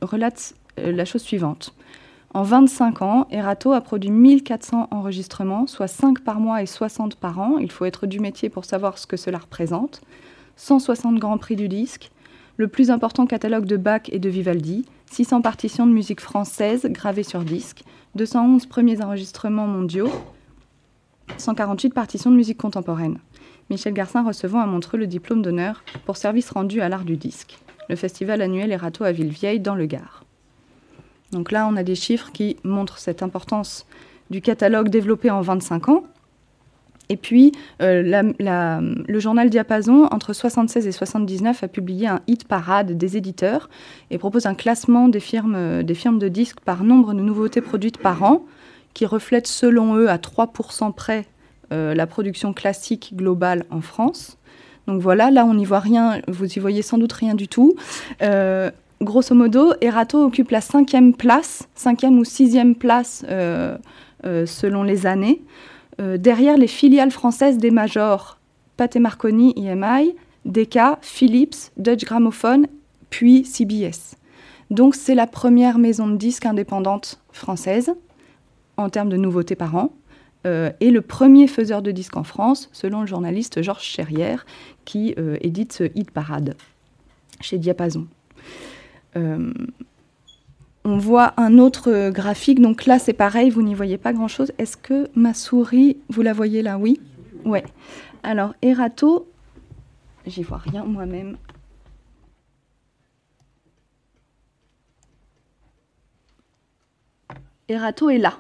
relate 0.02 0.54
la 0.78 1.04
chose 1.04 1.24
suivante. 1.24 1.74
En 2.34 2.44
25 2.44 3.02
ans, 3.02 3.28
Erato 3.32 3.72
a 3.72 3.80
produit 3.80 4.12
1400 4.12 4.90
enregistrements, 4.92 5.68
soit 5.68 5.88
5 5.88 6.20
par 6.20 6.42
mois 6.42 6.62
et 6.62 6.66
60 6.66 7.16
par 7.16 7.40
an. 7.40 7.58
Il 7.60 7.72
faut 7.72 7.86
être 7.86 8.08
du 8.08 8.20
métier 8.20 8.50
pour 8.50 8.66
savoir 8.66 8.98
ce 8.98 9.08
que 9.08 9.16
cela 9.16 9.38
représente. 9.38 10.02
160 10.58 11.16
grands 11.16 11.38
prix 11.38 11.56
du 11.56 11.70
disque, 11.70 12.12
le 12.58 12.68
plus 12.68 12.92
important 12.92 13.26
catalogue 13.26 13.66
de 13.66 13.78
Bach 13.78 14.02
et 14.10 14.20
de 14.20 14.28
Vivaldi, 14.28 14.86
600 15.12 15.42
partitions 15.42 15.88
de 15.88 15.94
musique 15.94 16.20
française 16.20 16.86
gravées 16.88 17.24
sur 17.24 17.40
disque, 17.42 17.84
211 18.16 18.66
premiers 18.66 19.02
enregistrements 19.02 19.68
mondiaux, 19.68 20.10
148 21.38 21.94
partitions 21.94 22.32
de 22.32 22.36
musique 22.36 22.58
contemporaine. 22.58 23.18
Michel 23.70 23.94
Garcin 23.94 24.24
recevant 24.24 24.62
à 24.62 24.66
Montreux 24.66 24.98
le 24.98 25.08
diplôme 25.08 25.42
d'honneur 25.42 25.84
pour 26.06 26.18
service 26.18 26.52
rendu 26.52 26.82
à 26.82 26.90
l'art 26.90 27.04
du 27.04 27.18
disque. 27.18 27.58
Le 27.90 27.96
festival 27.96 28.42
annuel 28.42 28.72
Erato 28.72 29.04
à 29.04 29.12
Villevieille 29.12 29.60
dans 29.60 29.76
le 29.76 29.86
Gard. 29.86 30.24
Donc 31.32 31.52
là, 31.52 31.68
on 31.70 31.76
a 31.76 31.84
des 31.84 31.96
chiffres 31.96 32.32
qui 32.32 32.58
montrent 32.64 32.98
cette 32.98 33.24
importance 33.24 33.86
du 34.30 34.42
catalogue 34.42 34.90
développé 34.90 35.30
en 35.30 35.42
25 35.42 35.90
ans. 35.90 36.04
Et 37.10 37.18
puis, 37.18 37.52
euh, 37.82 38.02
le 38.40 39.20
journal 39.20 39.50
Diapason, 39.50 40.08
entre 40.12 40.34
76 40.34 40.88
et 40.88 40.92
79, 40.92 41.64
a 41.64 41.68
publié 41.68 42.08
un 42.08 42.22
hit 42.26 42.48
parade 42.48 42.98
des 42.98 43.18
éditeurs 43.18 43.70
et 44.10 44.18
propose 44.18 44.48
un 44.48 44.56
classement 44.56 45.08
des 45.08 45.20
firmes, 45.20 45.84
des 45.84 45.94
firmes 45.94 46.18
de 46.18 46.28
disques 46.28 46.60
par 46.62 46.84
nombre 46.84 47.14
de 47.14 47.22
nouveautés 47.22 47.62
produites 47.62 48.00
par 48.00 48.24
an, 48.24 48.46
qui 48.96 49.06
reflète 49.06 49.46
selon 49.46 49.96
eux 49.96 50.10
à 50.10 50.18
3% 50.18 50.92
près 50.94 51.28
euh, 51.72 51.94
la 51.94 52.08
production 52.08 52.54
classique 52.54 53.12
globale 53.16 53.66
en 53.70 53.82
France. 53.82 54.40
Donc 54.88 55.02
voilà, 55.02 55.30
là 55.30 55.46
on 55.46 55.54
n'y 55.54 55.66
voit 55.66 55.80
rien, 55.80 56.22
vous 56.28 56.52
y 56.52 56.60
voyez 56.60 56.82
sans 56.82 56.98
doute 56.98 57.14
rien 57.14 57.36
du 57.36 57.48
tout. 57.48 57.76
Euh, 58.24 58.72
grosso 59.02 59.36
modo, 59.36 59.74
Erato 59.82 60.24
occupe 60.24 60.50
la 60.50 60.62
cinquième 60.62 61.14
place, 61.14 61.68
cinquième 61.76 62.18
ou 62.18 62.24
sixième 62.24 62.74
place 62.74 63.24
euh, 63.30 63.78
selon 64.24 64.82
les 64.82 65.06
années, 65.06 65.44
derrière 66.00 66.58
les 66.58 66.68
filiales 66.68 67.12
françaises 67.12 67.60
des 67.60 67.70
majors 67.70 68.40
Pathé 68.76 69.00
Marconi, 69.00 69.54
EMI, 69.56 70.16
Decca, 70.46 70.98
Philips, 71.02 71.72
Dutch 71.78 72.06
Gramophone, 72.06 72.66
puis 73.12 73.46
CBS. 73.46 74.16
Donc 74.72 74.96
c'est 74.96 75.14
la 75.14 75.28
première 75.28 75.78
maison 75.78 76.08
de 76.08 76.18
disques 76.18 76.48
indépendante 76.48 77.20
française 77.32 77.94
en 78.78 78.90
termes 78.90 79.10
de 79.10 79.18
nouveautés 79.18 79.56
par 79.56 79.76
an. 79.76 79.94
et 80.46 80.92
le 80.92 81.02
premier 81.02 81.48
faiseur 81.48 81.82
de 81.82 81.92
disques 81.92 82.18
en 82.18 82.24
France, 82.24 82.70
selon 82.72 83.02
le 83.02 83.08
journaliste 83.08 83.64
Georges 83.64 83.84
Cherrière, 83.84 84.46
qui 84.86 85.16
édite 85.42 85.74
ce 85.74 85.86
Hit 85.96 86.12
Parade 86.12 86.56
chez 87.42 87.58
Diapason. 87.58 88.08
Euh, 89.16 89.54
on 90.84 90.98
voit 90.98 91.34
un 91.38 91.58
autre 91.58 92.10
graphique. 92.10 92.62
Donc 92.62 92.86
là, 92.86 93.00
c'est 93.00 93.14
pareil, 93.14 93.50
vous 93.50 93.64
n'y 93.64 93.74
voyez 93.74 93.98
pas 93.98 94.14
grand-chose. 94.14 94.52
Est-ce 94.58 94.78
que 94.78 95.10
ma 95.16 95.34
souris, 95.34 95.98
vous 96.10 96.22
la 96.22 96.34
voyez 96.34 96.62
là? 96.62 96.78
Oui? 96.78 97.00
Ouais. 97.44 97.64
Alors, 98.24 98.54
Erato, 98.62 99.28
j'y 100.26 100.44
vois 100.44 100.58
rien 100.58 100.84
moi-même. 100.84 101.38
Erato 107.68 108.12
est 108.12 108.20
là, 108.20 108.38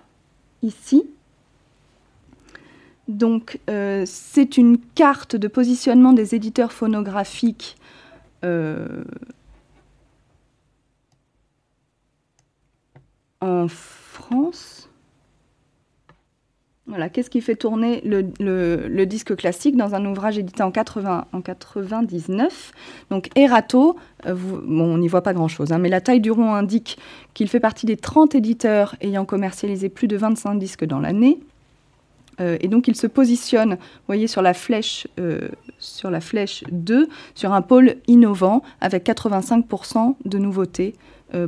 Donc, 3.07 3.59
euh, 3.70 4.03
c'est 4.05 4.57
une 4.57 4.80
carte 4.80 5.36
de 5.36 5.47
positionnement 5.47 6.13
des 6.13 6.34
éditeurs 6.34 6.72
phonographiques 6.72 7.78
euh, 8.43 9.03
en 13.41 13.68
France. 13.68 14.85
Voilà, 16.88 17.10
qu'est-ce 17.10 17.32
qui 17.32 17.42
fait 17.42 17.56
tourner 17.56 18.02
le, 18.06 19.06
disque 19.06 19.36
classique 19.36 19.76
dans 19.76 19.96
un 19.96 20.06
ouvrage 20.06 20.38
édité 20.38 20.62
en, 20.62 20.70
80, 20.70 21.26
en 21.34 21.42
99 21.42 22.72
Donc 23.10 23.30
Erato, 23.36 23.96
euh, 24.28 24.36
on 24.68 25.00
n'y 25.00 25.08
voit 25.08 25.24
pas 25.24 25.34
grand-chose, 25.34 25.72
hein, 25.72 25.80
mais 25.80 25.90
la 25.90 26.00
taille 26.00 26.22
du 26.22 26.30
rond 26.30 26.54
indique 26.54 27.00
qu'il 27.34 27.48
fait 27.50 27.60
partie 27.60 27.88
des 27.88 27.98
30 27.98 28.36
éditeurs 28.36 28.96
ayant 29.02 29.26
commercialisé 29.26 29.90
plus 29.90 30.08
de 30.08 30.16
25 30.16 30.60
disques 30.60 30.86
dans 30.86 31.00
l'année. 31.00 31.40
Euh, 32.40 32.58
et 32.62 32.68
donc 32.68 32.88
il 32.88 32.96
se 32.96 33.08
positionne, 33.08 33.76
vous 33.76 34.06
voyez, 34.08 34.28
sur 34.28 34.44
la 34.44 34.54
flèche, 34.54 35.08
euh, 35.20 35.50
sur 35.80 36.12
la 36.12 36.22
flèche 36.22 36.64
2, 36.72 37.08
sur 37.34 37.54
un 37.54 37.64
pôle 37.64 37.96
innovant 38.06 38.62
avec 38.80 39.08
85% 39.08 40.16
de 40.24 40.38
nouveautés 40.38 40.94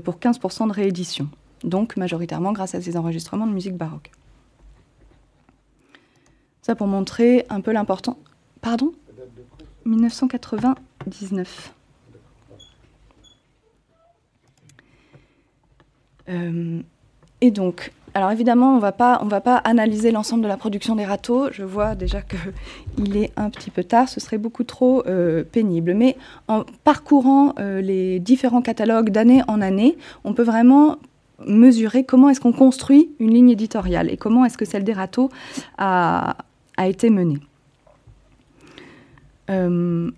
pour 0.04 0.16
15% 0.16 0.68
de 0.68 0.74
réédition 0.74 1.30
donc 1.64 1.98
majoritairement 1.98 2.52
grâce 2.52 2.76
à 2.76 2.82
ces 2.82 2.98
enregistrements 2.98 3.48
de 3.48 3.54
musique 3.54 3.76
baroque. 3.76 4.12
Ça 6.68 6.76
pour 6.76 6.88
montrer 6.88 7.46
un 7.50 7.62
peu 7.62 7.72
l'important. 7.72 8.18
Pardon? 8.60 8.92
1999. 9.86 11.74
Euh, 16.28 16.82
et 17.40 17.52
donc, 17.52 17.94
alors 18.14 18.32
évidemment, 18.32 18.74
on 18.74 18.76
ne 18.76 18.82
va 18.82 18.92
pas 18.92 19.56
analyser 19.64 20.12
l'ensemble 20.12 20.44
de 20.44 20.50
la 20.50 20.58
production 20.58 20.98
des 20.98 21.06
râteaux. 21.06 21.48
Je 21.54 21.64
vois 21.64 21.96
déjà 21.96 22.20
qu'il 22.22 23.16
est 23.16 23.32
un 23.38 23.50
petit 23.50 23.72
peu 23.72 23.86
tard, 23.86 24.10
ce 24.10 24.20
serait 24.20 24.38
beaucoup 24.38 24.66
trop 24.66 25.08
euh, 25.08 25.46
pénible. 25.46 25.94
Mais 25.94 26.18
en 26.50 26.66
parcourant 26.84 27.54
euh, 27.60 27.80
les 27.80 28.20
différents 28.20 28.62
catalogues 28.62 29.12
d'année 29.12 29.42
en 29.48 29.62
année, 29.62 29.98
on 30.26 30.34
peut 30.34 30.44
vraiment 30.44 30.98
mesurer 31.46 32.04
comment 32.04 32.28
est-ce 32.28 32.42
qu'on 32.42 32.52
construit 32.52 33.12
une 33.20 33.34
ligne 33.34 33.52
éditoriale 33.52 34.12
et 34.12 34.18
comment 34.18 34.44
est-ce 34.44 34.58
que 34.58 34.66
celle 34.66 34.84
des 34.84 34.92
râteaux 34.92 35.30
a, 35.78 36.36
été 36.86 37.10
menée. 37.10 37.40
Euh, 39.50 40.12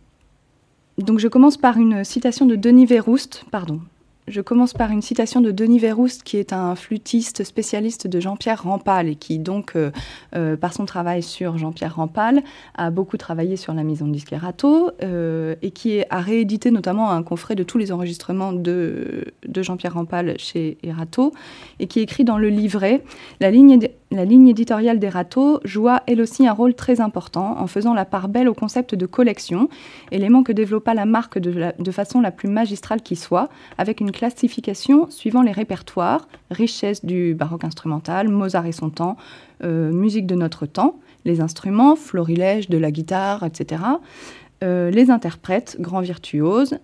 donc 0.98 1.20
je 1.20 1.28
commence 1.28 1.56
par 1.56 1.78
une 1.78 2.04
citation 2.04 2.46
de 2.46 2.56
Denis 2.56 2.86
Verroust, 2.86 3.46
pardon, 3.52 3.80
je 4.30 4.42
commence 4.42 4.74
par 4.74 4.92
une 4.92 5.02
citation 5.02 5.42
de 5.42 5.52
Denis 5.52 5.80
Verrouste, 5.80 6.24
qui 6.24 6.38
est 6.38 6.54
un 6.54 6.76
flûtiste 6.76 7.44
spécialiste 7.44 8.08
de 8.08 8.20
Jean-Pierre 8.20 8.64
Rampal 8.64 9.08
et 9.08 9.16
qui, 9.16 9.40
donc, 9.40 9.76
euh, 9.76 9.92
euh, 10.36 10.56
par 10.56 10.74
son 10.74 10.86
travail 10.86 11.24
sur 11.24 11.58
Jean-Pierre 11.58 11.96
Rampal, 11.96 12.44
a 12.76 12.92
beaucoup 12.92 13.18
travaillé 13.18 13.58
sur 13.58 13.74
la 13.74 13.84
maison 13.84 14.08
de 14.08 14.12
disque 14.12 14.32
Erato 14.32 14.92
et 15.02 15.72
qui 15.72 16.04
a 16.10 16.20
réédité 16.20 16.72
notamment 16.72 17.12
un 17.12 17.24
coffret 17.24 17.56
de 17.56 17.64
tous 17.64 17.78
les 17.78 17.92
enregistrements 17.92 18.54
de, 18.54 19.26
Jean-Pierre 19.58 19.96
Rampal 19.96 20.36
chez 20.38 20.78
Erato 20.84 21.34
et 21.80 21.88
qui 21.88 22.00
écrit 22.00 22.24
dans 22.24 22.38
le 22.38 22.50
livret 22.50 23.04
La 23.40 23.52
ligne, 23.52 23.80
la 24.12 24.26
ligne 24.26 24.48
éditoriale 24.48 25.00
d'Erato 25.00 25.60
joua 25.64 26.04
elle 26.08 26.22
aussi 26.22 26.48
un 26.48 26.54
rôle 26.54 26.74
très 26.74 27.02
important 27.02 27.60
en 27.60 27.68
faisant 27.68 27.94
la 27.94 28.06
part 28.06 28.30
belle 28.30 28.48
au 28.48 28.54
concept 28.54 28.96
de 28.96 29.06
collection, 29.06 29.70
élément 30.12 30.44
que 30.44 30.52
développa 30.52 30.94
la 30.94 31.06
marque 31.06 31.40
de, 31.40 31.74
de 31.78 31.92
façon 31.92 32.22
la 32.22 32.32
plus 32.32 32.50
magistrale 32.50 33.02
qui 33.02 33.16
soit, 33.16 33.50
avec 33.78 34.02
une 34.02 34.12
classification 34.20 35.10
suivant 35.10 35.42
les 35.42 35.54
répertoires, 35.54 36.28
richesse 36.52 37.06
du 37.06 37.34
baroque 37.34 37.64
instrumental, 37.64 38.28
Mozart 38.28 38.66
et 38.66 38.74
son 38.74 38.90
temps, 38.90 39.16
euh, 39.64 39.94
musique 39.94 40.28
de 40.28 40.36
notre 40.36 40.66
temps, 40.66 41.00
les 41.24 41.40
instruments, 41.40 41.96
florilège 41.96 42.68
de 42.68 42.78
la 42.78 42.92
guitare, 42.92 43.46
etc., 43.46 43.82
euh, 44.62 44.92
les 44.92 45.10
interprètes, 45.10 45.78
grands 45.80 46.02
virtuoses, 46.02 46.80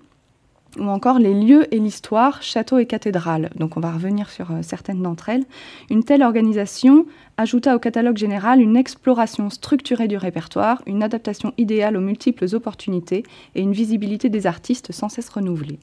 ou 0.79 0.83
encore 0.83 1.19
les 1.19 1.33
lieux 1.33 1.73
et 1.75 1.79
l'histoire, 1.79 2.41
châteaux 2.41 2.77
et 2.77 2.85
cathédrales. 2.85 3.49
Donc 3.57 3.75
on 3.75 3.81
va 3.81 3.91
revenir 3.91 4.29
sur 4.29 4.51
euh, 4.51 4.61
certaines 4.61 5.01
d'entre 5.01 5.27
elles. 5.27 5.43
Une 5.89 6.05
telle 6.05 6.23
organisation 6.23 7.05
ajouta 7.35 7.75
au 7.75 7.79
catalogue 7.79 8.17
général 8.17 8.61
une 8.61 8.77
exploration 8.77 9.49
structurée 9.49 10.07
du 10.07 10.15
répertoire, 10.15 10.81
une 10.85 11.03
adaptation 11.03 11.51
idéale 11.57 11.97
aux 11.97 12.01
multiples 12.01 12.47
opportunités 12.53 13.23
et 13.55 13.61
une 13.61 13.73
visibilité 13.73 14.29
des 14.29 14.47
artistes 14.47 14.93
sans 14.93 15.09
cesse 15.09 15.27
renouvelée. 15.27 15.79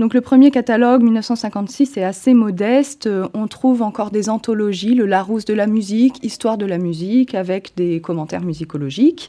Donc 0.00 0.14
le 0.14 0.22
premier 0.22 0.50
catalogue, 0.50 1.02
1956, 1.02 1.98
est 1.98 2.04
assez 2.04 2.32
modeste. 2.32 3.06
On 3.34 3.46
trouve 3.46 3.82
encore 3.82 4.10
des 4.10 4.30
anthologies, 4.30 4.94
le 4.94 5.04
Larousse 5.04 5.44
de 5.44 5.52
la 5.52 5.66
musique, 5.66 6.24
Histoire 6.24 6.56
de 6.56 6.64
la 6.64 6.78
musique, 6.78 7.34
avec 7.34 7.72
des 7.76 8.00
commentaires 8.00 8.40
musicologiques. 8.40 9.28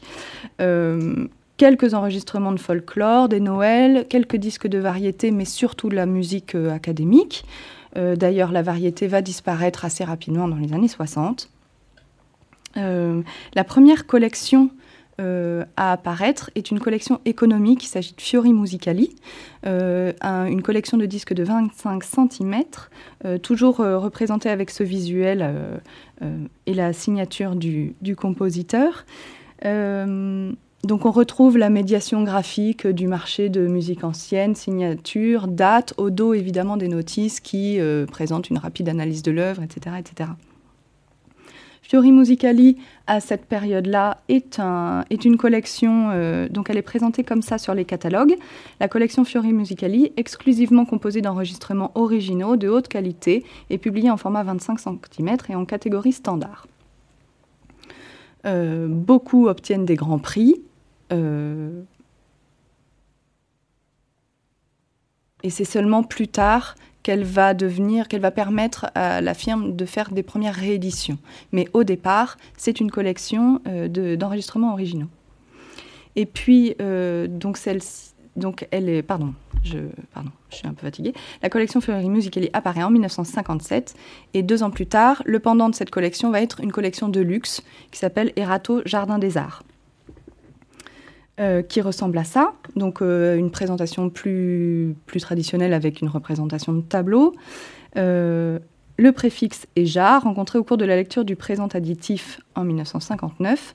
Euh, 0.62 1.26
quelques 1.58 1.92
enregistrements 1.92 2.52
de 2.52 2.58
folklore, 2.58 3.28
des 3.28 3.38
Noëls, 3.38 4.06
quelques 4.08 4.36
disques 4.36 4.66
de 4.66 4.78
variété, 4.78 5.30
mais 5.30 5.44
surtout 5.44 5.90
de 5.90 5.94
la 5.94 6.06
musique 6.06 6.54
euh, 6.54 6.72
académique. 6.72 7.44
Euh, 7.98 8.16
d'ailleurs, 8.16 8.50
la 8.50 8.62
variété 8.62 9.08
va 9.08 9.20
disparaître 9.20 9.84
assez 9.84 10.04
rapidement 10.04 10.48
dans 10.48 10.56
les 10.56 10.72
années 10.72 10.88
60. 10.88 11.50
la 12.76 13.64
première 13.64 14.06
collection 14.06 14.70
euh, 15.20 15.64
à 15.76 15.92
apparaître 15.92 16.50
est 16.54 16.70
une 16.70 16.80
collection 16.80 17.20
économique. 17.26 17.84
Il 17.84 17.88
s'agit 17.88 18.14
de 18.14 18.20
Fiori 18.20 18.54
Musicali, 18.54 19.14
euh, 19.66 20.12
une 20.22 20.62
collection 20.62 20.96
de 20.96 21.04
disques 21.04 21.34
de 21.34 21.44
25 21.44 22.02
cm, 22.02 22.62
euh, 23.26 23.36
toujours 23.36 23.76
représentée 23.76 24.48
avec 24.48 24.70
ce 24.70 24.82
visuel 24.82 25.80
et 26.66 26.74
la 26.74 26.92
signature 26.92 27.56
du, 27.56 27.94
du 28.00 28.16
compositeur. 28.16 29.04
donc 29.62 31.06
on 31.06 31.10
retrouve 31.10 31.58
la 31.58 31.68
médiation 31.68 32.22
graphique 32.22 32.86
du 32.86 33.06
marché 33.06 33.48
de 33.48 33.66
musique 33.66 34.04
ancienne, 34.04 34.54
signature, 34.54 35.46
date, 35.46 35.94
au 35.98 36.10
dos 36.10 36.32
évidemment 36.32 36.76
des 36.76 36.88
notices 36.88 37.40
qui 37.40 37.78
présentent 38.10 38.50
une 38.50 38.58
rapide 38.58 38.88
analyse 38.88 39.22
de 39.22 39.32
l'œuvre, 39.32 39.62
etc., 39.62 39.96
etc. 39.98 40.30
Fiori 41.82 42.12
Musicali, 42.12 42.78
à 43.06 43.20
cette 43.20 43.44
période-là, 43.44 44.18
est, 44.28 44.56
une 45.24 45.36
collection, 45.36 46.10
euh, 46.10 46.48
donc 46.48 46.70
elle 46.70 46.78
est 46.78 46.82
présentée 46.82 47.24
comme 47.24 47.42
ça 47.42 47.58
sur 47.58 47.74
les 47.74 47.84
catalogues. 47.84 48.36
La 48.80 48.88
collection 48.88 49.24
Fiori 49.24 49.52
Musicali, 49.52 50.12
exclusivement 50.16 50.84
composée 50.84 51.20
d'enregistrements 51.20 51.90
originaux 51.96 52.56
de 52.56 52.68
haute 52.68 52.88
qualité 52.88 53.44
et 53.68 53.78
publiée 53.78 54.10
en 54.10 54.16
format 54.16 54.44
25 54.44 54.78
cm 54.78 55.36
et 55.48 55.54
en 55.54 55.64
catégorie 55.64 56.12
standard. 56.12 56.66
Euh, 58.46 58.86
beaucoup 58.88 59.48
obtiennent 59.48 59.84
des 59.84 59.96
grands 59.96 60.18
prix. 60.18 60.62
Euh, 61.12 61.82
et 65.42 65.50
c'est 65.50 65.64
seulement 65.64 66.04
plus 66.04 66.28
tard 66.28 66.76
qu'elle 67.02 67.24
va 67.24 67.54
devenir, 67.54 68.08
qu'elle 68.08 68.20
va 68.20 68.30
permettre 68.30 68.86
à 68.94 69.20
la 69.20 69.34
firme 69.34 69.74
de 69.74 69.84
faire 69.84 70.10
des 70.10 70.22
premières 70.22 70.54
rééditions. 70.54 71.18
Mais 71.52 71.68
au 71.72 71.84
départ, 71.84 72.36
c'est 72.56 72.80
une 72.80 72.90
collection 72.90 73.60
euh, 73.66 74.16
d'enregistrements 74.16 74.72
originaux. 74.72 75.08
Et 76.14 76.26
puis, 76.26 76.74
euh, 76.80 77.26
donc 77.26 77.56
celle 77.56 77.80
donc 78.36 78.66
elle 78.70 78.88
est, 78.88 79.02
pardon, 79.02 79.34
je, 79.62 79.78
pardon, 80.14 80.30
je 80.50 80.56
suis 80.56 80.66
un 80.66 80.72
peu 80.72 80.86
fatiguée. 80.86 81.12
La 81.42 81.50
collection 81.50 81.80
Fury 81.80 82.08
Musicali 82.08 82.48
apparaît 82.52 82.82
en 82.82 82.90
1957 82.90 83.94
et 84.34 84.42
deux 84.42 84.62
ans 84.62 84.70
plus 84.70 84.86
tard, 84.86 85.22
le 85.26 85.38
pendant 85.38 85.68
de 85.68 85.74
cette 85.74 85.90
collection 85.90 86.30
va 86.30 86.40
être 86.40 86.60
une 86.60 86.72
collection 86.72 87.08
de 87.08 87.20
luxe 87.20 87.62
qui 87.90 87.98
s'appelle 87.98 88.32
Erato 88.36 88.80
Jardin 88.86 89.18
des 89.18 89.36
Arts. 89.36 89.62
Euh, 91.40 91.62
qui 91.62 91.80
ressemble 91.80 92.18
à 92.18 92.24
ça. 92.24 92.52
Donc 92.76 93.00
euh, 93.00 93.38
une 93.38 93.50
présentation 93.50 94.10
plus, 94.10 94.94
traditionnelle 95.18 95.72
avec 95.72 96.02
une 96.02 96.10
représentation 96.10 96.74
de 96.74 96.82
tableau. 96.82 97.32
Euh, 97.96 98.58
le 98.98 99.12
préfixe 99.12 99.66
EJA, 99.74 100.18
rencontré 100.18 100.58
au 100.58 100.62
cours 100.62 100.76
de 100.76 100.84
la 100.84 100.94
lecture 100.94 101.24
du 101.24 101.34
présent 101.34 101.68
additif 101.68 102.38
en 102.54 102.64
1959, 102.64 103.74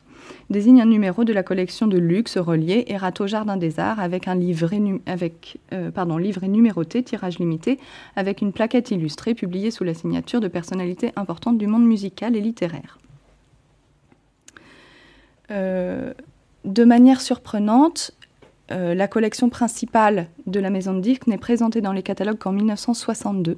désigne 0.51 0.83
un 0.83 0.85
numéro 0.85 1.23
de 1.23 1.33
la 1.33 1.41
collection 1.41 1.87
de 1.87 1.97
luxe 1.97 2.37
relié 2.37 2.85
Erato 2.89 3.25
Jardin 3.25 3.57
des 3.57 3.79
Arts 3.79 3.99
avec 3.99 4.27
un 4.27 4.35
livret 4.35 4.79
numéroté, 4.79 7.01
tirage 7.01 7.39
limité, 7.39 7.79
avec 8.15 8.41
une 8.41 8.53
plaquette 8.53 8.91
illustrée 8.91 9.33
publiée 9.33 9.71
sous 9.71 9.83
la 9.83 9.95
signature 9.95 10.41
de 10.41 10.47
personnalités 10.47 11.11
importantes 11.15 11.57
du 11.57 11.65
monde 11.65 11.87
musical 11.87 12.35
et 12.35 12.41
littéraire. 12.41 12.99
De 16.67 16.83
manière 16.83 17.21
surprenante, 17.21 18.11
euh, 18.71 18.93
la 18.93 19.07
collection 19.07 19.49
principale 19.49 20.27
de 20.47 20.59
la 20.59 20.69
maison 20.69 20.93
de 20.93 20.99
disques 20.99 21.25
n'est 21.25 21.37
présentée 21.37 21.79
dans 21.79 21.93
les 21.93 22.03
catalogues 22.03 22.37
qu'en 22.37 22.51
1962. 22.51 23.55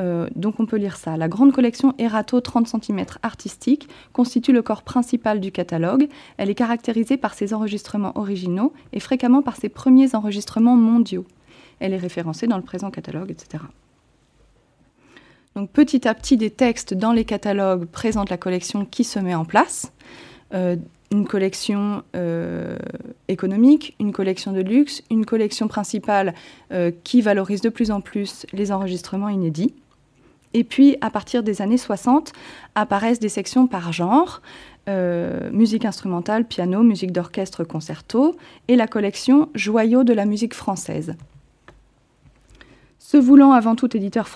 Euh, 0.00 0.28
donc 0.34 0.58
on 0.58 0.66
peut 0.66 0.76
lire 0.76 0.96
ça. 0.96 1.16
La 1.16 1.28
grande 1.28 1.52
collection 1.52 1.94
Erato 1.98 2.40
30 2.40 2.66
cm 2.66 3.04
artistique 3.22 3.88
constitue 4.12 4.52
le 4.52 4.60
corps 4.62 4.82
principal 4.82 5.38
du 5.38 5.52
catalogue. 5.52 6.08
Elle 6.36 6.50
est 6.50 6.56
caractérisée 6.56 7.16
par 7.16 7.32
ses 7.32 7.54
enregistrements 7.54 8.18
originaux 8.18 8.72
et 8.92 8.98
fréquemment 8.98 9.42
par 9.42 9.54
ses 9.54 9.68
premiers 9.68 10.16
enregistrements 10.16 10.76
mondiaux. 10.76 11.26
Elle 11.78 11.92
est 11.92 11.96
référencée 11.96 12.48
dans 12.48 12.56
le 12.56 12.64
présent 12.64 12.90
catalogue, 12.90 13.30
etc. 13.30 13.62
Donc 15.54 15.70
petit 15.70 16.08
à 16.08 16.14
petit, 16.14 16.36
des 16.36 16.50
textes 16.50 16.92
dans 16.92 17.12
les 17.12 17.24
catalogues 17.24 17.84
présentent 17.84 18.30
la 18.30 18.36
collection 18.36 18.84
qui 18.84 19.04
se 19.04 19.20
met 19.20 19.36
en 19.36 19.44
place. 19.44 19.92
Euh, 20.54 20.76
une 21.10 21.26
collection 21.26 22.02
euh, 22.14 22.76
économique, 23.28 23.94
une 24.00 24.12
collection 24.12 24.52
de 24.52 24.60
luxe, 24.60 25.02
une 25.10 25.24
collection 25.24 25.68
principale 25.68 26.34
euh, 26.72 26.90
qui 27.04 27.20
valorise 27.20 27.60
de 27.60 27.68
plus 27.68 27.90
en 27.90 28.00
plus 28.00 28.46
les 28.52 28.72
enregistrements 28.72 29.28
inédits. 29.28 29.74
Et 30.54 30.64
puis, 30.64 30.96
à 31.00 31.10
partir 31.10 31.42
des 31.42 31.60
années 31.60 31.76
60, 31.76 32.32
apparaissent 32.74 33.20
des 33.20 33.28
sections 33.28 33.66
par 33.66 33.92
genre, 33.92 34.40
euh, 34.88 35.50
musique 35.52 35.84
instrumentale, 35.84 36.44
piano, 36.44 36.82
musique 36.82 37.12
d'orchestre, 37.12 37.64
concerto, 37.64 38.36
et 38.68 38.76
la 38.76 38.86
collection 38.86 39.48
Joyaux 39.54 40.04
de 40.04 40.12
la 40.12 40.24
musique 40.24 40.54
française. 40.54 41.16
Se 43.08 43.16
voulant 43.16 43.52
avant 43.52 43.76
tout, 43.76 43.96
éditeur, 43.96 44.26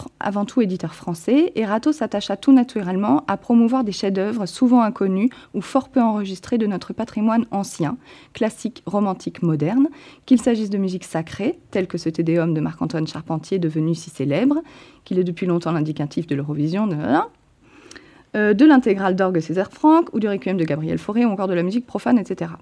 français, 0.94 1.52
Erato 1.56 1.90
s'attacha 1.90 2.36
tout 2.36 2.52
naturellement 2.52 3.24
à 3.26 3.36
promouvoir 3.36 3.82
des 3.82 3.90
chefs-d'œuvre 3.90 4.46
souvent 4.46 4.82
inconnus 4.82 5.28
ou 5.54 5.60
fort 5.60 5.88
peu 5.88 6.00
enregistrés 6.00 6.56
de 6.56 6.68
notre 6.68 6.92
patrimoine 6.92 7.46
ancien, 7.50 7.96
classique, 8.32 8.84
romantique, 8.86 9.42
moderne, 9.42 9.88
qu'il 10.24 10.40
s'agisse 10.40 10.70
de 10.70 10.78
musique 10.78 11.02
sacrée, 11.02 11.58
telle 11.72 11.88
que 11.88 11.98
ce 11.98 12.10
Tédéum 12.10 12.54
de 12.54 12.60
Marc-Antoine 12.60 13.08
Charpentier 13.08 13.58
devenu 13.58 13.96
si 13.96 14.08
célèbre, 14.08 14.62
qu'il 15.04 15.18
est 15.18 15.24
depuis 15.24 15.46
longtemps 15.46 15.72
l'indicatif 15.72 16.28
de 16.28 16.36
l'Eurovision, 16.36 16.86
de, 16.86 16.96
euh, 18.36 18.54
de 18.54 18.64
l'intégrale 18.64 19.16
d'orgue 19.16 19.40
César 19.40 19.72
Franck 19.72 20.14
ou 20.14 20.20
du 20.20 20.28
requiem 20.28 20.56
de 20.56 20.62
Gabriel 20.62 20.98
Fauré 20.98 21.26
ou 21.26 21.30
encore 21.30 21.48
de 21.48 21.54
la 21.54 21.64
musique 21.64 21.86
profane, 21.86 22.20
etc. 22.20 22.52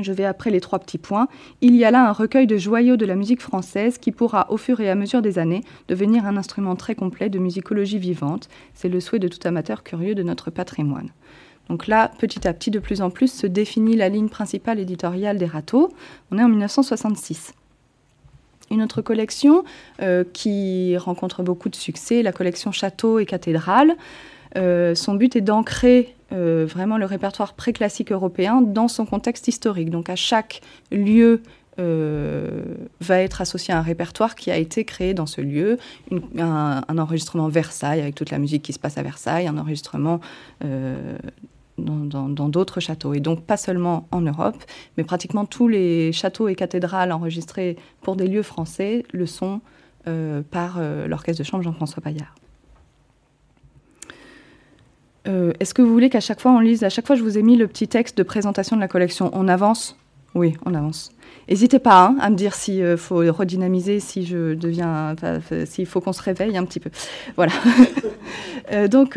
Je 0.00 0.12
vais 0.12 0.24
après 0.24 0.50
les 0.50 0.60
trois 0.60 0.80
petits 0.80 0.98
points. 0.98 1.28
Il 1.60 1.76
y 1.76 1.84
a 1.84 1.90
là 1.90 2.08
un 2.08 2.12
recueil 2.12 2.46
de 2.46 2.56
joyaux 2.56 2.96
de 2.96 3.06
la 3.06 3.14
musique 3.14 3.40
française 3.40 3.98
qui 3.98 4.10
pourra, 4.10 4.46
au 4.50 4.56
fur 4.56 4.80
et 4.80 4.90
à 4.90 4.96
mesure 4.96 5.22
des 5.22 5.38
années, 5.38 5.62
devenir 5.88 6.26
un 6.26 6.36
instrument 6.36 6.74
très 6.74 6.96
complet 6.96 7.28
de 7.28 7.38
musicologie 7.38 7.98
vivante. 7.98 8.48
C'est 8.74 8.88
le 8.88 8.98
souhait 8.98 9.20
de 9.20 9.28
tout 9.28 9.38
amateur 9.46 9.84
curieux 9.84 10.16
de 10.16 10.24
notre 10.24 10.50
patrimoine. 10.50 11.10
Donc 11.68 11.86
là, 11.86 12.10
petit 12.18 12.46
à 12.46 12.52
petit, 12.52 12.70
de 12.70 12.78
plus 12.78 13.02
en 13.02 13.10
plus, 13.10 13.32
se 13.32 13.46
définit 13.46 13.96
la 13.96 14.08
ligne 14.08 14.28
principale 14.28 14.80
éditoriale 14.80 15.38
des 15.38 15.46
râteaux. 15.46 15.90
On 16.30 16.38
est 16.38 16.42
en 16.42 16.48
1966. 16.48 17.54
Une 18.70 18.82
autre 18.82 19.00
collection 19.00 19.64
euh, 20.02 20.24
qui 20.32 20.96
rencontre 20.96 21.42
beaucoup 21.42 21.68
de 21.68 21.76
succès, 21.76 22.22
la 22.22 22.32
collection 22.32 22.72
Château 22.72 23.18
et 23.18 23.26
Cathédrale. 23.26 23.94
Euh, 24.56 24.94
son 24.94 25.14
but 25.14 25.36
est 25.36 25.40
d'ancrer 25.40 26.13
euh, 26.32 26.66
vraiment 26.68 26.98
le 26.98 27.06
répertoire 27.06 27.54
préclassique 27.54 28.12
européen 28.12 28.60
dans 28.62 28.88
son 28.88 29.06
contexte 29.06 29.48
historique. 29.48 29.90
Donc 29.90 30.08
à 30.08 30.16
chaque 30.16 30.60
lieu 30.90 31.42
va 31.76 33.18
être 33.18 33.40
associé 33.40 33.74
un 33.74 33.80
répertoire 33.80 34.36
qui 34.36 34.52
a 34.52 34.56
été 34.56 34.84
créé 34.84 35.12
dans 35.12 35.26
ce 35.26 35.40
lieu, 35.40 35.76
un, 36.38 36.82
enregistrement 36.88 37.48
Versailles 37.48 38.00
avec 38.00 38.14
toute 38.14 38.30
la 38.30 38.38
musique 38.38 38.62
qui 38.62 38.72
se 38.72 38.78
passe 38.78 38.96
à 38.96 39.02
Versailles, 39.02 39.48
un 39.48 39.58
enregistrement 39.58 40.20
dans 41.76 42.48
d'autres 42.48 42.78
châteaux. 42.78 43.12
Et 43.12 43.18
donc 43.18 43.42
pas 43.42 43.56
seulement 43.56 44.06
en 44.12 44.20
Europe, 44.20 44.62
mais 44.96 45.02
pratiquement 45.02 45.46
tous 45.46 45.66
les 45.66 46.12
châteaux 46.12 46.46
et 46.46 46.54
cathédrales 46.54 47.10
enregistrés 47.10 47.76
pour 48.02 48.14
des 48.14 48.28
lieux 48.28 48.44
français 48.44 49.04
le 49.12 49.26
sont 49.26 49.60
euh, 50.06 50.42
par 50.42 50.76
euh, 50.76 51.06
l'orchestre 51.06 51.42
de 51.42 51.46
chambre 51.46 51.64
Jean-François 51.64 52.02
Paillard. 52.02 52.34
Euh, 55.26 55.52
est-ce 55.60 55.74
que 55.74 55.82
vous 55.82 55.92
voulez 55.92 56.10
qu'à 56.10 56.20
chaque 56.20 56.40
fois 56.40 56.52
on 56.52 56.60
lise, 56.60 56.84
à 56.84 56.90
chaque 56.90 57.06
fois 57.06 57.16
je 57.16 57.22
vous 57.22 57.38
ai 57.38 57.42
mis 57.42 57.56
le 57.56 57.66
petit 57.66 57.88
texte 57.88 58.16
de 58.18 58.22
présentation 58.22 58.76
de 58.76 58.80
la 58.80 58.88
collection, 58.88 59.30
on 59.32 59.48
avance? 59.48 59.96
Oui, 60.34 60.54
on 60.66 60.74
avance. 60.74 61.12
N'hésitez 61.48 61.78
pas 61.78 62.06
hein, 62.06 62.16
à 62.20 62.28
me 62.28 62.34
dire 62.34 62.54
s'il 62.54 62.96
faut 62.96 63.18
redynamiser, 63.18 64.00
si 64.00 64.26
je 64.26 64.54
deviens, 64.54 65.14
s'il 65.66 65.86
faut 65.86 66.00
qu'on 66.00 66.12
se 66.12 66.22
réveille 66.22 66.56
un 66.56 66.64
petit 66.64 66.80
peu. 66.80 66.90
Voilà. 67.36 67.52
donc 68.88 69.16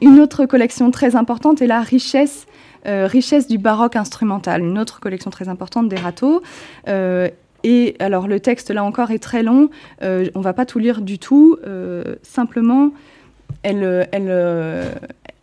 une 0.00 0.20
autre 0.20 0.46
collection 0.46 0.90
très 0.90 1.14
importante 1.14 1.60
est 1.60 1.66
la 1.66 1.80
richesse, 1.80 2.46
euh, 2.86 3.06
richesse 3.06 3.46
du 3.46 3.58
baroque 3.58 3.96
instrumental, 3.96 4.62
une 4.62 4.78
autre 4.78 5.00
collection 5.00 5.30
très 5.30 5.48
importante 5.48 5.88
des 5.88 5.96
râteaux. 5.96 6.42
Euh, 6.88 7.28
et 7.62 7.96
alors 7.98 8.26
le 8.26 8.40
texte 8.40 8.70
là 8.70 8.82
encore 8.82 9.10
est 9.10 9.18
très 9.18 9.42
long, 9.42 9.68
euh, 10.02 10.26
on 10.34 10.38
ne 10.38 10.44
va 10.44 10.54
pas 10.54 10.64
tout 10.64 10.78
lire 10.78 11.02
du 11.02 11.18
tout, 11.18 11.58
simplement 12.22 12.92
elle, 13.62 14.08
elle, 14.12 15.00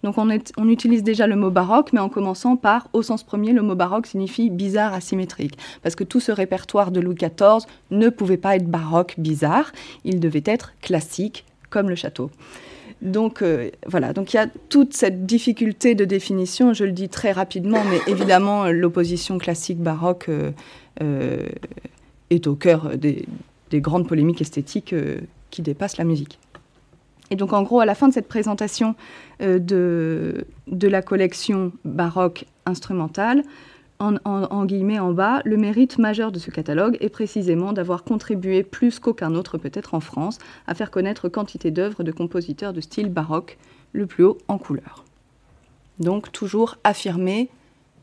Donc 0.03 0.18
on, 0.18 0.28
on, 0.59 0.68
utilise 0.68 1.03
déjà 1.03 1.26
le 1.26 1.34
mot 1.34 1.51
baroque, 1.51 1.95
mais 1.95 2.01
en 2.01 2.11
commençant 2.11 2.57
par, 2.57 2.88
au 2.93 3.01
sens 3.01 3.24
premier, 3.24 3.53
le 3.53 3.62
mot 3.62 3.74
baroque 3.74 4.07
signifie 4.07 4.51
bizarre 4.51 4.93
asymétrique. 4.93 5.57
Parce 5.82 5.95
que 5.95 6.05
tout 6.05 6.20
ce 6.20 6.30
répertoire 6.30 6.91
de 6.91 7.01
Louis 7.01 7.14
XIV 7.14 7.64
ne 7.91 8.11
pouvait 8.11 8.36
pas 8.36 8.57
être 8.57 8.68
baroque, 8.68 9.14
bizarre, 9.16 9.72
il 10.05 10.20
devait 10.20 10.43
être 10.45 10.74
classique, 10.82 11.47
comme 11.70 11.88
le 11.88 11.95
château. 11.95 12.30
Donc 13.03 13.40
euh, 13.40 13.70
voilà, 13.86 14.12
donc 14.12 14.34
il 14.34 14.36
y 14.36 14.40
a 14.40 14.46
toute 14.68 14.92
cette 14.92 15.24
difficulté 15.24 15.94
de 15.94 16.05
définition, 16.05 16.74
je 16.74 16.84
le 16.84 16.92
dis 16.92 17.09
très 17.09 17.32
rapidement, 17.32 17.82
mais 17.84 18.01
évidemment 18.07 18.66
l'opposition 18.66 19.38
classique 19.38 19.78
baroque 19.78 20.28
euh, 20.28 21.46
est 22.28 22.46
au 22.46 22.57
cœur 22.57 22.98
des, 22.98 23.26
des 23.70 23.80
grandes 23.80 24.07
polémiques 24.07 24.42
esthétiques 24.42 24.94
qui 25.51 25.62
dépasse 25.62 25.96
la 25.96 26.05
musique. 26.05 26.38
Et 27.30 27.36
donc 27.36 27.53
en 27.53 27.62
gros, 27.62 27.80
à 27.80 27.86
la 27.86 27.94
fin 27.94 28.09
de 28.09 28.12
cette 28.12 28.28
présentation 28.28 28.94
euh, 29.40 29.59
de, 29.59 30.46
de 30.66 30.88
la 30.88 31.01
collection 31.01 31.72
baroque 31.84 32.44
instrumentale, 32.66 33.44
en, 34.01 34.64
guillemets 34.64 34.98
en 34.98 35.12
bas, 35.12 35.42
le 35.44 35.57
mérite 35.57 35.98
majeur 35.98 36.32
de 36.32 36.38
ce 36.38 36.51
catalogue 36.51 36.96
est 37.01 37.11
précisément 37.11 37.72
d'avoir 37.72 38.03
contribué 38.03 38.62
plus 38.62 38.98
qu'aucun 38.98 39.34
autre 39.34 39.59
peut-être 39.59 39.94
en 39.94 40.01
France 40.01 40.38
à 40.66 40.74
faire 40.74 40.90
connaître 40.90 41.28
quantité 41.28 41.70
d'œuvres 41.70 42.03
de 42.03 42.11
compositeurs 42.11 42.72
de 42.72 42.80
style 42.80 43.11
baroque, 43.11 43.59
le 43.92 44.07
plus 44.07 44.24
haut 44.24 44.38
en 44.48 44.59
couleur. 44.59 45.05
Donc 45.98 46.32
toujours 46.32 46.78
affirmer 46.82 47.51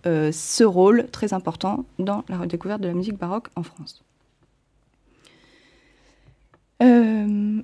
euh, 0.05 0.31
ce 0.31 0.63
rôle 0.63 1.07
très 1.11 1.33
important 1.33 1.85
dans 1.97 2.23
la 2.29 2.37
redécouverte 2.37 2.81
de 2.81 2.87
la 2.87 2.93
musique 2.93 3.17
baroque 3.17 3.47
en 3.55 3.63
France. 3.63 4.03
Euh, 6.83 7.61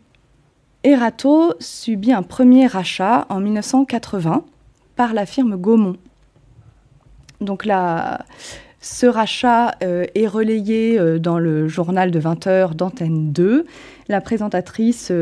Erato 0.83 1.53
subit 1.59 2.11
un 2.11 2.23
premier 2.23 2.65
rachat 2.65 3.27
en 3.29 3.39
1980 3.39 4.43
par 4.95 5.13
la 5.13 5.25
firme 5.25 5.55
Gaumont. 5.55 5.97
Donc 7.43 7.65
là, 7.65 8.25
ce 8.79 9.05
rachat 9.05 9.75
euh, 9.81 10.05
est 10.13 10.27
relayé 10.27 10.99
euh, 10.99 11.17
dans 11.17 11.39
le 11.39 11.67
journal 11.67 12.11
de 12.11 12.19
20h 12.19 12.75
d'Antenne 12.75 13.31
2. 13.31 13.65
La 14.09 14.19
présentatrice, 14.19 15.13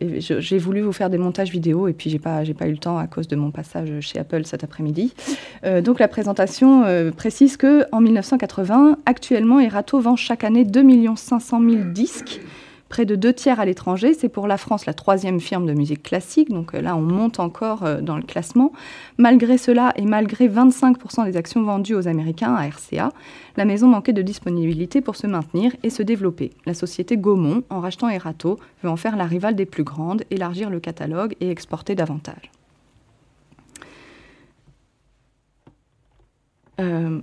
j'ai 0.00 0.58
voulu 0.58 0.80
vous 0.80 0.92
faire 0.92 1.08
des 1.08 1.18
montages 1.18 1.50
vidéo 1.50 1.86
et 1.86 1.92
puis 1.92 2.10
j'ai 2.10 2.18
pas, 2.18 2.42
pas 2.58 2.66
eu 2.66 2.72
le 2.72 2.78
temps 2.78 2.98
à 2.98 3.06
cause 3.06 3.28
de 3.28 3.36
mon 3.36 3.52
passage 3.52 4.00
chez 4.00 4.18
Apple 4.18 4.44
cet 4.44 4.64
après-midi. 4.64 5.14
donc 5.84 6.00
la 6.00 6.08
présentation 6.08 6.82
précise 7.16 7.56
que 7.56 7.84
en 7.92 8.00
1980, 8.00 8.98
actuellement, 9.06 9.60
Erato 9.60 10.00
vend 10.00 10.16
chaque 10.16 10.42
année 10.42 10.64
2 10.64 11.14
500 11.14 11.60
000 11.60 11.82
disques 11.92 12.40
près 12.94 13.06
de 13.06 13.16
deux 13.16 13.32
tiers 13.32 13.58
à 13.58 13.64
l'étranger. 13.64 14.14
C'est 14.14 14.28
pour 14.28 14.46
la 14.46 14.56
France 14.56 14.86
la 14.86 14.94
troisième 14.94 15.40
firme 15.40 15.66
de 15.66 15.72
musique 15.72 16.04
classique, 16.04 16.48
donc 16.50 16.76
euh, 16.76 16.80
là 16.80 16.94
on 16.94 17.00
monte 17.00 17.40
encore 17.40 17.82
euh, 17.82 18.00
dans 18.00 18.16
le 18.16 18.22
classement. 18.22 18.70
Malgré 19.18 19.58
cela 19.58 19.92
et 19.96 20.04
malgré 20.04 20.46
25% 20.46 21.24
des 21.24 21.36
actions 21.36 21.64
vendues 21.64 21.96
aux 21.96 22.06
Américains 22.06 22.54
à 22.54 22.68
RCA, 22.68 23.10
la 23.56 23.64
maison 23.64 23.88
manquait 23.88 24.12
de 24.12 24.22
disponibilité 24.22 25.00
pour 25.00 25.16
se 25.16 25.26
maintenir 25.26 25.72
et 25.82 25.90
se 25.90 26.04
développer. 26.04 26.52
La 26.66 26.74
société 26.74 27.16
Gaumont, 27.16 27.64
en 27.68 27.80
rachetant 27.80 28.08
Erato, 28.08 28.60
veut 28.84 28.90
en 28.90 28.96
faire 28.96 29.16
la 29.16 29.24
rivale 29.24 29.56
des 29.56 29.66
plus 29.66 29.82
grandes, 29.82 30.22
élargir 30.30 30.70
le 30.70 30.78
catalogue 30.78 31.34
et 31.40 31.50
exporter 31.50 31.96
davantage. 31.96 32.52
Euh, 36.78 37.20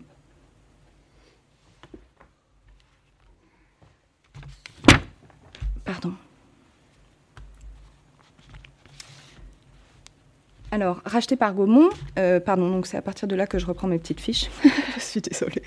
Alors, 10.73 11.01
racheté 11.03 11.35
par 11.35 11.53
Gaumont, 11.53 11.89
euh, 12.17 12.39
pardon, 12.39 12.69
donc 12.69 12.87
c'est 12.87 12.95
à 12.95 13.01
partir 13.01 13.27
de 13.27 13.35
là 13.35 13.45
que 13.45 13.59
je 13.59 13.65
reprends 13.65 13.89
mes 13.89 13.99
petites 13.99 14.21
fiches. 14.21 14.49
je 14.95 15.01
suis 15.01 15.19
désolée. 15.19 15.63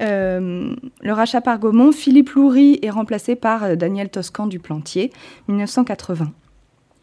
Euh, 0.00 0.76
le 1.00 1.12
rachat 1.12 1.40
par 1.40 1.58
Gaumont, 1.58 1.90
Philippe 1.90 2.30
Loury 2.30 2.78
est 2.82 2.90
remplacé 2.90 3.34
par 3.34 3.64
euh, 3.64 3.74
Daniel 3.74 4.08
Toscan 4.10 4.46
du 4.46 4.60
Plantier, 4.60 5.12
1980. 5.48 6.32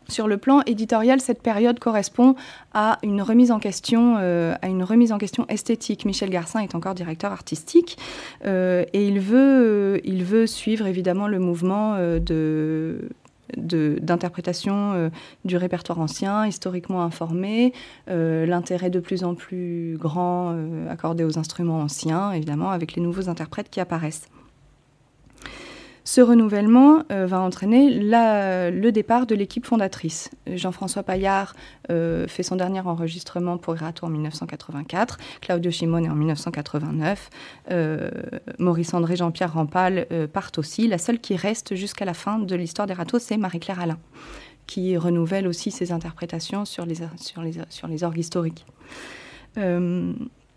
Sur 0.08 0.28
le 0.28 0.38
plan 0.38 0.62
éditorial, 0.66 1.20
cette 1.20 1.41
période 1.41 1.80
correspond 1.80 2.36
à 2.74 2.99
une 3.01 3.22
remise 3.22 3.51
en 3.51 3.60
question, 3.60 4.18
euh, 4.20 4.53
à 4.62 4.68
une 4.68 4.84
remise 4.84 5.12
en 5.12 5.18
question 5.18 5.45
esthétique. 5.49 6.06
Michel 6.06 6.30
Garcin 6.30 6.60
est 6.60 6.76
encore 6.76 6.93
directeur 6.93 7.32
artistique 7.32 7.97
euh, 8.45 8.86
et 8.93 9.08
il 9.08 9.20
veut, 9.20 10.01
il 10.03 10.24
veut 10.24 10.45
suivre 10.45 10.86
évidemment 10.86 11.28
le 11.28 11.39
mouvement 11.39 11.95
euh, 11.95 12.20
de 12.20 13.10
d'interprétation 13.58 15.12
du 15.45 15.56
répertoire 15.56 15.99
ancien, 15.99 16.47
historiquement 16.47 17.03
informé, 17.03 17.74
l'intérêt 18.08 18.89
de 18.89 18.99
plus 18.99 19.24
en 19.24 19.36
plus 19.36 19.97
grand 19.99 20.58
accordé 20.89 21.24
aux 21.24 21.38
instruments 21.38 21.80
anciens, 21.80 22.32
évidemment, 22.32 22.72
avec 22.72 22.95
les 22.95 23.03
nouveaux 23.03 23.30
interprètes 23.30 23.70
qui 23.70 23.80
apparaissent. 23.80 24.28
Ce 26.08 26.22
renouvellement 26.22 27.01
euh, 27.12 27.26
va 27.26 27.41
entraîner 27.41 27.89
le 27.89 28.89
départ 28.91 29.26
de 29.26 29.34
l'équipe 29.34 29.66
fondatrice. 29.66 30.30
Jean-François 30.45 31.01
Paillard 31.01 31.56
euh, 31.89 32.28
fait 32.28 32.43
son 32.43 32.56
dernier 32.56 32.82
enregistrement 32.82 33.58
pour 33.58 33.76
Erato 33.76 34.06
en 34.06 34.10
1984, 34.10 35.18
Claudio 35.41 35.72
Simone 35.72 36.08
en 36.08 36.14
1989, 36.14 37.32
euh, 37.72 38.12
Maurice 38.60 38.93
André, 38.93 39.16
Jean-Pierre 39.16 39.53
Rampal 39.53 40.06
partent 40.32 40.60
aussi. 40.60 40.88
La 40.88 40.99
seule 40.99 41.20
qui 41.20 41.36
reste 41.36 41.74
jusqu'à 41.74 42.06
la 42.06 42.14
fin 42.14 42.38
de 42.38 42.56
l'histoire 42.56 42.88
d'Erato, 42.88 43.18
c'est 43.18 43.38
Marie-Claire 43.38 43.80
Alain, 43.80 43.97
qui 44.68 44.95
renouvelle 44.97 45.47
aussi 45.47 45.72
ses 45.72 45.91
interprétations 45.91 46.66
sur 46.66 46.86
les, 46.86 46.97
sur 47.18 47.41
sur 47.70 47.88
les 47.88 48.03
orgues 48.03 48.20
historiques. 48.20 48.68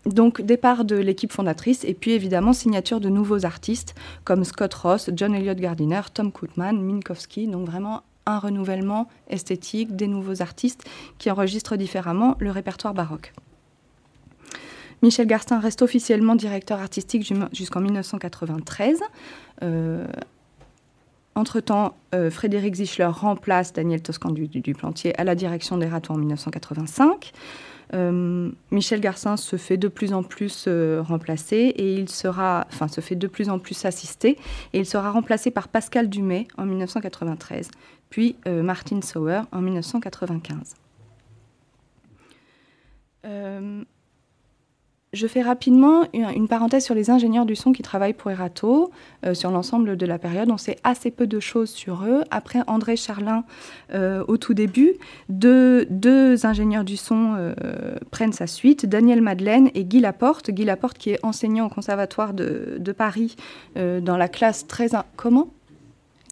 Donc 0.05 0.41
départ 0.41 0.85
de 0.85 0.95
l'équipe 0.95 1.31
fondatrice 1.31 1.83
et 1.83 1.93
puis 1.93 2.11
évidemment 2.11 2.53
signature 2.53 2.99
de 2.99 3.09
nouveaux 3.09 3.45
artistes 3.45 3.95
comme 4.23 4.43
Scott 4.43 4.73
Ross, 4.73 5.09
John 5.13 5.35
Elliott 5.35 5.57
Gardiner, 5.57 6.01
Tom 6.13 6.31
Koopman, 6.31 6.73
Minkowski. 6.73 7.47
Donc 7.47 7.67
vraiment 7.67 8.03
un 8.25 8.39
renouvellement 8.39 9.09
esthétique 9.27 9.95
des 9.95 10.07
nouveaux 10.07 10.41
artistes 10.41 10.85
qui 11.17 11.29
enregistrent 11.31 11.77
différemment 11.77 12.35
le 12.39 12.51
répertoire 12.51 12.93
baroque. 12.93 13.33
Michel 15.01 15.27
Garstin 15.27 15.59
reste 15.59 15.81
officiellement 15.81 16.35
directeur 16.35 16.79
artistique 16.79 17.31
jusqu'en 17.53 17.79
1993. 17.79 18.99
Euh, 19.63 20.05
entre-temps, 21.35 21.95
euh, 22.13 22.29
Frédéric 22.29 22.75
Zichler 22.75 23.05
remplace 23.05 23.71
Daniel 23.71 24.01
Toscan 24.01 24.31
du, 24.31 24.73
Plantier 24.73 25.17
à 25.19 25.23
la 25.23 25.35
direction 25.35 25.77
des 25.77 25.87
Ratons 25.87 26.15
en 26.15 26.17
1985. 26.17 27.31
Euh, 27.93 28.51
Michel 28.71 29.01
Garcin 29.01 29.37
se 29.37 29.55
fait 29.55 29.77
de 29.77 29.87
plus 29.87 30.13
en 30.13 30.23
plus 30.23 30.65
euh, 30.67 31.01
remplacer 31.01 31.73
et 31.75 31.95
il 31.95 32.09
sera, 32.09 32.67
enfin, 32.71 32.87
se 32.87 33.01
fait 33.01 33.15
de 33.15 33.27
plus 33.27 33.49
en 33.49 33.59
plus 33.59 33.85
assister 33.85 34.37
et 34.73 34.79
il 34.79 34.85
sera 34.85 35.11
remplacé 35.11 35.49
par 35.51 35.67
Pascal 35.67 36.09
Dumay 36.09 36.47
en 36.57 36.65
1993, 36.65 37.71
puis 38.09 38.35
euh, 38.47 38.61
Martin 38.61 39.01
Sauer 39.01 39.41
en 39.51 39.61
1995. 39.61 40.75
Je 45.11 45.25
fais 45.25 45.41
rapidement 45.41 46.03
une, 46.13 46.47
parenthèse 46.47 46.85
sur 46.85 46.93
les 46.93 47.09
ingénieurs 47.09 47.45
du 47.45 47.55
son 47.55 47.71
qui 47.71 47.81
travaillent 47.81 48.13
pour 48.13 48.29
Erato 48.29 48.91
euh, 49.25 49.33
sur 49.33 49.49
l'ensemble 49.49 49.97
de 49.97 50.05
la 50.05 50.19
période. 50.19 50.51
On 50.51 50.57
sait 50.57 50.77
assez 50.83 51.09
peu 51.09 51.25
de 51.25 51.39
choses 51.39 51.71
sur 51.71 52.03
eux. 52.03 52.23
Après 52.29 52.59
André 52.67 52.95
Charlin, 52.95 53.43
euh, 53.93 54.23
au 54.27 54.37
tout 54.37 54.53
début, 54.53 54.93
deux, 55.29 56.45
ingénieurs 56.45 56.83
du 56.83 56.95
son 56.95 57.33
euh, 57.37 57.95
prennent 58.11 58.33
sa 58.33 58.45
suite, 58.45 58.85
Daniel 58.85 59.21
Madeleine 59.21 59.71
et 59.73 59.83
Guy 59.83 59.99
Laporte. 59.99 60.51
Guy 60.51 60.63
Laporte 60.63 60.97
qui 60.97 61.09
est 61.09 61.25
enseignant 61.25 61.65
au 61.65 61.69
Conservatoire 61.69 62.33
de, 62.33 62.77
de 62.79 62.91
Paris 62.91 63.35
dans 63.75 64.17
la 64.17 64.27
classe 64.27 64.67
très... 64.67 64.89
Comment? 65.15 65.49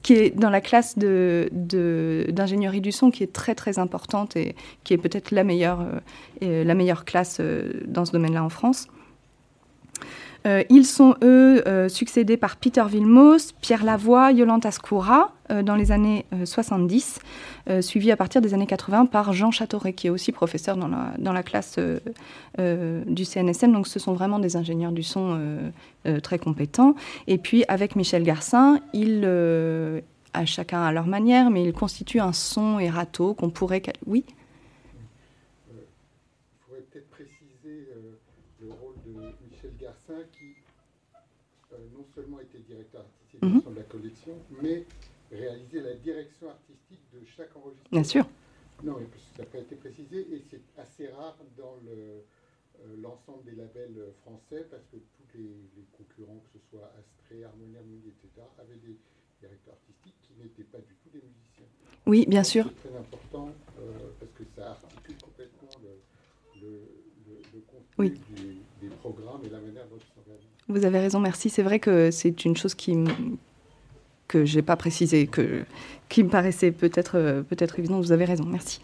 Qui 0.08 0.14
est 0.14 0.30
dans 0.30 0.50
la 0.50 0.62
classe 0.62 0.98
d'ingénierie 0.98 2.80
de, 2.80 2.84
du 2.84 2.94
son, 2.94 3.12
qui 3.12 3.24
est 3.24 3.34
très 3.34 3.56
très 3.56 3.78
importante 3.78 4.38
et 4.38 4.56
qui 4.86 4.94
est 4.94 4.98
peut-être 4.98 5.32
la 5.32 5.44
meilleure, 5.44 5.86
euh, 6.44 6.64
la 6.64 6.76
meilleure 6.76 7.04
classe 7.04 7.40
euh, 7.42 7.74
dans 7.86 8.06
ce 8.06 8.14
domaine-là 8.14 8.42
en 8.42 8.48
France. 8.48 8.88
Euh, 10.48 10.64
ils 10.70 10.86
sont, 10.86 11.16
eux, 11.24 11.68
euh, 11.68 11.90
succédés 11.90 12.38
par 12.38 12.56
Peter 12.56 12.84
Vilmos, 12.88 13.54
Pierre 13.62 13.84
Lavoie, 13.84 14.32
Yolande 14.32 14.66
Ascoura 14.66 15.34
euh, 15.52 15.62
dans 15.62 15.76
les 15.76 15.92
années 15.92 16.26
70, 16.46 17.20
suivi 17.82 18.12
à 18.12 18.18
partir 18.18 18.42
des 18.42 18.54
années 18.54 18.66
80 18.66 19.08
par 19.08 19.34
Jean 19.34 19.52
Châteauret, 19.52 19.92
qui 19.92 20.08
est 20.08 20.10
aussi 20.10 20.32
professeur 20.32 20.78
dans 20.78 20.88
la, 20.88 21.12
dans 21.18 21.34
la 21.34 21.44
classe 21.44 21.78
du 22.58 23.26
CNSM. 23.26 23.74
Donc 23.74 23.88
ce 23.88 24.00
sont 24.00 24.14
vraiment 24.14 24.40
des 24.40 24.56
ingénieurs 24.56 24.94
du 24.94 25.04
son 25.04 25.38
très 26.24 26.40
compétents. 26.40 26.96
Et 27.28 27.38
puis 27.38 27.66
avec 27.68 27.98
Michel 27.98 28.24
Garcin, 28.24 28.80
ils, 28.94 29.26
à 30.34 30.46
chacun 30.46 30.82
à 30.82 30.94
leur 30.94 31.08
manière, 31.08 31.50
mais 31.50 31.64
ils 31.66 31.74
constituent 31.74 32.22
un 32.22 32.32
son 32.32 32.80
errato 32.80 33.34
qu'on 33.34 33.50
pourrait... 33.50 33.84
Oui? 34.06 34.24
Mhm. 43.48 43.62
de 43.72 43.76
la 43.76 43.84
collection, 43.84 44.36
mais 44.62 44.86
réaliser 45.32 45.82
la 45.82 45.94
direction 45.96 46.50
artistique 46.50 47.02
de 47.14 47.26
chaque 47.26 47.56
enregistrement. 47.56 47.92
Bien 47.92 48.04
sûr. 48.04 48.26
Non, 48.84 48.98
ça 49.36 49.44
n'a 49.44 49.50
pas 49.50 49.58
été 49.58 49.76
précisé 49.76 50.20
et 50.34 50.44
c'est 50.50 50.62
assez 50.78 51.08
rare 51.10 51.38
dans 51.58 51.78
euh, 51.88 52.22
l'ensemble 53.02 53.44
des 53.44 53.56
labels 53.56 54.14
français 54.22 54.68
parce 54.70 54.84
que 54.92 54.98
tous 54.98 55.38
les, 55.38 55.50
concurrents, 55.98 56.40
que 56.46 56.60
ce 56.60 56.66
soit 56.70 56.92
Astré, 56.98 57.44
Harmonia, 57.44 57.80
etc., 57.82 58.46
avaient 58.60 58.78
des 58.78 58.98
directeurs 59.40 59.74
artistiques 59.74 60.16
qui 60.22 60.34
n'étaient 60.40 60.64
pas 60.64 60.78
du 60.80 60.96
tout 60.96 61.10
des 61.10 61.22
musiciens. 61.22 61.66
Oui, 62.06 62.26
bien 62.28 62.44
sûr. 62.44 62.66
C'est 62.66 62.90
très 62.90 62.98
important 62.98 63.50
euh, 63.80 63.92
parce 64.20 64.32
que 64.32 64.44
ça 64.56 64.72
articule 64.72 65.18
complètement 65.24 65.70
le, 65.82 66.62
le, 66.62 66.82
le, 67.54 67.60
contenu 67.62 68.10
des, 68.10 68.88
des, 68.88 68.96
programmes 68.96 69.44
et 69.44 69.50
la 69.50 69.60
manière 69.60 69.88
dont 69.88 69.98
ils 69.98 70.14
s'organisent. 70.14 70.48
Vous 70.68 70.77
avez 70.88 71.00
raison, 71.00 71.20
merci. 71.20 71.50
C'est 71.50 71.64
vrai 71.64 71.80
que 71.80 72.12
c'est 72.12 72.46
une 72.46 72.58
chose 72.58 72.74
qui 72.74 72.98
que 74.28 74.44
j'ai 74.44 74.62
pas 74.62 74.76
précisé, 74.76 75.28
que 75.28 75.64
qui 76.10 76.24
me 76.24 76.30
paraissait 76.30 76.72
peut-être 76.72 77.18
euh, 77.18 77.44
peut-être 77.44 77.80
évident. 77.80 78.00
Vous 78.00 78.12
avez 78.12 78.26
raison, 78.26 78.46
merci. 78.46 78.82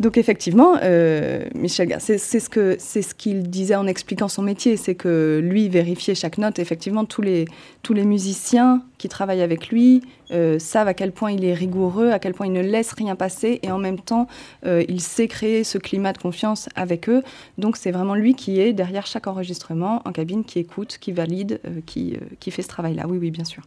Donc 0.00 0.16
effectivement, 0.16 0.78
euh, 0.82 1.44
Michel 1.54 1.94
c'est 1.98 2.16
ce 2.18 2.48
que 2.48 2.76
c'est 2.78 3.02
ce 3.02 3.14
qu'il 3.14 3.50
disait 3.50 3.74
en 3.74 3.86
expliquant 3.86 4.28
son 4.28 4.40
métier, 4.40 4.78
c'est 4.78 4.94
que 4.94 5.42
lui 5.44 5.68
vérifiait 5.68 6.14
chaque 6.14 6.38
note. 6.38 6.58
Effectivement, 6.58 7.04
tous 7.04 7.20
les 7.20 7.44
tous 7.82 7.92
les 7.92 8.06
musiciens 8.06 8.82
qui 8.96 9.10
travaillent 9.10 9.42
avec 9.42 9.68
lui 9.68 10.00
euh, 10.30 10.58
savent 10.58 10.88
à 10.88 10.94
quel 10.94 11.12
point 11.12 11.32
il 11.32 11.44
est 11.44 11.52
rigoureux, 11.52 12.12
à 12.12 12.18
quel 12.18 12.32
point 12.32 12.46
il 12.46 12.52
ne 12.54 12.62
laisse 12.62 12.92
rien 12.92 13.14
passer, 13.14 13.60
et 13.62 13.70
en 13.70 13.78
même 13.78 14.00
temps, 14.00 14.26
euh, 14.64 14.82
il 14.88 15.02
sait 15.02 15.28
créer 15.28 15.64
ce 15.64 15.76
climat 15.76 16.14
de 16.14 16.18
confiance 16.18 16.70
avec 16.76 17.10
eux. 17.10 17.22
Donc 17.58 17.76
c'est 17.76 17.90
vraiment 17.90 18.14
lui 18.14 18.34
qui 18.34 18.58
est 18.58 18.72
derrière 18.72 19.06
chaque 19.06 19.26
enregistrement 19.26 20.00
en 20.06 20.12
cabine, 20.12 20.44
qui 20.44 20.60
écoute, 20.60 20.96
qui 20.98 21.12
valide, 21.12 21.60
qui 21.84 22.16
qui 22.38 22.50
fait 22.50 22.62
ce 22.62 22.68
travail-là. 22.68 23.04
Oui, 23.06 23.18
oui, 23.20 23.30
bien 23.30 23.44
sûr. 23.44 23.64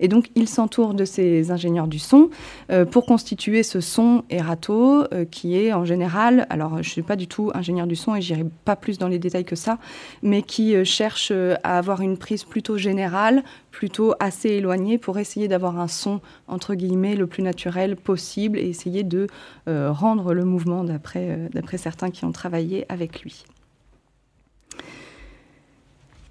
Et 0.00 0.08
donc, 0.08 0.30
il 0.34 0.48
s'entoure 0.48 0.94
de 0.94 1.04
ces 1.04 1.50
ingénieurs 1.50 1.88
du 1.88 1.98
son 1.98 2.30
euh, 2.70 2.84
pour 2.84 3.06
constituer 3.06 3.62
ce 3.62 3.80
son 3.80 4.24
Erato, 4.30 5.04
euh, 5.12 5.24
qui 5.24 5.56
est 5.56 5.72
en 5.72 5.84
général, 5.84 6.46
alors 6.50 6.74
je 6.74 6.88
ne 6.88 6.92
suis 6.92 7.02
pas 7.02 7.16
du 7.16 7.26
tout 7.26 7.50
ingénieur 7.54 7.86
du 7.86 7.96
son 7.96 8.14
et 8.14 8.20
j'irai 8.20 8.46
pas 8.64 8.76
plus 8.76 8.98
dans 8.98 9.08
les 9.08 9.18
détails 9.18 9.44
que 9.44 9.56
ça, 9.56 9.78
mais 10.22 10.42
qui 10.42 10.74
euh, 10.74 10.84
cherche 10.84 11.32
à 11.62 11.78
avoir 11.78 12.00
une 12.00 12.16
prise 12.16 12.44
plutôt 12.44 12.78
générale, 12.78 13.42
plutôt 13.70 14.14
assez 14.20 14.50
éloignée 14.50 14.98
pour 14.98 15.18
essayer 15.18 15.48
d'avoir 15.48 15.78
un 15.78 15.88
son, 15.88 16.20
entre 16.46 16.74
guillemets, 16.74 17.16
le 17.16 17.26
plus 17.26 17.42
naturel 17.42 17.96
possible 17.96 18.58
et 18.58 18.68
essayer 18.68 19.02
de 19.02 19.26
rendre 19.66 20.32
le 20.34 20.44
mouvement 20.44 20.84
d'après 20.84 21.76
certains 21.76 22.10
qui 22.10 22.24
ont 22.24 22.32
travaillé 22.32 22.86
avec 22.88 23.22
lui. 23.22 23.44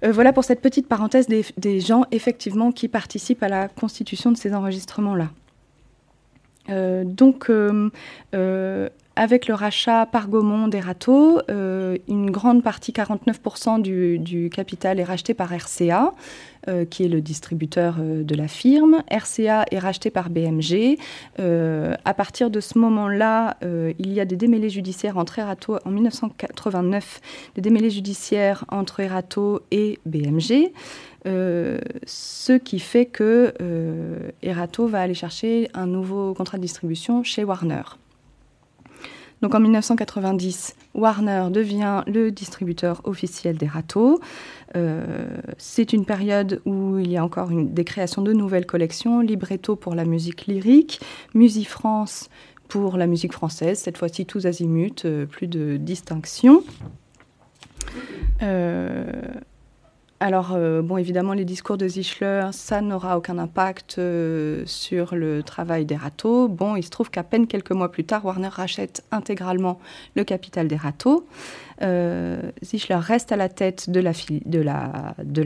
Euh, 0.04 0.12
voilà 0.12 0.32
pour 0.32 0.44
cette 0.44 0.60
petite 0.60 0.86
parenthèse 0.86 1.26
des, 1.26 1.80
gens 1.80 2.04
effectivement 2.10 2.72
qui 2.72 2.88
participent 2.88 3.42
à 3.42 3.48
la 3.48 3.68
constitution 3.68 4.30
de 4.32 4.36
ces 4.36 4.54
enregistrements-là. 4.54 5.30
Euh, 6.70 7.02
donc, 7.04 7.50
euh, 7.50 7.90
avec 9.18 9.48
le 9.48 9.54
rachat 9.54 10.06
par 10.06 10.28
Gaumont 10.28 10.68
des 10.68 10.80
râteaux, 10.80 11.40
une 11.48 12.30
grande 12.30 12.62
partie, 12.62 12.92
49% 12.92 13.82
du, 13.82 14.50
capital 14.50 15.00
est 15.00 15.04
racheté 15.04 15.34
par 15.34 15.52
RCA, 15.52 16.12
euh, 16.68 16.84
qui 16.84 17.04
est 17.04 17.08
le 17.08 17.20
distributeur 17.20 17.96
euh, 17.98 18.22
de 18.22 18.34
la 18.34 18.48
firme. 18.48 19.02
RCA 19.10 19.64
est 19.70 19.78
racheté 19.78 20.10
par 20.10 20.28
BMG. 20.28 20.98
Euh, 21.38 21.94
à 22.04 22.14
partir 22.14 22.50
de 22.50 22.60
ce 22.60 22.78
moment-là, 22.78 23.56
il 23.62 24.12
y 24.12 24.20
a 24.20 24.24
des 24.24 24.36
démêlés 24.36 24.70
judiciaires 24.70 25.16
entre 25.18 25.38
Erato 25.38 25.78
en 25.84 25.90
1989, 25.90 27.20
des 27.54 27.60
démêlés 27.60 27.90
judiciaires 27.90 28.64
entre 28.68 29.00
Erato 29.00 29.60
et 29.70 29.98
BMG. 30.06 30.72
ce 31.24 32.58
qui 32.58 32.78
fait 32.78 33.06
que 33.06 33.54
Erato 34.42 34.86
va 34.86 35.00
aller 35.00 35.14
chercher 35.14 35.68
un 35.74 35.86
nouveau 35.86 36.34
contrat 36.34 36.58
de 36.58 36.62
distribution 36.62 37.22
chez 37.22 37.44
Warner. 37.44 37.82
Donc 39.42 39.54
en 39.54 39.60
1990, 39.60 40.74
Warner 40.94 41.46
devient 41.50 42.02
le 42.06 42.30
distributeur 42.30 43.00
officiel 43.04 43.56
des 43.56 43.66
râteaux. 43.66 44.20
Euh, 44.76 45.28
c'est 45.58 45.92
une 45.92 46.04
période 46.04 46.60
où 46.64 46.98
il 46.98 47.10
y 47.10 47.16
a 47.16 47.24
encore 47.24 47.50
une, 47.50 47.72
des 47.72 47.84
créations 47.84 48.22
de 48.22 48.32
nouvelles 48.32 48.66
collections, 48.66 49.20
libretto 49.20 49.76
pour 49.76 49.94
la 49.94 50.04
musique 50.04 50.46
lyrique, 50.46 51.00
Musique 51.34 51.68
France 51.68 52.28
pour 52.68 52.98
la 52.98 53.06
musique 53.06 53.32
française, 53.32 53.78
cette 53.78 53.96
fois-ci 53.96 54.26
tous 54.26 54.46
azimuts, 54.46 55.04
euh, 55.04 55.24
plus 55.24 55.46
de 55.46 55.78
distinction. 55.78 56.62
Euh, 58.42 59.04
alors, 60.20 60.54
euh, 60.54 60.82
bon, 60.82 60.96
évidemment, 60.96 61.32
les 61.32 61.44
discours 61.44 61.78
de 61.78 61.86
Zischler, 61.86 62.48
ça 62.50 62.80
n'aura 62.80 63.16
aucun 63.16 63.38
impact 63.38 63.98
euh, 63.98 64.64
sur 64.66 65.14
le 65.14 65.44
travail 65.44 65.84
des 65.84 65.94
râteaux. 65.94 66.48
Bon, 66.48 66.74
il 66.74 66.82
se 66.82 66.90
trouve 66.90 67.08
qu'à 67.08 67.22
peine 67.22 67.46
quelques 67.46 67.70
mois 67.70 67.92
plus 67.92 68.02
tard, 68.02 68.24
Warner 68.24 68.48
rachète 68.48 69.04
intégralement 69.12 69.78
le 70.16 70.24
capital 70.24 70.66
des 70.66 70.74
râteaux. 70.74 71.24
Euh, 71.82 72.50
Zischler 72.64 72.96
reste 72.96 73.30
à 73.30 73.36
la 73.36 73.48
tête 73.48 73.90
de 73.90 74.00
la, 74.00 74.12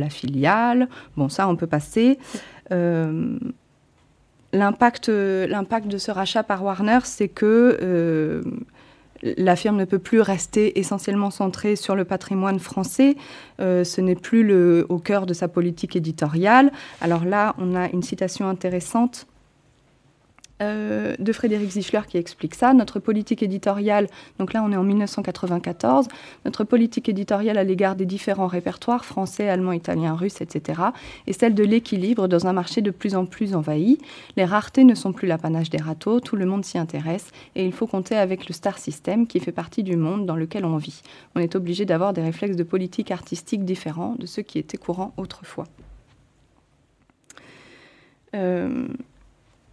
filiale. 0.08 0.88
Bon, 1.18 1.28
ça, 1.28 1.48
on 1.48 1.56
peut 1.56 1.66
passer. 1.66 2.18
L'impact 4.54 5.10
de 5.10 5.98
ce 5.98 6.10
rachat 6.10 6.44
par 6.44 6.64
Warner, 6.64 7.00
c'est 7.04 7.28
que 7.28 8.42
la 9.22 9.56
firme 9.56 9.76
ne 9.76 9.84
peut 9.84 9.98
plus 9.98 10.20
rester 10.20 10.78
essentiellement 10.78 11.30
centrée 11.30 11.76
sur 11.76 11.94
le 11.94 12.04
patrimoine 12.04 12.58
français. 12.58 13.16
Euh, 13.60 13.84
ce 13.84 14.00
n'est 14.00 14.14
plus 14.14 14.52
au 14.82 14.98
cœur 14.98 15.26
de 15.26 15.34
sa 15.34 15.48
politique 15.48 15.96
éditoriale. 15.96 16.72
Alors 17.00 17.24
là, 17.24 17.54
on 17.58 17.74
a 17.74 17.88
une 17.90 18.02
citation 18.02 18.48
intéressante 18.48 19.26
euh, 20.62 21.14
de 21.18 21.32
Frédéric 21.32 21.70
Zischler 21.70 22.00
qui 22.08 22.16
explique 22.16 22.54
ça. 22.54 22.72
Notre 22.72 23.00
politique 23.00 23.42
éditoriale, 23.42 24.06
donc 24.38 24.52
là 24.52 24.62
on 24.64 24.72
est 24.72 24.76
en 24.76 24.82
1994, 24.82 26.08
notre 26.44 26.64
politique 26.64 27.08
éditoriale 27.08 27.58
à 27.58 27.64
l'égard 27.64 27.96
des 27.96 28.06
différents 28.06 28.46
répertoires 28.46 29.04
français, 29.04 29.48
allemand, 29.48 29.72
italien, 29.72 30.14
russe, 30.14 30.40
etc., 30.40 30.80
est 31.26 31.32
celle 31.32 31.54
de 31.54 31.64
l'équilibre 31.64 32.28
dans 32.28 32.46
un 32.46 32.52
marché 32.52 32.80
de 32.80 32.90
plus 32.90 33.14
en 33.14 33.26
plus 33.26 33.54
envahi. 33.54 33.98
Les 34.36 34.44
raretés 34.44 34.84
ne 34.84 34.94
sont 34.94 35.12
plus 35.12 35.28
l'apanage 35.28 35.68
des 35.68 35.78
râteaux, 35.78 36.20
tout 36.20 36.36
le 36.36 36.46
monde 36.46 36.64
s'y 36.64 36.78
intéresse 36.78 37.30
et 37.56 37.66
il 37.66 37.72
faut 37.72 37.86
compter 37.86 38.16
avec 38.16 38.48
le 38.48 38.54
star 38.54 38.78
system 38.78 39.26
qui 39.26 39.40
fait 39.40 39.52
partie 39.52 39.82
du 39.82 39.96
monde 39.96 40.26
dans 40.26 40.36
lequel 40.36 40.64
on 40.64 40.76
vit. 40.76 41.02
On 41.34 41.40
est 41.40 41.56
obligé 41.56 41.84
d'avoir 41.84 42.12
des 42.12 42.22
réflexes 42.22 42.56
de 42.56 42.62
politique 42.62 43.10
artistique 43.10 43.64
différents 43.64 44.14
de 44.18 44.26
ceux 44.26 44.42
qui 44.42 44.58
étaient 44.58 44.76
courants 44.76 45.12
autrefois. 45.16 45.66
Euh, 48.34 48.88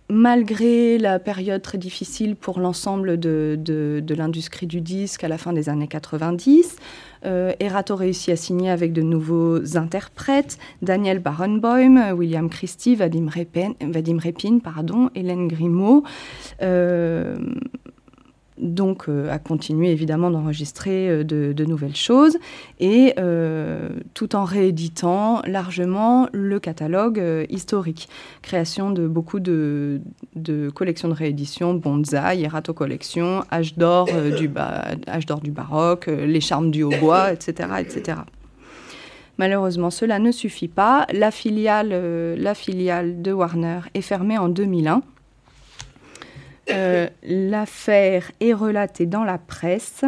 malgré 0.09 0.97
la 0.97 1.19
période 1.19 1.61
très 1.61 1.77
difficile 1.77 2.35
pour 2.35 2.59
l'ensemble 2.59 3.19
de, 3.19 4.03
l'industrie 4.09 4.67
du 4.67 4.81
disque 4.81 5.23
à 5.23 5.27
la 5.27 5.37
fin 5.37 5.53
des 5.53 5.69
années 5.69 5.87
90, 5.87 6.75
euh, 7.25 7.53
Erato 7.59 7.95
réussit 7.95 8.29
à 8.29 8.35
signer 8.35 8.69
avec 8.71 8.93
de 8.93 9.01
nouveaux 9.01 9.77
interprètes, 9.77 10.57
Daniel 10.81 11.19
Barenboim, 11.19 12.13
William 12.13 12.49
Christie, 12.49 12.95
Vadim 12.95 13.27
Repin, 13.29 14.59
pardon, 14.59 15.09
Hélène 15.15 15.47
Grimaud. 15.47 16.03
Euh, 16.61 17.35
donc 18.59 19.07
a 19.09 19.39
continué 19.39 19.91
évidemment 19.91 20.29
d'enregistrer 20.29 21.23
de, 21.23 21.65
nouvelles 21.65 21.95
choses, 21.95 22.37
et 22.79 23.15
tout 24.13 24.35
en 24.35 24.43
rééditant 24.43 25.41
largement 25.45 26.27
le 26.31 26.59
catalogue 26.59 27.21
historique. 27.49 28.09
Création 28.41 28.91
de 28.91 29.07
beaucoup 29.07 29.39
de, 29.39 30.01
collections 30.73 31.09
de 31.09 31.13
réédition, 31.13 31.73
Bonsaï, 31.73 32.43
Erato 32.43 32.73
Collection, 32.73 33.43
Âge 33.51 33.77
d'or 33.77 34.07
du, 34.37 34.47
baroque, 34.47 36.07
Les 36.07 36.41
charmes 36.41 36.71
du 36.71 36.83
hautbois, 36.83 37.31
etc. 37.33 37.69
etc. 37.79 38.19
Malheureusement, 39.39 39.89
cela 39.89 40.19
ne 40.19 40.31
suffit 40.33 40.67
pas. 40.67 41.07
Euh, 41.13 42.35
la 42.37 42.53
filiale 42.53 43.21
de 43.21 43.31
Warner 43.31 43.79
est 43.93 44.01
fermée 44.01 44.37
en 44.37 44.49
2001. 44.49 45.01
Euh, 46.71 47.09
l'affaire 47.23 48.31
est 48.39 48.53
relatée 48.53 49.05
dans 49.05 49.23
la 49.23 49.37
presse. 49.37 50.03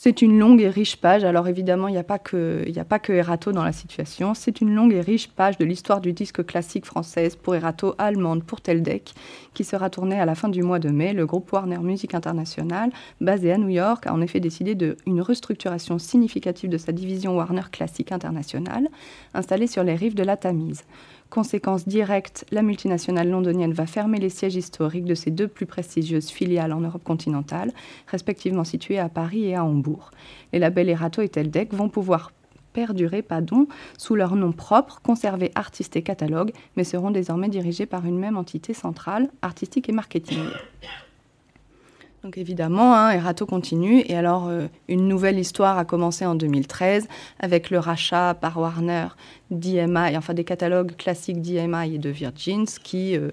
C'est 0.00 0.22
une 0.22 0.38
longue 0.38 0.60
et 0.60 0.68
riche 0.68 0.96
page. 0.98 1.24
Alors 1.24 1.48
évidemment, 1.48 1.88
il 1.88 1.92
n'y 1.92 1.98
a, 1.98 2.04
pas 2.04 2.20
que, 2.20 2.62
Erato 3.08 3.50
dans 3.50 3.64
la 3.64 3.72
situation. 3.72 4.32
C'est 4.32 4.60
une 4.60 4.72
longue 4.72 4.92
et 4.92 5.00
riche 5.00 5.28
page 5.28 5.58
de 5.58 5.64
l'histoire 5.64 6.00
du 6.00 6.12
disque 6.12 6.46
classique 6.46 6.86
française 6.86 7.34
pour 7.34 7.56
Erato, 7.56 7.96
allemande 7.98 8.44
pour 8.44 8.60
Teldec, 8.60 9.12
qui 9.54 9.64
sera 9.64 9.90
tournée 9.90 10.20
à 10.20 10.24
la 10.24 10.36
fin 10.36 10.48
du 10.48 10.62
mois 10.62 10.78
de 10.78 10.90
mai. 10.90 11.14
Le 11.14 11.26
groupe 11.26 11.52
Warner 11.52 11.80
Music 11.80 12.14
International, 12.14 12.92
basé 13.20 13.50
à 13.50 13.58
New 13.58 13.70
York, 13.70 14.06
a 14.06 14.14
en 14.14 14.20
effet 14.20 14.38
décidé 14.38 14.76
d'une 14.76 15.20
restructuration 15.20 15.98
significative 15.98 16.70
de 16.70 16.78
sa 16.78 16.92
division 16.92 17.36
Warner 17.36 17.64
Classique 17.72 18.12
International, 18.12 18.86
installée 19.34 19.66
sur 19.66 19.82
les 19.82 19.96
rives 19.96 20.14
de 20.14 20.22
la 20.22 20.36
Tamise. 20.36 20.84
Conséquence 21.30 21.86
directe, 21.86 22.46
la 22.50 22.62
multinationale 22.62 23.28
londonienne 23.28 23.74
va 23.74 23.86
fermer 23.86 24.18
les 24.18 24.30
sièges 24.30 24.56
historiques 24.56 25.04
de 25.04 25.14
ses 25.14 25.30
deux 25.30 25.46
plus 25.46 25.66
prestigieuses 25.66 26.30
filiales 26.30 26.72
en 26.72 26.80
Europe 26.80 27.04
continentale, 27.04 27.72
respectivement 28.06 28.64
situées 28.64 28.98
à 28.98 29.10
Paris 29.10 29.44
et 29.44 29.54
à 29.54 29.64
Hambourg. 29.64 30.10
Les 30.52 30.58
labels 30.58 30.88
Erato 30.88 31.20
et 31.20 31.28
Teldec 31.28 31.74
vont 31.74 31.90
pouvoir 31.90 32.32
perdurer 32.72 33.20
pardon, 33.20 33.66
sous 33.98 34.14
leur 34.14 34.36
nom 34.36 34.52
propre, 34.52 35.00
conserver 35.02 35.50
artistes 35.54 35.96
et 35.96 36.02
catalogues, 36.02 36.52
mais 36.76 36.84
seront 36.84 37.10
désormais 37.10 37.48
dirigés 37.48 37.86
par 37.86 38.06
une 38.06 38.18
même 38.18 38.36
entité 38.38 38.72
centrale, 38.72 39.28
artistique 39.42 39.88
et 39.88 39.92
marketing. 39.92 40.44
Donc 42.28 42.36
évidemment, 42.36 42.94
hein, 42.94 43.10
Erato 43.12 43.46
continue. 43.46 44.02
Et 44.04 44.14
alors, 44.14 44.48
euh, 44.48 44.66
une 44.86 45.08
nouvelle 45.08 45.38
histoire 45.38 45.78
a 45.78 45.86
commencé 45.86 46.26
en 46.26 46.34
2013 46.34 47.08
avec 47.40 47.70
le 47.70 47.78
rachat 47.78 48.34
par 48.34 48.58
Warner 48.58 49.06
d'EMI, 49.50 50.14
enfin 50.14 50.34
des 50.34 50.44
catalogues 50.44 50.94
classiques 50.94 51.40
d'EMI 51.40 51.94
et 51.94 51.98
de 51.98 52.10
Virgins 52.10 52.66
qui, 52.82 53.16
euh, 53.16 53.30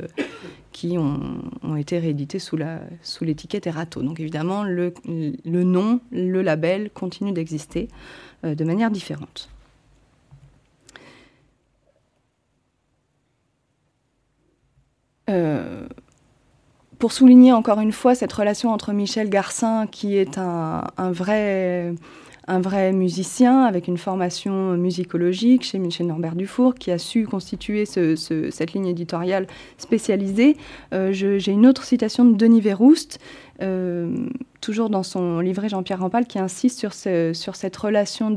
ont, 0.98 1.76
été 1.76 2.00
réédités 2.00 2.40
sous, 2.40 2.58
sous 3.02 3.26
l'étiquette 3.26 3.68
Erato. 3.68 4.02
Donc 4.02 4.22
évidemment, 4.22 4.64
le, 4.64 4.94
nom, 5.44 6.00
le 6.14 6.42
label 6.42 6.90
continue 6.90 7.34
d'exister 7.34 7.90
euh, 8.46 8.56
de 8.56 8.64
manière 8.64 8.92
différente. 8.92 9.50
Pour 17.06 17.14
souligner 17.14 17.54
encore 17.54 17.82
une 17.82 17.92
fois 17.92 18.16
cette 18.16 18.34
relation 18.34 18.72
entre 18.72 18.92
Michel 18.92 19.30
Garcin, 19.30 19.86
qui 19.86 20.18
est 20.18 20.40
un, 20.40 20.82
vrai, 21.12 21.94
musicien 22.94 23.62
avec 23.62 23.88
une 23.88 24.00
formation 24.00 24.72
musicologique 24.72 25.62
chez 25.62 25.78
Michel 25.78 26.08
Norbert 26.08 26.34
Dufour, 26.34 26.74
qui 26.74 26.90
a 26.90 26.98
su 26.98 27.28
constituer 27.28 27.86
cette 27.86 28.74
ligne 28.74 28.88
éditoriale 28.88 29.46
spécialisée. 29.78 30.58
Euh, 30.94 31.12
j'ai 31.14 31.52
une 31.52 31.68
autre 31.68 31.84
citation 31.84 32.26
de 32.26 32.36
Denis 32.36 32.62
Verroust, 32.62 33.20
euh, 33.62 34.28
toujours 34.60 34.90
dans 34.90 35.04
son 35.04 35.40
livret 35.40 35.70
Jean-Pierre 35.70 36.00
Rampal, 36.00 36.26
qui 36.26 36.40
insiste 36.40 36.80
sur, 36.80 36.94
cette 37.56 37.76
relation 37.78 38.36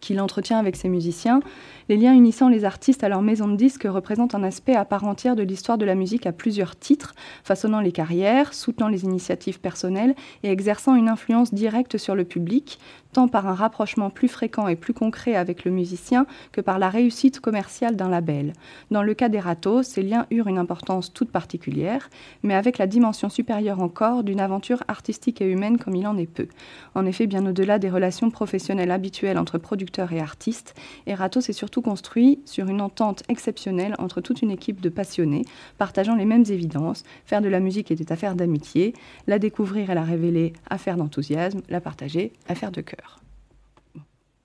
qu'il 0.00 0.20
entretient 0.20 0.58
avec 0.58 0.76
ses 0.76 0.88
musiciens. 0.88 1.40
Les 1.88 1.96
liens 1.96 2.12
unissant 2.12 2.48
les 2.48 2.64
artistes 2.64 3.02
à 3.02 3.08
leur 3.08 3.22
maison 3.22 3.48
de 3.48 3.56
disques 3.56 3.86
représentent 3.88 4.34
un 4.34 4.44
aspect 4.44 4.76
à 4.76 4.84
part 4.84 5.04
entière 5.04 5.34
de 5.34 5.42
l'histoire 5.42 5.78
de 5.78 5.84
la 5.84 5.94
musique 5.94 6.26
à 6.26 6.32
plusieurs 6.32 6.76
titres, 6.76 7.14
façonnant 7.42 7.80
les 7.80 7.90
carrières, 7.90 8.54
soutenant 8.54 8.88
les 8.88 9.04
initiatives 9.04 9.60
personnelles 9.60 10.14
et 10.42 10.50
exerçant 10.50 10.94
une 10.94 11.08
influence 11.08 11.54
directe 11.54 11.96
sur 11.96 12.14
le 12.14 12.24
public, 12.24 12.78
tant 13.12 13.28
par 13.28 13.46
un 13.46 13.54
rapprochement 13.54 14.10
plus 14.10 14.28
fréquent 14.28 14.68
et 14.68 14.76
plus 14.76 14.94
concret 14.94 15.34
avec 15.34 15.64
le 15.64 15.70
musicien 15.70 16.26
que 16.52 16.60
par 16.60 16.78
la 16.78 16.88
réussite 16.88 17.40
commerciale 17.40 17.96
d'un 17.96 18.08
label. 18.08 18.52
Dans 18.90 19.02
le 19.02 19.14
cas 19.14 19.28
des 19.28 19.40
Ratos, 19.40 19.82
ces 19.82 20.02
liens 20.02 20.26
eurent 20.30 20.48
une 20.48 20.58
importance 20.58 21.12
toute 21.12 21.30
particulière, 21.30 22.08
mais 22.42 22.54
avec 22.54 22.78
la 22.78 22.86
dimension 22.86 23.28
supérieure 23.28 23.82
encore 23.82 24.22
d'une 24.22 24.40
aventure 24.40 24.51
artistique 24.88 25.40
et 25.40 25.50
humaine 25.50 25.78
comme 25.78 25.94
il 25.94 26.06
en 26.06 26.16
est 26.16 26.26
peu. 26.26 26.48
En 26.94 27.06
effet, 27.06 27.26
bien 27.26 27.46
au-delà 27.46 27.78
des 27.78 27.90
relations 27.90 28.30
professionnelles 28.30 28.90
habituelles 28.90 29.38
entre 29.38 29.58
producteurs 29.58 30.12
et 30.12 30.20
artistes, 30.20 30.74
Eratos 31.06 31.48
est 31.48 31.52
surtout 31.52 31.82
construit 31.82 32.40
sur 32.44 32.68
une 32.68 32.80
entente 32.80 33.22
exceptionnelle 33.28 33.94
entre 33.98 34.20
toute 34.20 34.42
une 34.42 34.50
équipe 34.50 34.80
de 34.80 34.88
passionnés, 34.88 35.44
partageant 35.78 36.14
les 36.14 36.24
mêmes 36.24 36.44
évidences. 36.48 37.04
Faire 37.24 37.42
de 37.42 37.48
la 37.48 37.60
musique 37.60 37.90
était 37.90 38.12
affaire 38.12 38.34
d'amitié, 38.34 38.94
la 39.26 39.38
découvrir 39.38 39.90
et 39.90 39.94
la 39.94 40.02
révéler, 40.02 40.52
affaire 40.68 40.96
d'enthousiasme, 40.96 41.60
la 41.68 41.80
partager, 41.80 42.32
affaire 42.48 42.72
de 42.72 42.80
cœur. 42.80 43.20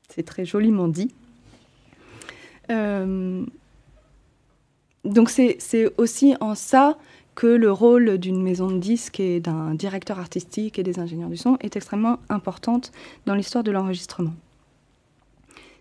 C'est 0.09 0.23
très 0.23 0.45
joliment 0.45 0.87
dit. 0.87 1.09
Euh, 2.69 3.45
donc 5.07 5.29
c'est 5.29 5.93
aussi 5.97 6.35
en 6.41 6.53
ça 6.53 6.97
que 7.37 7.45
le 7.45 7.71
rôle 7.71 8.17
d'une 8.17 8.41
maison 8.41 8.65
de 8.65 8.79
disques 8.79 9.19
et 9.19 9.39
d'un 9.39 9.75
directeur 9.75 10.17
artistique 10.17 10.79
et 10.79 10.83
des 10.83 10.97
ingénieurs 10.97 11.29
du 11.29 11.37
son 11.37 11.55
est 11.61 11.75
extrêmement 11.75 12.17
importante 12.29 12.91
dans 13.27 13.35
l'histoire 13.35 13.63
de 13.63 13.69
l'enregistrement. 13.69 14.33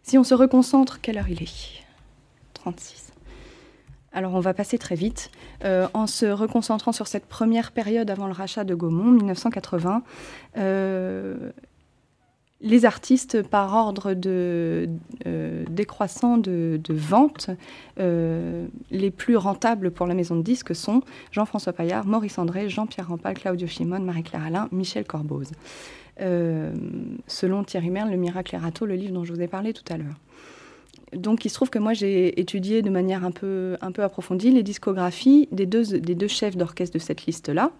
Si 0.02 0.18
on 0.18 0.22
se 0.22 0.34
reconcentre, 0.34 1.00
quelle 1.00 1.16
heure 1.16 1.30
il 1.30 1.42
est? 1.42 1.82
36. 2.52 3.10
Alors 4.12 4.34
on 4.34 4.40
va 4.40 4.52
passer 4.52 4.76
très 4.76 4.96
vite. 4.96 5.30
Euh, 5.64 5.88
en 5.94 6.06
se 6.06 6.26
reconcentrant 6.26 6.92
sur 6.92 7.06
cette 7.06 7.24
première 7.24 7.72
période 7.72 8.10
avant 8.10 8.26
le 8.26 8.34
rachat 8.34 8.64
de 8.64 8.74
Gaumont, 8.74 9.12
1980, 9.12 10.02
les 12.60 12.84
artistes 12.84 13.42
par 13.42 13.74
ordre 13.74 14.14
de, 14.14 14.88
euh, 15.26 15.64
décroissant 15.70 16.38
de, 16.38 16.80
vente, 16.88 17.50
euh, 17.98 18.66
les 18.90 19.10
plus 19.10 19.36
rentables 19.36 19.90
pour 19.90 20.06
la 20.06 20.14
maison 20.14 20.36
de 20.36 20.42
disques 20.42 20.74
sont 20.74 21.02
Jean-François 21.32 21.72
Paillard, 21.72 22.06
Maurice 22.06 22.38
André, 22.38 22.68
Jean-Pierre 22.68 23.08
Rampal, 23.08 23.34
Claudio 23.34 23.66
Chimone, 23.66 24.04
Marie-Claire 24.04 24.44
Alain, 24.44 24.68
Michel 24.72 25.04
Corboz. 25.04 25.52
Euh, 26.20 26.72
selon 27.26 27.62
Thierry 27.62 27.90
Merle, 27.90 28.10
Le 28.10 28.16
Miracle 28.16 28.54
Erato, 28.54 28.86
le 28.86 28.94
livre 28.94 29.12
dont 29.12 29.24
je 29.24 29.34
vous 29.34 29.42
ai 29.42 29.48
parlé 29.48 29.74
tout 29.74 29.84
à 29.92 29.98
l'heure. 29.98 30.16
Donc 31.12 31.44
il 31.44 31.50
se 31.50 31.54
trouve 31.54 31.70
que 31.70 31.78
moi 31.78 31.92
j'ai 31.92 32.40
étudié 32.40 32.82
de 32.82 32.90
manière 32.90 33.24
un 33.24 33.30
peu, 33.30 33.76
un 33.80 33.92
peu 33.92 34.02
approfondie 34.02 34.50
les 34.50 34.62
discographies 34.62 35.46
des 35.52 35.66
deux, 35.66 35.98
des 36.00 36.14
deux 36.14 36.26
chefs 36.26 36.56
d'orchestre 36.56 36.94
de 36.94 36.98
cette 36.98 37.26
liste-là, 37.26 37.70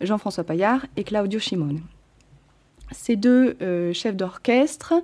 Jean-François 0.00 0.42
Paillard 0.42 0.86
et 0.96 1.04
Claudio 1.04 1.38
Chimone. 1.38 1.80
Ces 2.92 3.16
deux 3.16 3.56
euh, 3.62 3.92
chefs 3.92 4.16
d'orchestre 4.16 4.94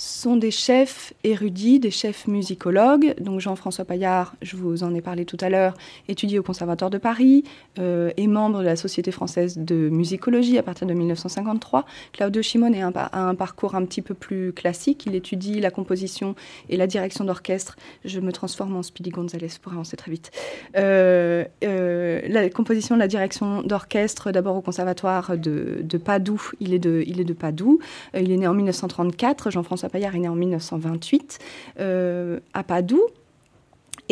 sont 0.00 0.36
des 0.36 0.50
chefs 0.50 1.12
érudits, 1.24 1.78
des 1.78 1.90
chefs 1.90 2.26
musicologues. 2.26 3.14
Donc 3.20 3.40
Jean-François 3.40 3.84
Paillard, 3.84 4.34
je 4.40 4.56
vous 4.56 4.82
en 4.82 4.94
ai 4.94 5.02
parlé 5.02 5.26
tout 5.26 5.36
à 5.42 5.50
l'heure, 5.50 5.74
étudie 6.08 6.38
au 6.38 6.42
Conservatoire 6.42 6.88
de 6.88 6.96
Paris, 6.96 7.44
euh, 7.78 8.10
est 8.16 8.26
membre 8.26 8.60
de 8.60 8.64
la 8.64 8.76
Société 8.76 9.10
française 9.10 9.58
de 9.58 9.90
musicologie 9.90 10.56
à 10.56 10.62
partir 10.62 10.86
de 10.86 10.94
1953. 10.94 11.84
Claudio 12.12 12.40
Chimone 12.40 12.74
a 12.74 13.10
un, 13.12 13.34
parcours 13.34 13.74
un 13.74 13.84
petit 13.84 14.00
peu 14.00 14.14
plus 14.14 14.54
classique. 14.54 15.04
Il 15.04 15.14
étudie 15.14 15.60
la 15.60 15.70
composition 15.70 16.34
et 16.70 16.78
la 16.78 16.86
direction 16.86 17.26
d'orchestre. 17.26 17.76
Je 18.06 18.20
me 18.20 18.32
transforme 18.32 18.76
en 18.76 18.82
Speedy 18.82 19.10
Gonzalez 19.10 19.50
pour 19.60 19.72
avancer 19.72 19.98
très 19.98 20.10
vite. 20.10 20.30
Euh, 20.78 21.44
euh, 21.62 22.22
la 22.26 22.48
composition, 22.48 22.96
la 22.96 23.08
direction 23.08 23.62
d'orchestre, 23.62 24.30
d'abord 24.32 24.56
au 24.56 24.62
Conservatoire 24.62 25.36
de, 25.36 25.84
Padoue. 26.02 26.52
Il 26.58 26.72
est 26.72 26.78
de, 26.78 27.04
il 27.06 27.20
est 27.20 27.24
de 27.24 27.34
Padoue. 27.34 27.80
il 28.14 28.32
est 28.32 28.38
né 28.38 28.46
en 28.46 28.54
1934. 28.54 29.50
Jean-François 29.50 29.89
Paillard 29.90 30.14
est 30.14 30.20
né 30.20 30.28
en 30.28 30.34
1928 30.34 31.38
euh, 31.78 32.40
à 32.54 32.62
Padoue. 32.62 33.06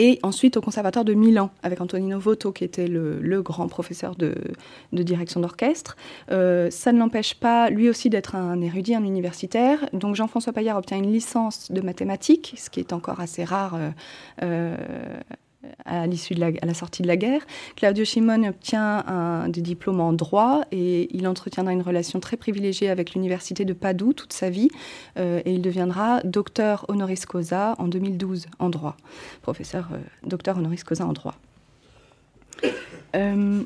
Et 0.00 0.20
ensuite 0.22 0.56
au 0.56 0.60
Conservatoire 0.60 1.04
de 1.04 1.12
Milan, 1.12 1.50
avec 1.64 1.80
Antonino 1.80 2.20
Voto, 2.20 2.52
qui 2.52 2.62
était 2.62 2.86
le, 2.86 3.42
grand 3.42 3.66
professeur 3.66 4.14
de, 4.14 4.32
direction 4.92 5.40
d'orchestre. 5.40 5.96
Euh, 6.30 6.70
ça 6.70 6.92
ne 6.92 7.00
l'empêche 7.00 7.34
pas, 7.34 7.68
lui 7.68 7.88
aussi, 7.88 8.08
d'être 8.08 8.36
un 8.36 8.60
érudit, 8.60 8.94
un 8.94 9.02
universitaire. 9.02 9.88
Donc 9.92 10.14
Jean-François 10.14 10.52
Paillard 10.52 10.76
obtient 10.76 10.98
une 10.98 11.12
licence 11.12 11.72
de 11.72 11.80
mathématiques, 11.80 12.54
ce 12.56 12.70
qui 12.70 12.78
est 12.78 12.92
encore 12.92 13.18
assez 13.18 13.42
rare 13.42 13.76
euh, 14.42 14.76
à 15.84 16.06
l'issue 16.06 16.34
de 16.34 16.40
la, 16.40 16.74
sortie 16.74 17.02
de 17.02 17.08
la 17.08 17.16
guerre. 17.16 17.40
Claudio 17.76 18.04
Chimone 18.04 18.46
obtient 18.46 19.46
des 19.48 19.60
diplômes 19.60 20.00
en 20.00 20.12
droit 20.12 20.62
et 20.70 21.08
il 21.16 21.26
entretiendra 21.26 21.72
une 21.72 21.82
relation 21.82 22.20
très 22.20 22.36
privilégiée 22.36 22.90
avec 22.90 23.14
l'université 23.14 23.64
de 23.64 23.72
Padoue 23.72 24.12
toute 24.12 24.32
sa 24.32 24.50
vie 24.50 24.68
euh, 25.18 25.40
et 25.44 25.52
il 25.52 25.62
deviendra 25.62 26.20
docteur 26.24 26.84
honoris 26.88 27.26
causa 27.26 27.74
en 27.78 27.88
2012 27.88 28.46
en 28.58 28.68
droit, 28.68 28.96
professeur 29.42 29.88
euh, 29.92 29.98
docteur 30.24 30.58
honoris 30.58 30.84
causa 30.84 31.06
en 31.06 31.12
droit. 31.12 31.34
Euh, 33.14 33.62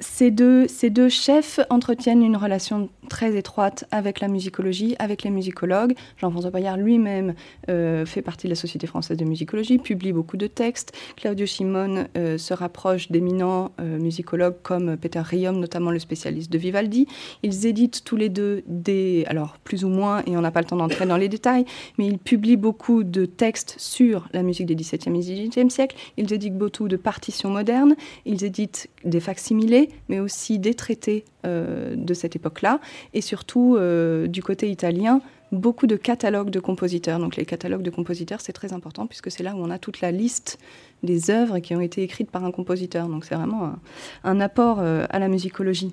ces 0.00 0.30
deux, 0.30 0.66
ces 0.66 0.90
deux 0.90 1.08
chefs 1.08 1.60
entretiennent 1.70 2.22
une 2.22 2.36
relation 2.36 2.88
très 3.08 3.36
étroite 3.36 3.84
avec 3.90 4.20
la 4.20 4.28
musicologie, 4.28 4.96
avec 4.98 5.22
les 5.22 5.30
musicologues. 5.30 5.94
Jean-François 6.16 6.50
Paillard 6.50 6.76
lui-même 6.76 7.34
euh, 7.68 8.06
fait 8.06 8.22
partie 8.22 8.46
de 8.46 8.52
la 8.52 8.56
Société 8.56 8.86
française 8.86 9.18
de 9.18 9.24
musicologie, 9.24 9.78
publie 9.78 10.12
beaucoup 10.12 10.36
de 10.36 10.46
textes. 10.46 10.92
Claudio 11.16 11.44
Simone 11.44 12.08
euh, 12.16 12.38
se 12.38 12.54
rapproche 12.54 13.10
d'éminents 13.10 13.72
euh, 13.80 13.98
musicologues 13.98 14.56
comme 14.62 14.96
Peter 14.96 15.20
Riom, 15.20 15.58
notamment 15.58 15.90
le 15.90 15.98
spécialiste 15.98 16.50
de 16.50 16.58
Vivaldi. 16.58 17.06
Ils 17.42 17.66
éditent 17.66 18.04
tous 18.04 18.16
les 18.16 18.28
deux 18.28 18.62
des, 18.66 19.24
alors 19.26 19.58
plus 19.64 19.84
ou 19.84 19.88
moins, 19.88 20.22
et 20.26 20.36
on 20.36 20.40
n'a 20.40 20.50
pas 20.50 20.60
le 20.60 20.66
temps 20.66 20.76
d'entrer 20.76 21.06
dans 21.06 21.16
les 21.16 21.28
détails, 21.28 21.64
mais 21.98 22.06
ils 22.06 22.18
publient 22.18 22.56
beaucoup 22.56 23.04
de 23.04 23.26
textes 23.26 23.74
sur 23.78 24.28
la 24.32 24.42
musique 24.42 24.66
des 24.66 24.76
XVIIe 24.76 25.14
et 25.14 25.18
XVIIIe 25.18 25.70
siècles. 25.70 25.96
Ils 26.16 26.32
éditent 26.32 26.56
beaucoup 26.56 26.88
de 26.88 26.96
partitions 26.96 27.50
modernes. 27.50 27.96
Ils 28.24 28.44
éditent 28.44 28.88
des 29.04 29.20
facsimilés 29.20 29.89
mais 30.08 30.20
aussi 30.20 30.58
des 30.58 30.74
traités 30.74 31.24
euh, 31.46 31.94
de 31.96 32.14
cette 32.14 32.36
époque-là, 32.36 32.80
et 33.14 33.20
surtout 33.20 33.76
euh, 33.76 34.26
du 34.26 34.42
côté 34.42 34.70
italien, 34.70 35.20
beaucoup 35.52 35.86
de 35.86 35.96
catalogues 35.96 36.50
de 36.50 36.60
compositeurs. 36.60 37.18
Donc 37.18 37.36
les 37.36 37.44
catalogues 37.44 37.82
de 37.82 37.90
compositeurs, 37.90 38.40
c'est 38.40 38.52
très 38.52 38.72
important 38.72 39.06
puisque 39.06 39.30
c'est 39.30 39.42
là 39.42 39.54
où 39.54 39.58
on 39.58 39.70
a 39.70 39.78
toute 39.78 40.00
la 40.00 40.12
liste 40.12 40.58
des 41.02 41.30
œuvres 41.30 41.58
qui 41.58 41.74
ont 41.74 41.80
été 41.80 42.02
écrites 42.02 42.30
par 42.30 42.44
un 42.44 42.52
compositeur. 42.52 43.08
Donc 43.08 43.24
c'est 43.24 43.34
vraiment 43.34 43.74
un, 44.24 44.40
apport 44.40 44.78
euh, 44.80 45.06
à 45.10 45.18
la 45.18 45.28
musicologie. 45.28 45.92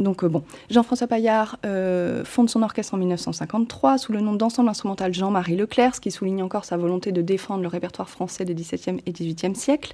Donc 0.00 0.24
bon, 0.24 0.42
Jean-François 0.70 1.06
Paillard 1.06 1.58
fonde 2.24 2.50
son 2.50 2.62
orchestre 2.62 2.94
en 2.94 2.96
1953 2.96 3.98
sous 3.98 4.12
le 4.12 4.20
nom 4.20 4.32
d'ensemble 4.32 4.68
instrumental 4.68 5.14
Jean-Marie 5.14 5.56
Leclerc, 5.56 5.94
ce 5.94 6.00
qui 6.00 6.10
souligne 6.10 6.42
encore 6.42 6.64
sa 6.64 6.76
volonté 6.76 7.12
de 7.12 7.22
défendre 7.22 7.62
le 7.62 7.68
répertoire 7.68 8.08
français 8.08 8.44
des 8.44 8.54
XVIIe 8.54 9.00
et 9.06 9.12
XVIIIe 9.12 9.54
siècles. 9.54 9.92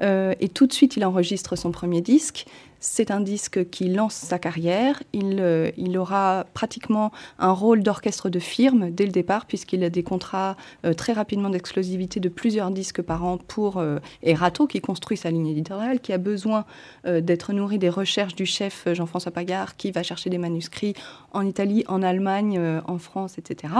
et 0.00 0.48
tout 0.52 0.66
de 0.66 0.72
suite, 0.72 0.96
il 0.96 1.04
enregistre 1.04 1.56
son 1.56 1.70
premier 1.70 2.00
disque. 2.00 2.46
C'est 2.80 3.10
un 3.10 3.20
disque 3.20 3.68
qui 3.70 3.88
lance 3.88 4.14
sa 4.14 4.38
carrière. 4.38 5.02
Il, 5.12 5.38
euh, 5.40 5.70
il 5.76 5.96
aura 5.96 6.46
pratiquement 6.52 7.10
un 7.38 7.52
rôle 7.52 7.82
d'orchestre 7.82 8.28
de 8.28 8.38
firme 8.38 8.90
dès 8.90 9.06
le 9.06 9.12
départ, 9.12 9.46
puisqu'il 9.46 9.82
a 9.82 9.90
des 9.90 10.02
contrats 10.02 10.56
euh, 10.84 10.92
très 10.92 11.12
rapidement 11.12 11.48
d'exclusivité 11.48 12.20
de 12.20 12.28
plusieurs 12.28 12.70
disques 12.70 13.02
par 13.02 13.24
an 13.24 13.38
pour 13.38 13.78
euh, 13.78 13.98
Erato, 14.22 14.66
qui 14.66 14.80
construit 14.80 15.16
sa 15.16 15.30
ligne 15.30 15.46
éditoriale, 15.46 16.00
qui 16.00 16.12
a 16.12 16.18
besoin 16.18 16.64
d'être 17.04 17.52
nourri 17.52 17.78
des 17.78 17.88
recherches 17.88 18.34
du 18.34 18.46
chef 18.46 18.86
Jean-François 18.92 19.30
Pagard, 19.30 19.76
qui 19.76 19.90
va 19.90 20.02
chercher 20.02 20.30
des 20.30 20.38
manuscrits 20.38 20.94
en 21.32 21.46
Italie, 21.46 21.84
en 21.86 22.02
Allemagne, 22.02 22.60
en 22.86 22.98
France, 22.98 23.38
etc. 23.38 23.72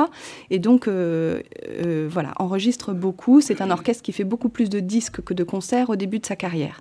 Et 0.50 0.58
donc, 0.58 0.88
voilà, 0.88 2.32
enregistre 2.36 2.92
beaucoup. 2.92 3.40
C'est 3.40 3.60
un 3.60 3.70
orchestre 3.70 4.02
qui 4.02 4.12
fait 4.12 4.24
beaucoup 4.24 4.48
plus 4.48 4.68
de 4.68 4.80
disques 4.80 5.20
que 5.22 5.34
de 5.34 5.44
concerts 5.44 5.90
au 5.90 5.96
début 5.96 6.18
de 6.18 6.26
sa 6.26 6.36
carrière. 6.36 6.80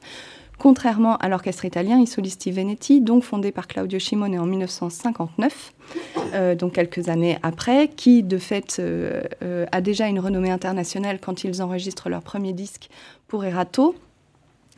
Contrairement 0.57 1.17
à 1.17 1.27
l'orchestre 1.27 1.65
italien 1.65 1.99
I 1.99 2.07
Solisti 2.07 2.51
Veneti, 2.51 3.01
donc 3.01 3.23
fondé 3.23 3.51
par 3.51 3.67
Claudio 3.67 3.99
Cimone 3.99 4.39
en 4.39 4.45
1959, 4.45 5.73
euh, 6.33 6.55
donc 6.55 6.73
quelques 6.73 7.09
années 7.09 7.37
après, 7.43 7.89
qui 7.89 8.23
de 8.23 8.37
fait 8.37 8.77
euh, 8.79 9.21
euh, 9.43 9.65
a 9.71 9.81
déjà 9.81 10.07
une 10.07 10.19
renommée 10.19 10.51
internationale 10.51 11.19
quand 11.19 11.43
ils 11.43 11.61
enregistrent 11.61 12.09
leur 12.09 12.21
premier 12.21 12.53
disque 12.53 12.89
pour 13.27 13.43
Erato. 13.43 13.95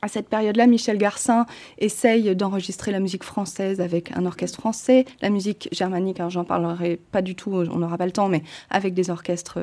À 0.02 0.08
cette 0.08 0.30
période-là, 0.30 0.68
Michel 0.68 0.98
Garcin 0.98 1.48
essaye 1.80 2.36
d'enregistrer 2.36 2.92
la 2.92 3.00
musique 3.00 3.24
française 3.24 3.82
avec 3.82 4.16
un 4.16 4.28
orchestre 4.28 4.60
français, 4.60 5.06
la 5.24 5.32
musique 5.32 5.70
germanique, 5.72 6.22
j'en 6.30 6.44
parlerai 6.44 7.00
pas 7.12 7.24
du 7.24 7.34
tout, 7.34 7.52
on 7.52 7.78
n'aura 7.78 7.98
pas 7.98 8.06
le 8.06 8.12
temps, 8.12 8.30
mais 8.30 8.44
avec 8.70 8.94
des 8.94 9.10
orchestres 9.10 9.58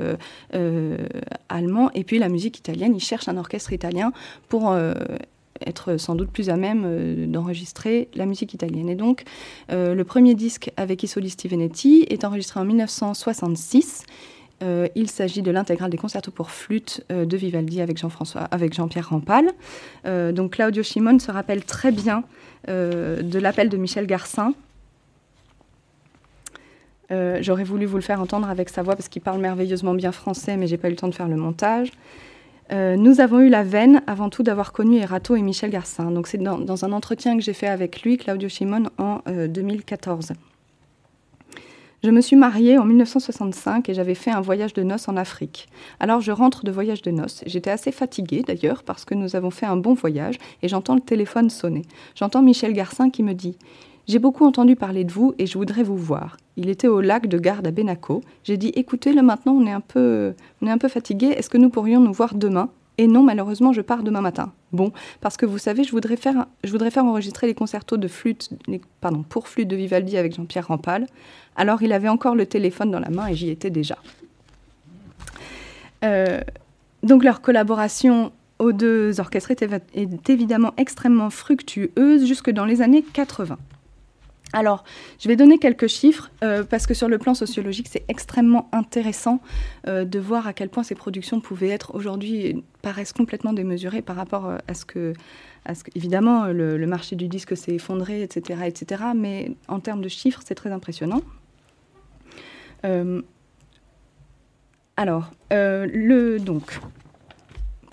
allemands, 1.49 1.91
et 1.95 2.03
puis 2.03 2.19
la 2.19 2.29
musique 2.29 2.59
italienne, 2.59 2.97
il 2.97 3.01
cherche 3.01 3.29
un 3.29 3.37
orchestre 3.37 3.73
italien 3.73 4.13
pour 4.49 4.77
être 5.67 5.97
sans 5.97 6.15
doute 6.15 6.31
plus 6.31 6.51
à 6.51 6.57
même 6.57 6.83
euh, 6.85 7.27
d'enregistrer 7.27 8.09
la 8.15 8.27
musique 8.27 8.55
italienne. 8.55 8.89
Et 8.89 8.95
donc, 8.95 9.25
euh, 9.71 9.95
le 9.95 10.05
premier 10.05 10.35
disque 10.35 10.71
avec 10.77 11.03
I 11.03 11.09
Solisti 11.09 12.07
est 12.09 12.25
enregistré 12.25 12.61
en 12.61 12.65
1966. 12.65 14.05
Euh, 14.63 14.89
il 14.95 15.11
s'agit 15.11 15.43
de 15.43 15.51
l'intégrale 15.51 15.91
des 15.91 15.97
concertos 15.97 16.31
pour 16.31 16.51
flûte 16.51 17.05
de 17.11 17.37
Vivaldi 17.37 17.81
avec 17.81 17.99
Jean-François, 17.99 18.43
avec 18.51 18.73
Jean-Pierre 18.73 19.09
Rampal. 19.09 19.51
donc 20.33 20.53
Claudio 20.53 20.83
Simone 20.83 21.21
se 21.21 21.31
rappelle 21.31 21.65
très 21.65 21.91
bien 21.91 22.23
de 22.69 23.39
l'appel 23.39 23.69
de 23.69 23.77
Michel 23.77 24.07
Garcin. 24.07 24.55
J'aurais 27.11 27.65
voulu 27.65 27.85
vous 27.85 27.97
le 27.97 28.03
faire 28.03 28.21
entendre 28.21 28.49
avec 28.49 28.69
sa 28.69 28.83
voix 28.83 28.95
parce 28.95 29.09
qu'il 29.09 29.23
parle 29.23 29.41
merveilleusement 29.41 29.95
bien 29.95 30.13
français, 30.13 30.57
mais 30.57 30.69
j'ai 30.69 30.79
pas 30.79 30.87
eu 30.89 30.93
le 30.93 30.97
temps 30.97 31.09
de 31.09 31.15
faire 31.15 31.29
le 31.29 31.37
montage. 31.37 31.91
Euh, 32.73 32.97
nous 32.97 33.21
avons 33.21 33.41
eu 33.41 33.49
la 33.49 33.63
veine, 33.63 34.03
avant 34.07 34.31
tout, 34.31 34.43
d'avoir 34.43 34.73
connu 34.73 34.97
Erato 34.97 35.37
et 35.37 35.43
Michel 35.43 35.71
Garcin. 35.71 36.11
Donc, 36.11 36.27
c'est 36.27 36.39
dans, 36.39 36.85
un 36.85 36.93
entretien 36.93 37.37
que 37.37 37.43
j'ai 37.43 37.53
fait 37.53 37.69
avec 37.69 38.03
lui, 38.03 38.17
Claudio 38.17 38.49
Simone, 38.49 38.91
en 38.99 39.21
2014. 39.27 40.31
Euh, 40.31 40.35
je 42.05 42.11
me 42.11 42.21
suis 42.21 42.37
mariée 42.37 42.77
en 42.77 42.85
1965 42.85 43.89
et 43.89 43.95
j'avais 43.95 44.15
fait 44.15 44.31
un 44.31 44.43
voyage 44.43 44.75
de 44.75 44.83
noces 44.83 45.09
en 45.09 45.17
Afrique. 45.17 45.71
Alors 46.01 46.21
je 46.21 46.33
rentre 46.33 46.63
de 46.63 46.71
voyage 46.71 47.01
de 47.01 47.11
noces. 47.11 47.43
J'étais 47.47 47.71
assez 47.71 47.93
fatiguée 47.93 48.43
d'ailleurs 48.47 48.83
parce 48.83 49.07
que 49.07 49.15
nous 49.15 49.37
avons 49.37 49.51
fait 49.51 49.65
un 49.65 49.79
bon 49.79 49.95
voyage 49.95 50.37
et 50.61 50.69
j'entends 50.69 50.97
le 50.97 51.01
téléphone 51.01 51.49
sonner. 51.49 51.81
J'entends 52.15 52.43
Michel 52.43 52.75
Garcin 52.75 53.09
qui 53.09 53.23
me 53.23 53.33
dit 53.33 53.57
j'ai 54.07 54.19
beaucoup 54.19 54.45
entendu 54.45 54.77
parler 54.77 55.05
de 55.05 55.13
vous 55.13 55.35
et 55.39 55.47
je 55.47 55.57
voudrais 55.57 55.83
vous 55.83 55.97
voir. 55.97 56.37
Il 56.57 56.69
était 56.69 56.89
au 56.89 57.01
lac 57.01 57.27
de 57.27 57.39
garde 57.39 57.67
à 57.67 57.71
Benaco. 57.71 58.23
J'ai 58.43 58.57
dit 58.57 58.73
écoutez, 58.75 59.13
là 59.13 59.23
maintenant 59.23 59.53
on 59.53 59.67
est 59.67 59.73
un 59.73 59.81
peu, 59.81 60.35
on 60.61 60.67
est 60.67 60.71
un 60.71 60.79
peu 60.79 60.89
fatigué. 60.89 61.29
Est-ce 61.29 61.49
que 61.49 61.59
nous 61.59 61.71
pourrions 61.71 62.01
nous 62.01 62.13
voir 62.13 62.35
demain? 62.35 62.69
Et 62.97 63.09
non, 63.09 63.25
malheureusement, 63.25 63.73
je 63.73 63.81
pars 63.81 64.05
demain 64.05 64.21
matin. 64.21 64.53
Bon, 64.71 64.93
parce 65.21 65.37
que 65.37 65.47
vous 65.47 65.59
savez, 65.59 65.83
je 65.83 65.91
voudrais 65.91 66.17
faire, 66.17 66.47
je 66.63 66.71
voudrais 66.71 66.93
faire 66.93 67.05
enregistrer 67.05 67.49
les 67.49 67.55
concertos 67.55 67.97
de 67.97 68.07
flûte, 68.07 68.51
pardon, 69.01 69.25
pour 69.29 69.49
flûte 69.49 69.67
de 69.67 69.75
Vivaldi 69.75 70.17
avec 70.17 70.37
Jean-Pierre 70.37 70.69
Rampal. 70.69 71.07
Alors 71.57 71.83
il 71.83 71.93
avait 71.93 72.09
encore 72.09 72.37
le 72.37 72.47
téléphone 72.47 72.91
dans 72.91 73.01
la 73.01 73.11
main 73.11 73.27
et 73.27 73.35
j'y 73.35 73.51
étais 73.51 73.71
déjà. 73.71 73.97
Euh, 76.05 76.41
donc 77.03 77.25
leur 77.25 77.41
collaboration 77.41 78.31
aux 78.59 78.73
deux 78.73 79.19
orchestres 79.19 79.51
est 79.51 80.31
évidemment 80.31 80.73
extrêmement 80.77 81.31
fructueuse 81.31 82.25
jusque 82.27 82.51
dans 82.51 82.65
les 82.65 82.83
années 82.83 83.03
80. 83.03 83.59
Alors, 84.55 84.85
je 85.19 85.27
vais 85.27 85.35
donner 85.35 85.59
quelques 85.59 85.89
chiffres 85.89 86.31
euh, 86.45 86.63
parce 86.63 86.87
que 86.87 86.95
sur 86.95 87.09
le 87.09 87.19
plan 87.19 87.35
sociologique, 87.35 87.89
c'est 87.91 88.05
extrêmement 88.07 88.69
intéressant 88.71 89.41
euh, 89.89 90.05
de 90.05 90.19
voir 90.21 90.47
à 90.47 90.53
quel 90.53 90.69
point 90.69 90.85
ces 90.85 90.95
productions 90.95 91.41
pouvaient 91.41 91.71
être 91.71 91.97
aujourd'hui 91.97 92.65
paraissent 92.81 93.13
complètement 93.13 93.53
démesurées 93.53 94.01
par 94.01 94.15
rapport 94.15 94.47
euh, 94.47 94.59
à 94.69 94.75
ce 94.75 94.85
que, 94.85 95.13
à 95.65 95.75
ce 95.75 95.83
que 95.83 95.91
évidemment, 95.97 96.47
le, 96.47 96.87
marché 96.87 97.17
du 97.17 97.27
disque 97.27 97.57
s'est 97.57 97.75
effondré, 97.75 98.23
etc., 98.23 98.61
etc. 98.67 99.03
Mais 99.17 99.51
en 99.67 99.81
termes 99.81 100.03
de 100.03 100.09
chiffres, 100.09 100.41
c'est 100.45 100.55
très 100.55 100.71
impressionnant. 100.71 101.23
alors, 104.97 105.33
le 105.51 106.39
donc 106.39 106.79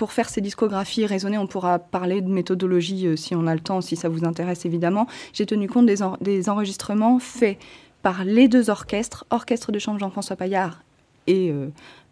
pour 0.01 0.13
faire 0.13 0.29
ces 0.29 0.41
discographies 0.41 1.05
raisonnées, 1.05 1.37
on 1.37 1.45
pourra 1.45 1.77
parler 1.77 2.21
de 2.21 2.27
méthodologie 2.27 3.05
euh, 3.05 3.15
si 3.15 3.35
on 3.35 3.45
a 3.45 3.53
le 3.53 3.59
temps, 3.59 3.81
si 3.81 3.95
ça 3.95 4.09
vous 4.09 4.25
intéresse 4.25 4.65
évidemment. 4.65 5.05
J'ai 5.31 5.45
tenu 5.45 5.69
compte 5.69 5.85
des, 5.85 6.49
enregistrements 6.49 7.19
faits 7.19 7.59
par 8.01 8.23
les 8.23 8.47
deux 8.47 8.71
orchestres, 8.71 9.27
orchestre 9.29 9.71
de 9.71 9.77
chambre 9.77 9.99
Jean-François 9.99 10.35
Paillard 10.35 10.83
et, 11.27 11.51
euh, 11.51 11.67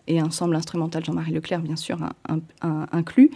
et, 0.06 0.22
ensemble 0.22 0.56
instrumental 0.56 1.04
Jean-Marie 1.04 1.32
Leclerc, 1.32 1.62
bien 1.62 1.76
sûr, 1.76 1.98
inclus, 2.62 3.32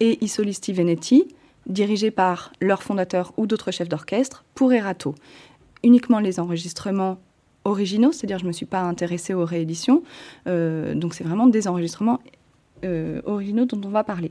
et 0.00 0.16
I 0.24 0.28
Solisti 0.28 0.72
Veneti, 0.72 1.28
dirigés 1.66 2.10
par 2.10 2.50
leur 2.62 2.82
fondateur 2.82 3.34
ou 3.36 3.46
d'autres 3.46 3.72
chefs 3.72 3.90
d'orchestre, 3.90 4.42
pour 4.54 4.72
Erato. 4.72 5.16
Uniquement 5.84 6.18
les 6.18 6.40
enregistrements 6.40 7.18
originaux, 7.64 8.12
c'est-à-dire 8.12 8.38
je 8.38 8.44
ne 8.44 8.48
me 8.48 8.52
suis 8.52 8.64
pas 8.64 8.80
intéressée 8.80 9.34
aux 9.34 9.44
rééditions, 9.44 10.02
euh, 10.46 10.94
donc 10.94 11.12
c'est 11.12 11.24
vraiment 11.24 11.46
des 11.46 11.68
enregistrements 11.68 12.20
euh, 12.84 13.20
originaux 13.24 13.64
dont 13.64 13.80
on 13.86 13.90
va 13.90 14.04
parler. 14.04 14.30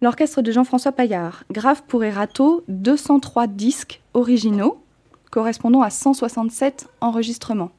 L'orchestre 0.00 0.42
de 0.42 0.52
Jean-François 0.52 0.92
Paillard 0.92 1.44
grave 1.50 1.82
pour 1.88 2.04
Erato 2.04 2.62
203 2.68 3.46
disques 3.46 4.02
originaux 4.12 4.82
correspondant 5.30 5.82
à 5.82 5.90
167 5.90 6.88
enregistrements. 7.00 7.70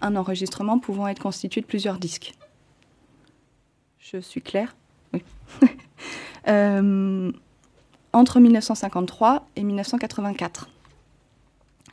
Un 0.00 0.16
enregistrement 0.16 0.78
pouvant 0.78 1.08
être 1.08 1.20
constitué 1.20 1.60
de 1.60 1.66
plusieurs 1.66 1.98
disques. 1.98 2.34
Je 3.98 4.18
suis 4.18 4.42
claire? 4.42 4.76
Oui. 5.12 5.22
Euh, 6.46 7.32
entre 8.12 8.38
1953 8.38 9.48
et 9.56 9.64
1984. 9.64 10.68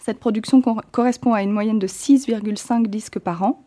Cette 0.01 0.19
production 0.19 0.61
correspond 0.91 1.33
à 1.33 1.41
une 1.41 1.51
moyenne 1.51 1.79
de 1.79 1.87
6,5 1.87 2.87
disques 2.87 3.19
par 3.19 3.43
an 3.43 3.63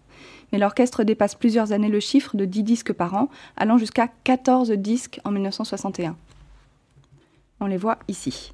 mais 0.54 0.60
l'orchestre 0.60 1.02
dépasse 1.02 1.34
plusieurs 1.34 1.72
années 1.72 1.88
le 1.88 1.98
chiffre 1.98 2.36
de 2.36 2.44
10 2.44 2.62
disques 2.62 2.92
par 2.92 3.14
an, 3.14 3.28
allant 3.56 3.76
jusqu'à 3.76 4.08
14 4.22 4.70
disques 4.70 5.20
en 5.24 5.32
1961. 5.32 6.14
On 7.58 7.66
les 7.66 7.76
voit 7.76 7.98
ici. 8.06 8.52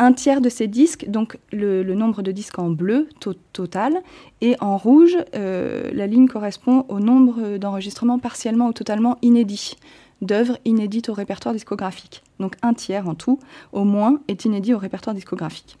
Un 0.00 0.12
tiers 0.12 0.40
de 0.40 0.48
ces 0.48 0.66
disques, 0.66 1.08
donc 1.08 1.38
le, 1.52 1.84
nombre 1.94 2.22
de 2.22 2.32
disques 2.32 2.58
en 2.58 2.70
bleu 2.70 3.08
total, 3.52 4.02
et 4.40 4.56
en 4.58 4.76
rouge, 4.76 5.16
euh, 5.36 5.92
la 5.92 6.08
ligne 6.08 6.26
correspond 6.26 6.84
au 6.88 6.98
nombre 6.98 7.56
d'enregistrements 7.56 8.18
partiellement 8.18 8.66
ou 8.66 8.72
totalement 8.72 9.16
inédits. 9.22 9.76
d'œuvres 10.22 10.58
inédites 10.64 11.08
au 11.08 11.12
répertoire 11.12 11.54
discographique. 11.54 12.24
Donc 12.40 12.56
un 12.62 12.74
tiers 12.74 13.08
en 13.08 13.14
tout, 13.14 13.38
au 13.72 13.84
moins, 13.84 14.18
est 14.26 14.44
inédit 14.44 14.74
au 14.74 14.78
répertoire 14.78 15.14
discographique. 15.14 15.78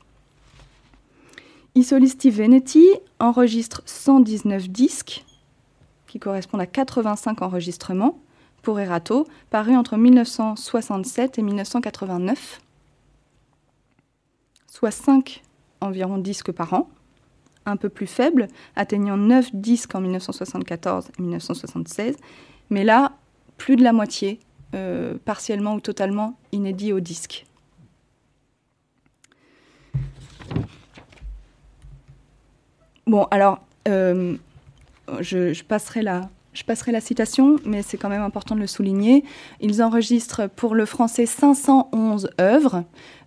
I 1.76 1.84
Solisti 1.84 2.30
Veneti 2.30 2.86
enregistre 3.18 3.82
119 3.84 4.70
disques, 4.70 5.26
qui 6.06 6.18
correspondent 6.18 6.62
à 6.62 6.66
85 6.66 7.42
enregistrements 7.42 8.18
pour 8.62 8.80
Erato, 8.80 9.26
parus 9.50 9.76
entre 9.76 9.98
1967 9.98 11.38
et 11.38 11.42
1989, 11.42 12.62
soit 14.66 14.90
5 14.90 15.42
environ 15.82 16.16
disques 16.16 16.50
par 16.50 16.72
an, 16.72 16.88
un 17.66 17.76
peu 17.76 17.90
plus 17.90 18.06
faible, 18.06 18.48
atteignant 18.74 19.18
9 19.18 19.54
disques 19.54 19.94
en 19.94 20.00
1974 20.00 21.08
et 21.18 21.22
1976, 21.22 22.16
mais 22.70 22.84
là, 22.84 23.12
plus 23.58 23.76
de 23.76 23.82
la 23.82 23.92
moitié, 23.92 24.40
euh, 24.74 25.18
partiellement 25.26 25.74
ou 25.74 25.80
totalement 25.80 26.38
inédit 26.52 26.94
au 26.94 27.00
disque. 27.00 27.45
Bon, 33.06 33.28
alors, 33.30 33.60
euh, 33.86 34.34
je, 35.20 35.62
passerai 35.62 36.02
la, 36.02 36.28
je 36.54 36.64
passerai 36.64 36.90
la 36.90 37.00
citation, 37.00 37.54
mais 37.64 37.82
c'est 37.82 37.96
quand 37.98 38.08
même 38.08 38.22
important 38.22 38.56
de 38.56 38.60
le 38.60 38.66
souligner. 38.66 39.22
Ils 39.60 39.80
enregistrent 39.80 40.48
pour 40.48 40.74
le 40.74 40.86
français 40.86 41.24
511 41.24 42.30
œuvres, 42.40 42.82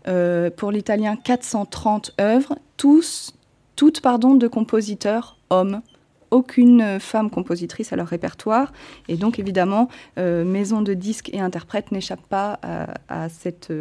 euh, 0.10 0.50
pour 0.50 0.72
l'italien 0.72 1.16
430 1.16 2.14
œuvres, 2.20 2.58
tous, 2.76 3.34
toutes 3.78 4.02
pardon, 4.02 4.36
de 4.36 4.50
compositeurs 4.50 5.38
hommes. 5.50 5.82
Aucune 6.30 7.00
femme 7.00 7.30
compositrice 7.30 7.94
à 7.94 7.96
leur 7.96 8.08
répertoire. 8.08 8.74
Et 9.08 9.16
donc, 9.16 9.40
évidemment, 9.40 9.88
euh, 10.18 10.44
maison 10.44 10.82
de 10.82 10.94
disques 10.94 11.30
et 11.34 11.40
interprètes 11.40 11.94
n'échappent 11.94 12.28
pas 12.28 12.60
à, 13.08 13.30
cette, 13.30 13.72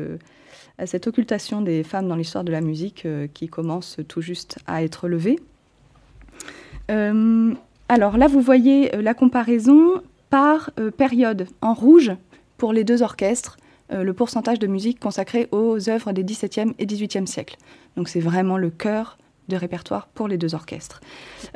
à, 0.78 0.86
cette, 0.86 1.08
occultation 1.08 1.60
des 1.60 1.82
femmes 1.82 2.06
dans 2.06 2.16
l'histoire 2.16 2.44
de 2.44 2.52
la 2.52 2.60
musique 2.60 3.04
qui 3.34 3.48
commence 3.48 3.96
tout 4.06 4.20
juste 4.20 4.60
à 4.68 4.84
être 4.84 5.08
levée. 5.08 5.40
Alors 7.88 8.18
là, 8.18 8.26
vous 8.26 8.42
voyez 8.42 8.94
euh, 8.94 9.02
la 9.02 9.14
comparaison 9.14 10.02
par 10.28 10.70
euh, 10.78 10.90
période. 10.90 11.46
En 11.62 11.72
rouge, 11.72 12.12
pour 12.58 12.74
les 12.74 12.84
deux 12.84 13.02
orchestres, 13.02 13.56
euh, 13.92 14.02
le 14.02 14.12
pourcentage 14.12 14.58
de 14.58 14.66
musique 14.66 15.00
consacré 15.00 15.48
aux 15.52 15.88
œuvres 15.88 16.12
des 16.12 16.22
XVIIe 16.22 16.74
et 16.78 16.84
XVIIIe 16.84 17.26
siècles. 17.26 17.56
Donc 17.96 18.10
c'est 18.10 18.20
vraiment 18.20 18.58
le 18.58 18.68
cœur 18.68 19.16
de 19.48 19.56
répertoire 19.56 20.08
pour 20.08 20.28
les 20.28 20.36
deux 20.36 20.54
orchestres. 20.54 21.00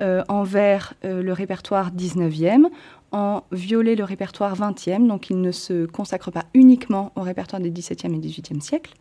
en 0.01 0.43
vert, 0.45 0.95
le 1.03 1.31
répertoire 1.33 1.91
19e. 1.91 2.69
En 3.11 3.43
violet, 3.53 3.97
le 3.97 4.05
répertoire 4.05 4.57
20e. 4.57 5.07
Donc 5.07 5.29
il 5.29 5.43
ne 5.43 5.53
se 5.53 5.85
consacre 5.85 6.31
pas 6.31 6.45
uniquement 6.55 7.13
au 7.17 7.21
répertoire 7.21 7.61
des 7.61 7.71
XVIIe 7.71 8.15
et 8.15 8.19
XVIIIe 8.19 8.63
siècles. 8.63 8.95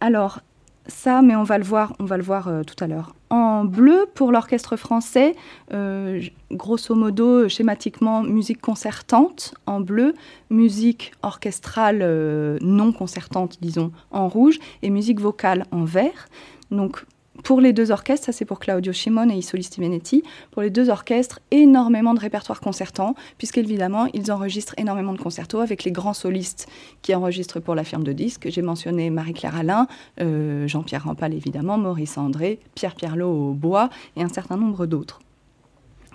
alors, 0.00 0.40
ça, 0.86 1.22
mais 1.22 1.36
on 1.36 1.44
va 1.44 1.58
le 1.58 1.64
voir, 1.64 1.94
on 1.98 2.04
va 2.04 2.16
le 2.16 2.22
voir 2.22 2.48
euh, 2.48 2.62
tout 2.62 2.82
à 2.82 2.86
l'heure. 2.86 3.14
En 3.32 3.64
bleu, 3.64 4.04
pour 4.14 4.30
l'orchestre 4.30 4.76
français, 4.76 5.34
euh, 5.72 6.20
grosso 6.50 6.94
modo, 6.94 7.48
schématiquement, 7.48 8.22
musique 8.22 8.60
concertante 8.60 9.54
en 9.64 9.80
bleu, 9.80 10.12
musique 10.50 11.12
orchestrale 11.22 12.00
euh, 12.02 12.58
non 12.60 12.92
concertante, 12.92 13.56
disons, 13.62 13.90
en 14.10 14.28
rouge, 14.28 14.58
et 14.82 14.90
musique 14.90 15.18
vocale 15.18 15.64
en 15.70 15.84
vert. 15.84 16.28
Donc, 16.70 17.06
pour 17.42 17.60
les 17.60 17.72
deux 17.72 17.90
orchestres, 17.90 18.26
ça 18.26 18.32
c'est 18.32 18.44
pour 18.44 18.58
Claudio 18.58 18.92
Shimon 18.92 19.30
et 19.30 19.34
Isolisti 19.34 19.80
Venetti, 19.80 20.22
pour 20.50 20.62
les 20.62 20.70
deux 20.70 20.90
orchestres, 20.90 21.40
énormément 21.50 22.14
de 22.14 22.20
répertoire 22.20 22.60
concertant, 22.60 23.14
puisqu'évidemment, 23.38 24.06
ils 24.14 24.30
enregistrent 24.30 24.74
énormément 24.78 25.12
de 25.12 25.18
concertos 25.18 25.60
avec 25.60 25.84
les 25.84 25.92
grands 25.92 26.14
solistes 26.14 26.68
qui 27.02 27.14
enregistrent 27.14 27.60
pour 27.60 27.74
la 27.74 27.84
firme 27.84 28.04
de 28.04 28.12
disques. 28.12 28.48
J'ai 28.48 28.62
mentionné 28.62 29.10
Marie-Claire 29.10 29.56
Alain, 29.56 29.86
euh, 30.20 30.66
Jean-Pierre 30.68 31.04
Rampal 31.04 31.34
évidemment, 31.34 31.78
Maurice 31.78 32.18
André, 32.18 32.60
Pierre 32.74 32.94
Pierlot 32.94 33.50
au 33.50 33.52
bois 33.52 33.90
et 34.16 34.22
un 34.22 34.28
certain 34.28 34.56
nombre 34.56 34.86
d'autres 34.86 35.20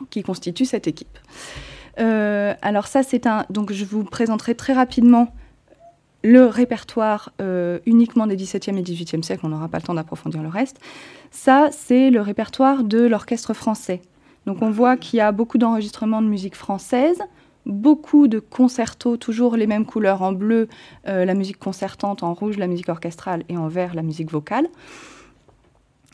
qui 0.10 0.24
constituent 0.24 0.66
cette 0.66 0.88
équipe. 0.88 1.18
Euh, 2.00 2.54
alors 2.62 2.88
ça, 2.88 3.04
c'est 3.04 3.26
un... 3.26 3.46
Donc 3.50 3.74
je 3.74 3.86
vous 3.86 4.04
présenterai 4.04 4.56
très 4.56 4.74
rapidement 4.74 5.34
le 6.28 6.46
répertoire 6.46 7.32
euh, 7.40 7.80
uniquement 7.86 8.28
des 8.28 8.36
XVIIe 8.36 8.78
et 8.78 8.82
XVIIIe 8.82 9.24
siècles, 9.24 9.46
on 9.46 9.50
n'aura 9.50 9.70
pas 9.70 9.78
le 9.78 9.84
temps 9.84 9.94
d'approfondir 9.94 10.44
le 10.44 10.50
reste. 10.50 10.78
Ça, 11.32 11.70
c'est 11.72 12.10
le 12.10 12.20
répertoire 12.20 12.84
de 12.84 13.00
l'orchestre 13.00 13.54
français. 13.54 14.02
Donc 14.46 14.62
on 14.62 14.70
voit 14.70 14.98
qu'il 14.98 15.18
y 15.18 15.22
a 15.22 15.32
beaucoup 15.32 15.58
d'enregistrements 15.58 16.22
de 16.22 16.28
musique 16.28 16.56
française, 16.56 17.18
beaucoup 17.66 18.28
de 18.28 18.40
concertos, 18.40 19.16
toujours 19.16 19.56
les 19.56 19.68
mêmes 19.68 19.86
couleurs, 19.86 20.22
en 20.22 20.34
bleu 20.34 20.68
euh, 21.08 21.24
la 21.24 21.34
musique 21.34 21.60
concertante, 21.60 22.24
en 22.24 22.34
rouge 22.34 22.58
la 22.58 22.68
musique 22.68 22.90
orchestrale 22.90 23.44
et 23.48 23.56
en 23.56 23.70
vert 23.70 23.96
la 23.96 24.02
musique 24.04 24.30
vocale. 24.30 24.68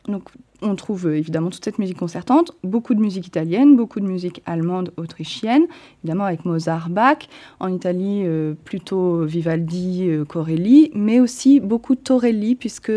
Donc 0.07 0.29
on 0.63 0.75
trouve 0.75 1.07
euh, 1.07 1.17
évidemment 1.17 1.49
toute 1.49 1.63
cette 1.63 1.79
musique 1.79 1.97
concertante, 1.97 2.53
beaucoup 2.63 2.93
de 2.93 2.99
musique 2.99 3.27
italienne, 3.27 3.75
beaucoup 3.75 3.99
de 3.99 4.05
musique 4.05 4.41
allemande, 4.45 4.91
autrichienne, 4.97 5.63
évidemment 6.03 6.25
avec 6.25 6.45
Mozart, 6.45 6.89
Bach, 6.89 7.27
en 7.59 7.67
Italie 7.67 8.23
euh, 8.25 8.53
plutôt 8.63 9.23
Vivaldi, 9.25 10.07
euh, 10.09 10.25
Corelli, 10.25 10.91
mais 10.95 11.19
aussi 11.19 11.59
beaucoup 11.59 11.95
Torelli, 11.95 12.55
puisque 12.55 12.91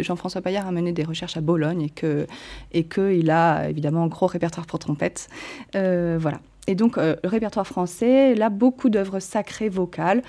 Jean-François 0.00 0.40
Paillard 0.40 0.66
a 0.66 0.72
mené 0.72 0.92
des 0.92 1.04
recherches 1.04 1.36
à 1.36 1.40
Bologne 1.40 1.82
et 1.82 1.90
qu'il 1.90 2.26
et 2.72 2.84
que 2.84 3.12
il 3.12 3.30
a 3.30 3.68
évidemment 3.68 4.04
un 4.04 4.08
gros 4.08 4.26
répertoire 4.26 4.66
pour 4.66 4.78
trompette. 4.78 5.28
voilà. 5.74 6.40
Et 6.68 6.76
donc, 6.76 6.96
le 6.96 7.16
répertoire 7.24 7.66
français, 7.66 8.36
là, 8.36 8.48
beaucoup 8.48 8.88
d'œuvres 8.88 9.18
sacrées 9.18 9.68
vocales 9.68 10.22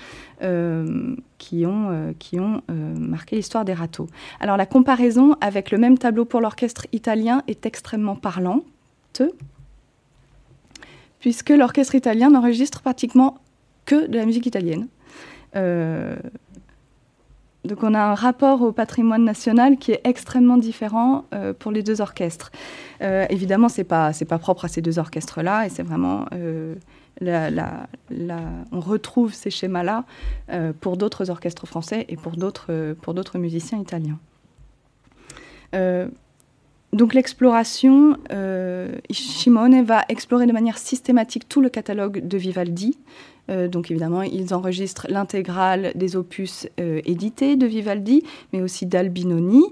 qui 1.44 1.66
ont, 1.66 1.90
euh, 1.90 2.12
qui 2.18 2.40
ont 2.40 2.62
euh, 2.70 2.94
marqué 2.98 3.36
l'histoire 3.36 3.66
des 3.66 3.74
râteaux. 3.74 4.06
Alors 4.40 4.56
la 4.56 4.64
comparaison 4.64 5.36
avec 5.42 5.70
le 5.70 5.76
même 5.76 5.98
tableau 5.98 6.24
pour 6.24 6.40
l'orchestre 6.40 6.86
italien 6.92 7.42
est 7.48 7.66
extrêmement 7.66 8.16
parlante, 8.16 9.22
puisque 11.20 11.50
l'orchestre 11.50 11.94
italien 11.96 12.30
n'enregistre 12.30 12.80
pratiquement 12.80 13.36
que 13.84 14.06
de 14.06 14.16
la 14.16 14.24
musique 14.24 14.46
italienne. 14.46 14.88
Euh, 17.64 17.68
donc 17.68 17.82
on 17.82 17.94
a 17.94 18.00
un 18.00 18.14
rapport 18.14 18.62
au 18.62 18.72
patrimoine 18.72 19.24
national 19.24 19.76
qui 19.78 19.92
est 19.92 20.00
extrêmement 20.04 20.58
différent 20.58 21.24
pour 21.58 21.72
les 21.72 21.82
deux 21.82 22.00
orchestres. 22.00 22.50
évidemment, 23.00 23.68
ce 23.68 23.80
n'est 23.80 23.84
pas, 23.84 24.12
propre 24.38 24.66
à 24.66 24.68
ces 24.68 24.82
deux 24.82 24.98
orchestres-là, 24.98 25.66
et 25.66 25.68
c'est 25.68 25.82
vraiment 25.82 26.26
on 27.20 28.80
retrouve 28.80 29.34
ces 29.34 29.50
schémas-là 29.50 30.04
euh, 30.50 30.72
pour 30.78 30.96
d'autres 30.96 31.30
orchestres 31.30 31.66
français 31.66 32.06
et 32.08 32.16
pour 32.16 32.36
d'autres 32.36 33.38
musiciens 33.38 33.78
italiens. 33.78 34.18
Euh, 35.74 36.08
donc 36.92 37.12
l'exploration, 37.14 38.16
euh, 38.30 38.94
Shimone 39.10 39.82
va 39.82 40.04
explorer 40.08 40.46
de 40.46 40.52
manière 40.52 40.78
systématique 40.78 41.48
tout 41.48 41.60
le 41.60 41.68
catalogue 41.68 42.26
de 42.26 42.38
Vivaldi. 42.38 42.96
Donc 43.48 43.90
évidemment, 43.90 44.22
ils 44.22 44.54
enregistrent 44.54 45.06
l'intégrale 45.10 45.92
des 45.94 46.16
opus 46.16 46.66
édités 46.78 47.56
de 47.56 47.66
Vivaldi, 47.66 48.22
mais 48.52 48.62
aussi 48.62 48.86
d'Albinoni 48.86 49.64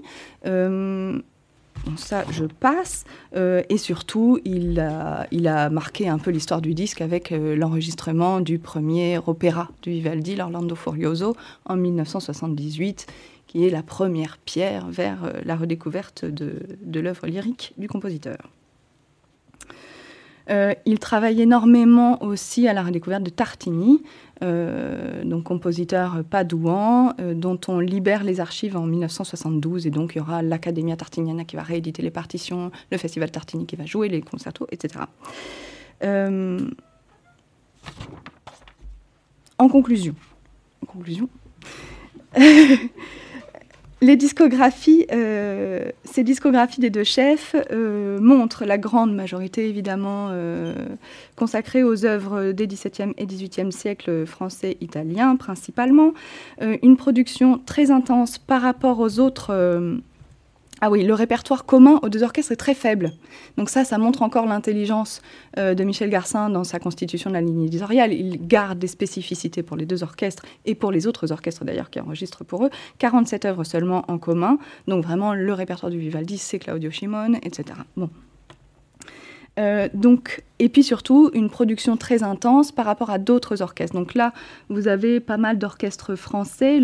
ça, 1.97 2.23
je 2.31 2.45
passe. 2.45 3.03
Euh, 3.35 3.61
et 3.69 3.77
surtout, 3.77 4.39
il 4.45 4.79
a, 4.79 5.69
marqué 5.69 6.07
un 6.07 6.17
peu 6.17 6.31
l'histoire 6.31 6.61
du 6.61 6.73
disque 6.73 7.01
avec 7.01 7.31
euh, 7.31 7.55
l'enregistrement 7.55 8.41
du 8.41 8.59
premier 8.59 9.19
opéra 9.25 9.69
de 9.83 9.91
Vivaldi, 9.91 10.35
l'Orlando 10.35 10.75
Furioso, 10.75 11.35
en 11.65 11.75
1978, 11.75 13.07
qui 13.47 13.65
est 13.65 13.69
la 13.69 13.83
première 13.83 14.37
pierre 14.37 14.87
vers 14.87 15.23
euh, 15.23 15.41
la 15.45 15.55
redécouverte 15.55 16.25
de, 16.25 16.55
de 16.81 16.99
l'œuvre 16.99 17.27
lyrique 17.27 17.73
du 17.77 17.87
compositeur. 17.87 18.37
Il 20.49 20.99
travaille 20.99 21.41
énormément 21.41 22.21
aussi 22.23 22.67
à 22.67 22.73
la 22.73 22.83
redécouverte 22.83 23.23
de 23.23 23.29
Tartini, 23.29 24.01
euh, 24.43 25.23
donc 25.23 25.43
compositeur 25.43 26.23
padouan, 26.29 27.13
euh, 27.21 27.33
dont 27.33 27.59
on 27.67 27.79
libère 27.79 28.23
les 28.23 28.41
archives 28.41 28.75
en 28.75 28.85
1972. 28.85 29.87
Et 29.87 29.89
donc, 29.89 30.15
il 30.15 30.17
y 30.17 30.21
aura 30.21 30.41
l'Academia 30.41 30.97
Tartiniana 30.97 31.45
qui 31.45 31.55
va 31.55 31.63
rééditer 31.63 32.01
les 32.01 32.11
partitions, 32.11 32.71
le 32.91 32.97
Festival 32.97 33.31
Tartini 33.31 33.65
qui 33.65 33.75
va 33.75 33.85
jouer 33.85 34.09
les 34.09 34.21
concertos, 34.21 34.67
etc. 34.71 35.05
Euh, 36.03 36.59
en 39.57 39.69
conclusion, 39.69 40.15
en 40.81 40.87
conclusion 40.87 41.29
les 44.03 44.17
discographies, 44.17 45.05
euh, 45.13 45.85
ces 46.03 46.25
discographies 46.25 46.81
des 46.81 46.89
deux 46.89 47.05
chefs 47.05 47.55
euh, 47.71 48.19
montrent 48.19 48.65
la 48.65 48.77
grande 48.77 49.15
majorité, 49.15 49.69
évidemment, 49.69 50.27
euh, 50.31 50.73
consacrée 51.37 51.83
aux 51.83 52.05
œuvres 52.05 52.51
des 52.51 52.67
XVIIe 52.67 53.13
et 53.17 53.25
XVIIIe 53.25 53.71
siècles 53.71 54.25
français, 54.25 54.75
italiens 54.81 55.37
principalement. 55.37 56.13
une 56.59 56.97
production 56.97 57.59
très 57.65 57.91
intense 57.91 58.37
par 58.37 58.61
rapport 58.61 58.99
aux 58.99 59.19
autres 59.19 59.53
ah 60.85 60.89
oui, 60.89 61.05
le 61.05 61.13
répertoire 61.13 61.63
commun 61.63 61.97
aux 62.03 62.09
deux 62.09 62.23
orchestres 62.23 62.51
est 62.51 62.57
très 62.57 62.73
faible. 62.73 63.13
Donc 63.55 63.69
ça, 63.69 63.85
ça 63.85 63.97
montre 63.97 64.21
encore 64.21 64.45
l'intelligence 64.45 65.21
euh, 65.57 65.75
de 65.75 65.83
Michel 65.85 66.09
Garcin 66.09 66.49
dans 66.49 66.65
sa 66.65 66.77
constitution 66.77 67.29
de 67.29 67.35
la 67.35 67.41
ligne 67.41 67.63
éditoriale. 67.63 68.11
Il 68.11 68.45
garde 68.45 68.79
des 68.79 68.87
spécificités 68.87 69.63
pour 69.63 69.77
les 69.77 69.85
deux 69.85 70.03
orchestres 70.03 70.43
et 70.65 70.75
pour 70.75 70.91
les 70.91 71.07
autres 71.07 71.31
orchestres 71.31 71.63
d'ailleurs 71.63 71.89
qui 71.89 72.01
enregistrent 72.01 72.43
pour 72.43 72.65
eux. 72.65 72.69
47 72.97 73.45
œuvres 73.45 73.63
seulement 73.63 74.03
en 74.09 74.17
commun. 74.17 74.57
Donc 74.89 75.05
vraiment, 75.05 75.33
le 75.33 75.53
répertoire 75.53 75.89
du 75.89 75.99
Vivaldi, 75.99 76.37
c'est 76.37 76.59
Claudio 76.59 76.91
Shimon, 76.91 77.35
etc. 77.35 77.79
Bon, 77.95 78.09
euh, 79.59 79.87
donc, 79.93 80.43
et 80.59 80.69
puis 80.69 80.83
surtout, 80.83 81.29
une 81.33 81.49
production 81.49 81.95
très 81.97 82.23
intense 82.23 82.71
par 82.71 82.85
rapport 82.85 83.09
à 83.09 83.19
d'autres 83.19 83.61
orchestres. 83.61 83.95
Donc 83.95 84.15
là, 84.15 84.33
vous 84.69 84.87
avez 84.87 85.19
pas 85.19 85.37
mal 85.37 85.57
d'orchestres 85.59 86.15
français. 86.15 86.79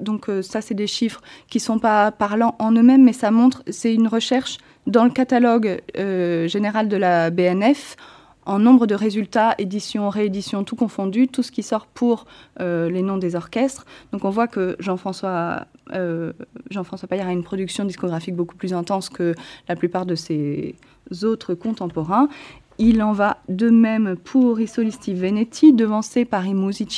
Donc 0.00 0.28
euh, 0.28 0.42
ça, 0.42 0.60
c'est 0.60 0.74
des 0.74 0.86
chiffres 0.86 1.20
qui 1.48 1.60
sont 1.60 1.78
pas 1.78 2.12
parlants 2.12 2.54
en 2.58 2.72
eux-mêmes, 2.72 3.02
mais 3.02 3.12
ça 3.12 3.30
montre, 3.30 3.62
c'est 3.68 3.94
une 3.94 4.08
recherche 4.08 4.58
dans 4.86 5.04
le 5.04 5.10
catalogue 5.10 5.80
euh, 5.96 6.48
général 6.48 6.88
de 6.88 6.96
la 6.96 7.30
BNF 7.30 7.96
en 8.44 8.58
nombre 8.58 8.86
de 8.86 8.94
résultats, 8.94 9.54
édition, 9.58 10.08
réédition, 10.08 10.64
tout 10.64 10.76
confondu, 10.76 11.28
tout 11.28 11.42
ce 11.42 11.52
qui 11.52 11.62
sort 11.62 11.86
pour 11.86 12.26
les 12.58 13.02
noms 13.02 13.18
des 13.18 13.34
orchestres. 13.36 13.86
Donc 14.12 14.24
on 14.24 14.30
voit 14.30 14.48
que 14.48 14.76
Jean-François 14.78 15.66
Jean-François 16.70 17.08
Paillard 17.08 17.28
a 17.28 17.32
une 17.32 17.44
production 17.44 17.84
discographique 17.84 18.34
beaucoup 18.34 18.56
plus 18.56 18.72
intense 18.72 19.08
que 19.08 19.34
la 19.68 19.76
plupart 19.76 20.06
de 20.06 20.14
ses 20.14 20.76
autres 21.22 21.54
contemporains. 21.54 22.28
Il 22.78 23.02
en 23.02 23.12
va 23.12 23.38
de 23.48 23.68
même 23.70 24.16
pour 24.16 24.60
I 24.60 24.66
Solisti 24.66 25.14
Venetti, 25.14 25.72
devancé 25.72 26.24
par 26.24 26.46
I 26.46 26.54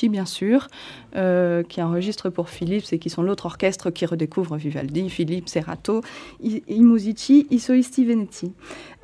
bien 0.08 0.24
sûr, 0.24 0.68
euh, 1.16 1.62
qui 1.62 1.82
enregistre 1.82 2.30
pour 2.30 2.48
Philips 2.48 2.92
et 2.92 2.98
qui 2.98 3.10
sont 3.10 3.22
l'autre 3.22 3.46
orchestre 3.46 3.90
qui 3.90 4.06
redécouvre 4.06 4.56
Vivaldi, 4.56 5.10
Philippe, 5.10 5.48
Serrato, 5.48 6.00
I, 6.42 6.62
I 6.68 6.80
Musici, 6.80 7.46
I 7.50 7.58
Solisti 7.58 8.04
Venetti. 8.04 8.52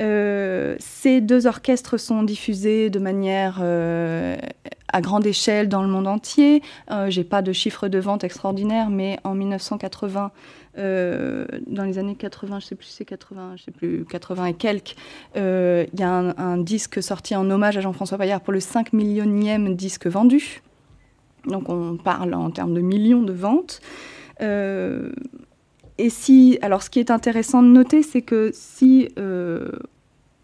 Euh, 0.01 0.77
ces 0.79 1.21
deux 1.21 1.47
orchestres 1.47 1.99
sont 1.99 2.23
diffusés 2.23 2.91
de 2.91 2.99
manière 2.99 3.59
euh, 3.63 4.37
à 4.93 5.01
grande 5.01 5.27
échelle 5.27 5.69
dans 5.69 5.83
le 5.83 5.89
monde 5.89 6.09
entier. 6.09 6.63
J'ai 7.09 7.25
pas 7.25 7.43
de 7.43 7.53
chiffres 7.53 7.89
de 7.89 7.99
vente 7.99 8.25
extraordinaires, 8.25 8.91
mais 8.91 9.19
en 9.23 9.35
1980, 9.35 10.33
euh, 10.79 11.47
dans 11.67 11.85
les 11.85 11.99
années 11.99 12.15
80, 12.15 12.61
je 12.61 12.67
sais 12.67 12.75
plus 12.77 12.87
si 12.87 12.95
c'est 12.95 13.05
80, 13.05 13.55
je 13.57 13.65
sais 13.65 13.71
plus, 13.71 14.05
80 14.05 14.47
et 14.47 14.55
quelques, 14.55 14.95
euh, 15.37 15.85
il 15.93 15.99
y 15.99 16.03
a 16.03 16.11
un, 16.11 16.59
disque 16.59 17.03
sorti 17.03 17.35
en 17.35 17.51
hommage 17.51 17.77
à 17.77 17.81
Jean-François 17.81 18.19
Paillard 18.19 18.41
pour 18.41 18.53
le 18.53 18.61
5 18.61 18.93
millionième 18.93 19.75
disque 19.75 20.07
vendu. 20.07 20.63
Donc 21.47 21.69
on 21.69 21.97
parle 21.97 22.35
en 22.35 22.51
termes 22.51 22.75
de 22.75 22.81
millions 22.81 23.23
de 23.23 23.33
ventes. 23.33 23.81
Euh, 24.43 25.11
et 25.99 26.11
si, 26.11 26.59
alors 26.63 26.83
ce 26.83 26.91
qui 26.91 27.01
est 27.01 27.11
intéressant 27.11 27.63
de 27.63 27.69
noter, 27.69 28.03
c'est 28.03 28.23
que 28.23 28.51
si 28.53 29.09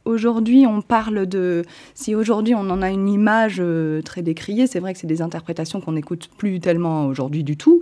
aujourd'hui 0.05 0.67
on 0.67 0.83
parle 0.83 1.27
de, 1.27 1.63
si 1.95 2.15
aujourd'hui 2.15 2.55
on 2.55 2.69
en 2.71 2.83
a 2.83 2.91
une 2.91 3.09
image 3.09 3.63
très 4.05 4.23
décriée, 4.23 4.67
c'est 4.67 4.81
vrai 4.81 4.93
que 4.93 4.99
c'est 4.99 5.07
des 5.07 5.23
interprétations 5.23 5.81
qu'on 5.81 5.93
n'écoute 5.93 6.29
plus 6.37 6.61
tellement 6.61 7.07
aujourd'hui 7.07 7.45
du 7.45 7.57
tout. 7.57 7.81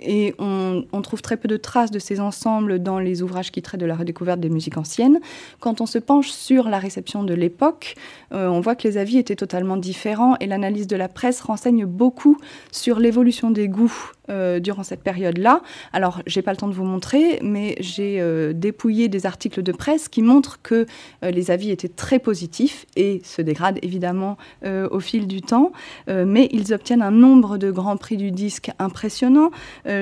Et 0.00 0.34
on, 0.38 0.84
trouve 1.02 1.22
très 1.22 1.36
peu 1.36 1.48
de 1.48 1.56
traces 1.56 1.90
de 1.90 1.98
ces 1.98 2.20
ensembles 2.20 2.82
dans 2.82 2.98
les 2.98 3.22
ouvrages 3.22 3.50
qui 3.50 3.62
traitent 3.62 3.80
de 3.80 3.86
la 3.86 3.96
redécouverte 3.96 4.38
des 4.38 4.50
musiques 4.50 4.76
anciennes. 4.76 5.18
Quand 5.60 5.80
on 5.80 5.86
se 5.86 5.98
penche 5.98 6.30
sur 6.30 6.68
la 6.68 6.78
réception 6.78 7.22
de 7.24 7.34
l'époque, 7.34 7.94
euh, 8.32 8.48
on 8.48 8.60
voit 8.60 8.74
que 8.74 8.86
les 8.86 8.98
avis 8.98 9.18
étaient 9.18 9.36
totalement 9.36 9.76
différents 9.76 10.36
et 10.40 10.46
l'analyse 10.46 10.86
de 10.86 10.96
la 10.96 11.08
presse 11.08 11.40
renseigne 11.40 11.86
beaucoup 11.86 12.38
sur 12.70 12.98
l'évolution 12.98 13.50
des 13.50 13.68
goûts 13.68 14.12
euh, 14.28 14.60
durant 14.60 14.82
cette 14.82 15.02
période-là. 15.02 15.62
Alors, 15.92 16.22
j'ai 16.26 16.42
pas 16.42 16.52
le 16.52 16.56
temps 16.56 16.68
de 16.68 16.74
vous 16.74 16.84
montrer, 16.84 17.40
mais 17.42 17.76
j'ai 17.80 18.20
euh, 18.20 18.52
dépouillé 18.52 19.08
des 19.08 19.26
articles 19.26 19.62
de 19.62 19.72
presse 19.72 20.08
qui 20.08 20.22
montrent 20.22 20.60
que 20.62 20.86
les 21.22 21.50
avis 21.50 21.70
étaient 21.70 21.88
très 21.88 22.18
positifs 22.18 22.86
et 22.96 23.20
se 23.24 23.42
dégradent 23.42 23.78
évidemment 23.82 24.36
au 24.64 25.00
fil 25.00 25.26
du 25.26 25.42
temps, 25.42 25.72
mais 26.08 26.48
ils 26.52 26.72
obtiennent 26.72 27.02
un 27.02 27.10
nombre 27.10 27.58
de 27.58 27.70
grands 27.70 27.96
prix 27.96 28.16
du 28.16 28.30
disque 28.30 28.70
impressionnant. 28.78 29.50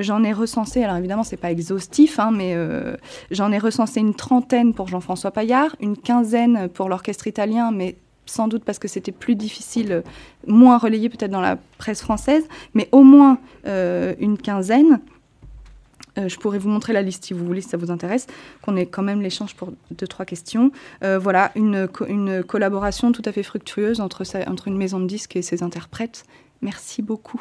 J'en 0.03 0.23
ai 0.23 0.33
recensé, 0.33 0.85
alors 0.85 0.97
évidemment, 0.97 1.23
c'est 1.23 1.37
pas 1.37 1.51
exhaustif, 1.51 2.19
hein, 2.19 2.31
mais 2.31 2.57
j'en 3.31 3.53
ai 3.53 3.59
recensé 3.59 4.01
une 4.01 4.15
trentaine 4.15 4.75
pour 4.75 4.89
Jean-François 4.89 5.31
Paillard, 5.31 5.77
une 5.81 5.97
quinzaine 5.97 6.69
pour 6.69 6.89
l'orchestre 6.89 7.27
italien, 7.27 7.71
mais 7.71 7.97
sans 8.29 8.49
doute 8.49 8.65
parce 8.65 8.79
que 8.79 8.89
c'était 8.89 9.13
plus 9.13 9.35
difficile, 9.35 10.03
moins 10.47 10.79
relayé 10.79 11.09
peut-être 11.09 11.31
dans 11.31 11.41
la 11.41 11.57
presse 11.79 12.01
française, 12.01 12.47
mais 12.75 12.89
au 12.93 13.03
moins 13.03 13.39
euh, 13.67 14.15
une 14.21 14.39
quinzaine. 14.39 15.01
Euh, 16.19 16.29
je 16.29 16.37
pourrais 16.39 16.59
vous 16.59 16.69
montrer 16.69 16.93
la 16.93 17.03
liste 17.03 17.25
si 17.25 17.33
vous 17.33 17.45
voulez, 17.45 17.61
si 17.61 17.69
ça 17.69 17.77
vous 17.77 17.91
intéresse, 17.91 18.27
qu'on 18.63 18.77
ait 18.77 18.87
quand 18.87 19.03
même 19.03 19.21
l'échange 19.21 19.55
pour 19.55 19.73
deux, 19.91 20.07
trois 20.07 20.25
questions. 20.25 20.73
Euh, 21.05 21.19
voilà, 21.19 21.53
une, 21.55 21.89
une, 22.09 22.43
collaboration 22.43 23.13
tout 23.13 23.23
à 23.25 23.33
fait 23.33 23.43
fructueuse 23.43 24.01
entre, 24.01 24.25
entre 24.49 24.69
une 24.69 24.77
maison 24.77 25.01
de 25.01 25.07
disques 25.07 25.37
et 25.37 25.43
ses 25.43 25.63
interprètes. 25.63 26.25
Merci 26.61 27.03
beaucoup. 27.03 27.41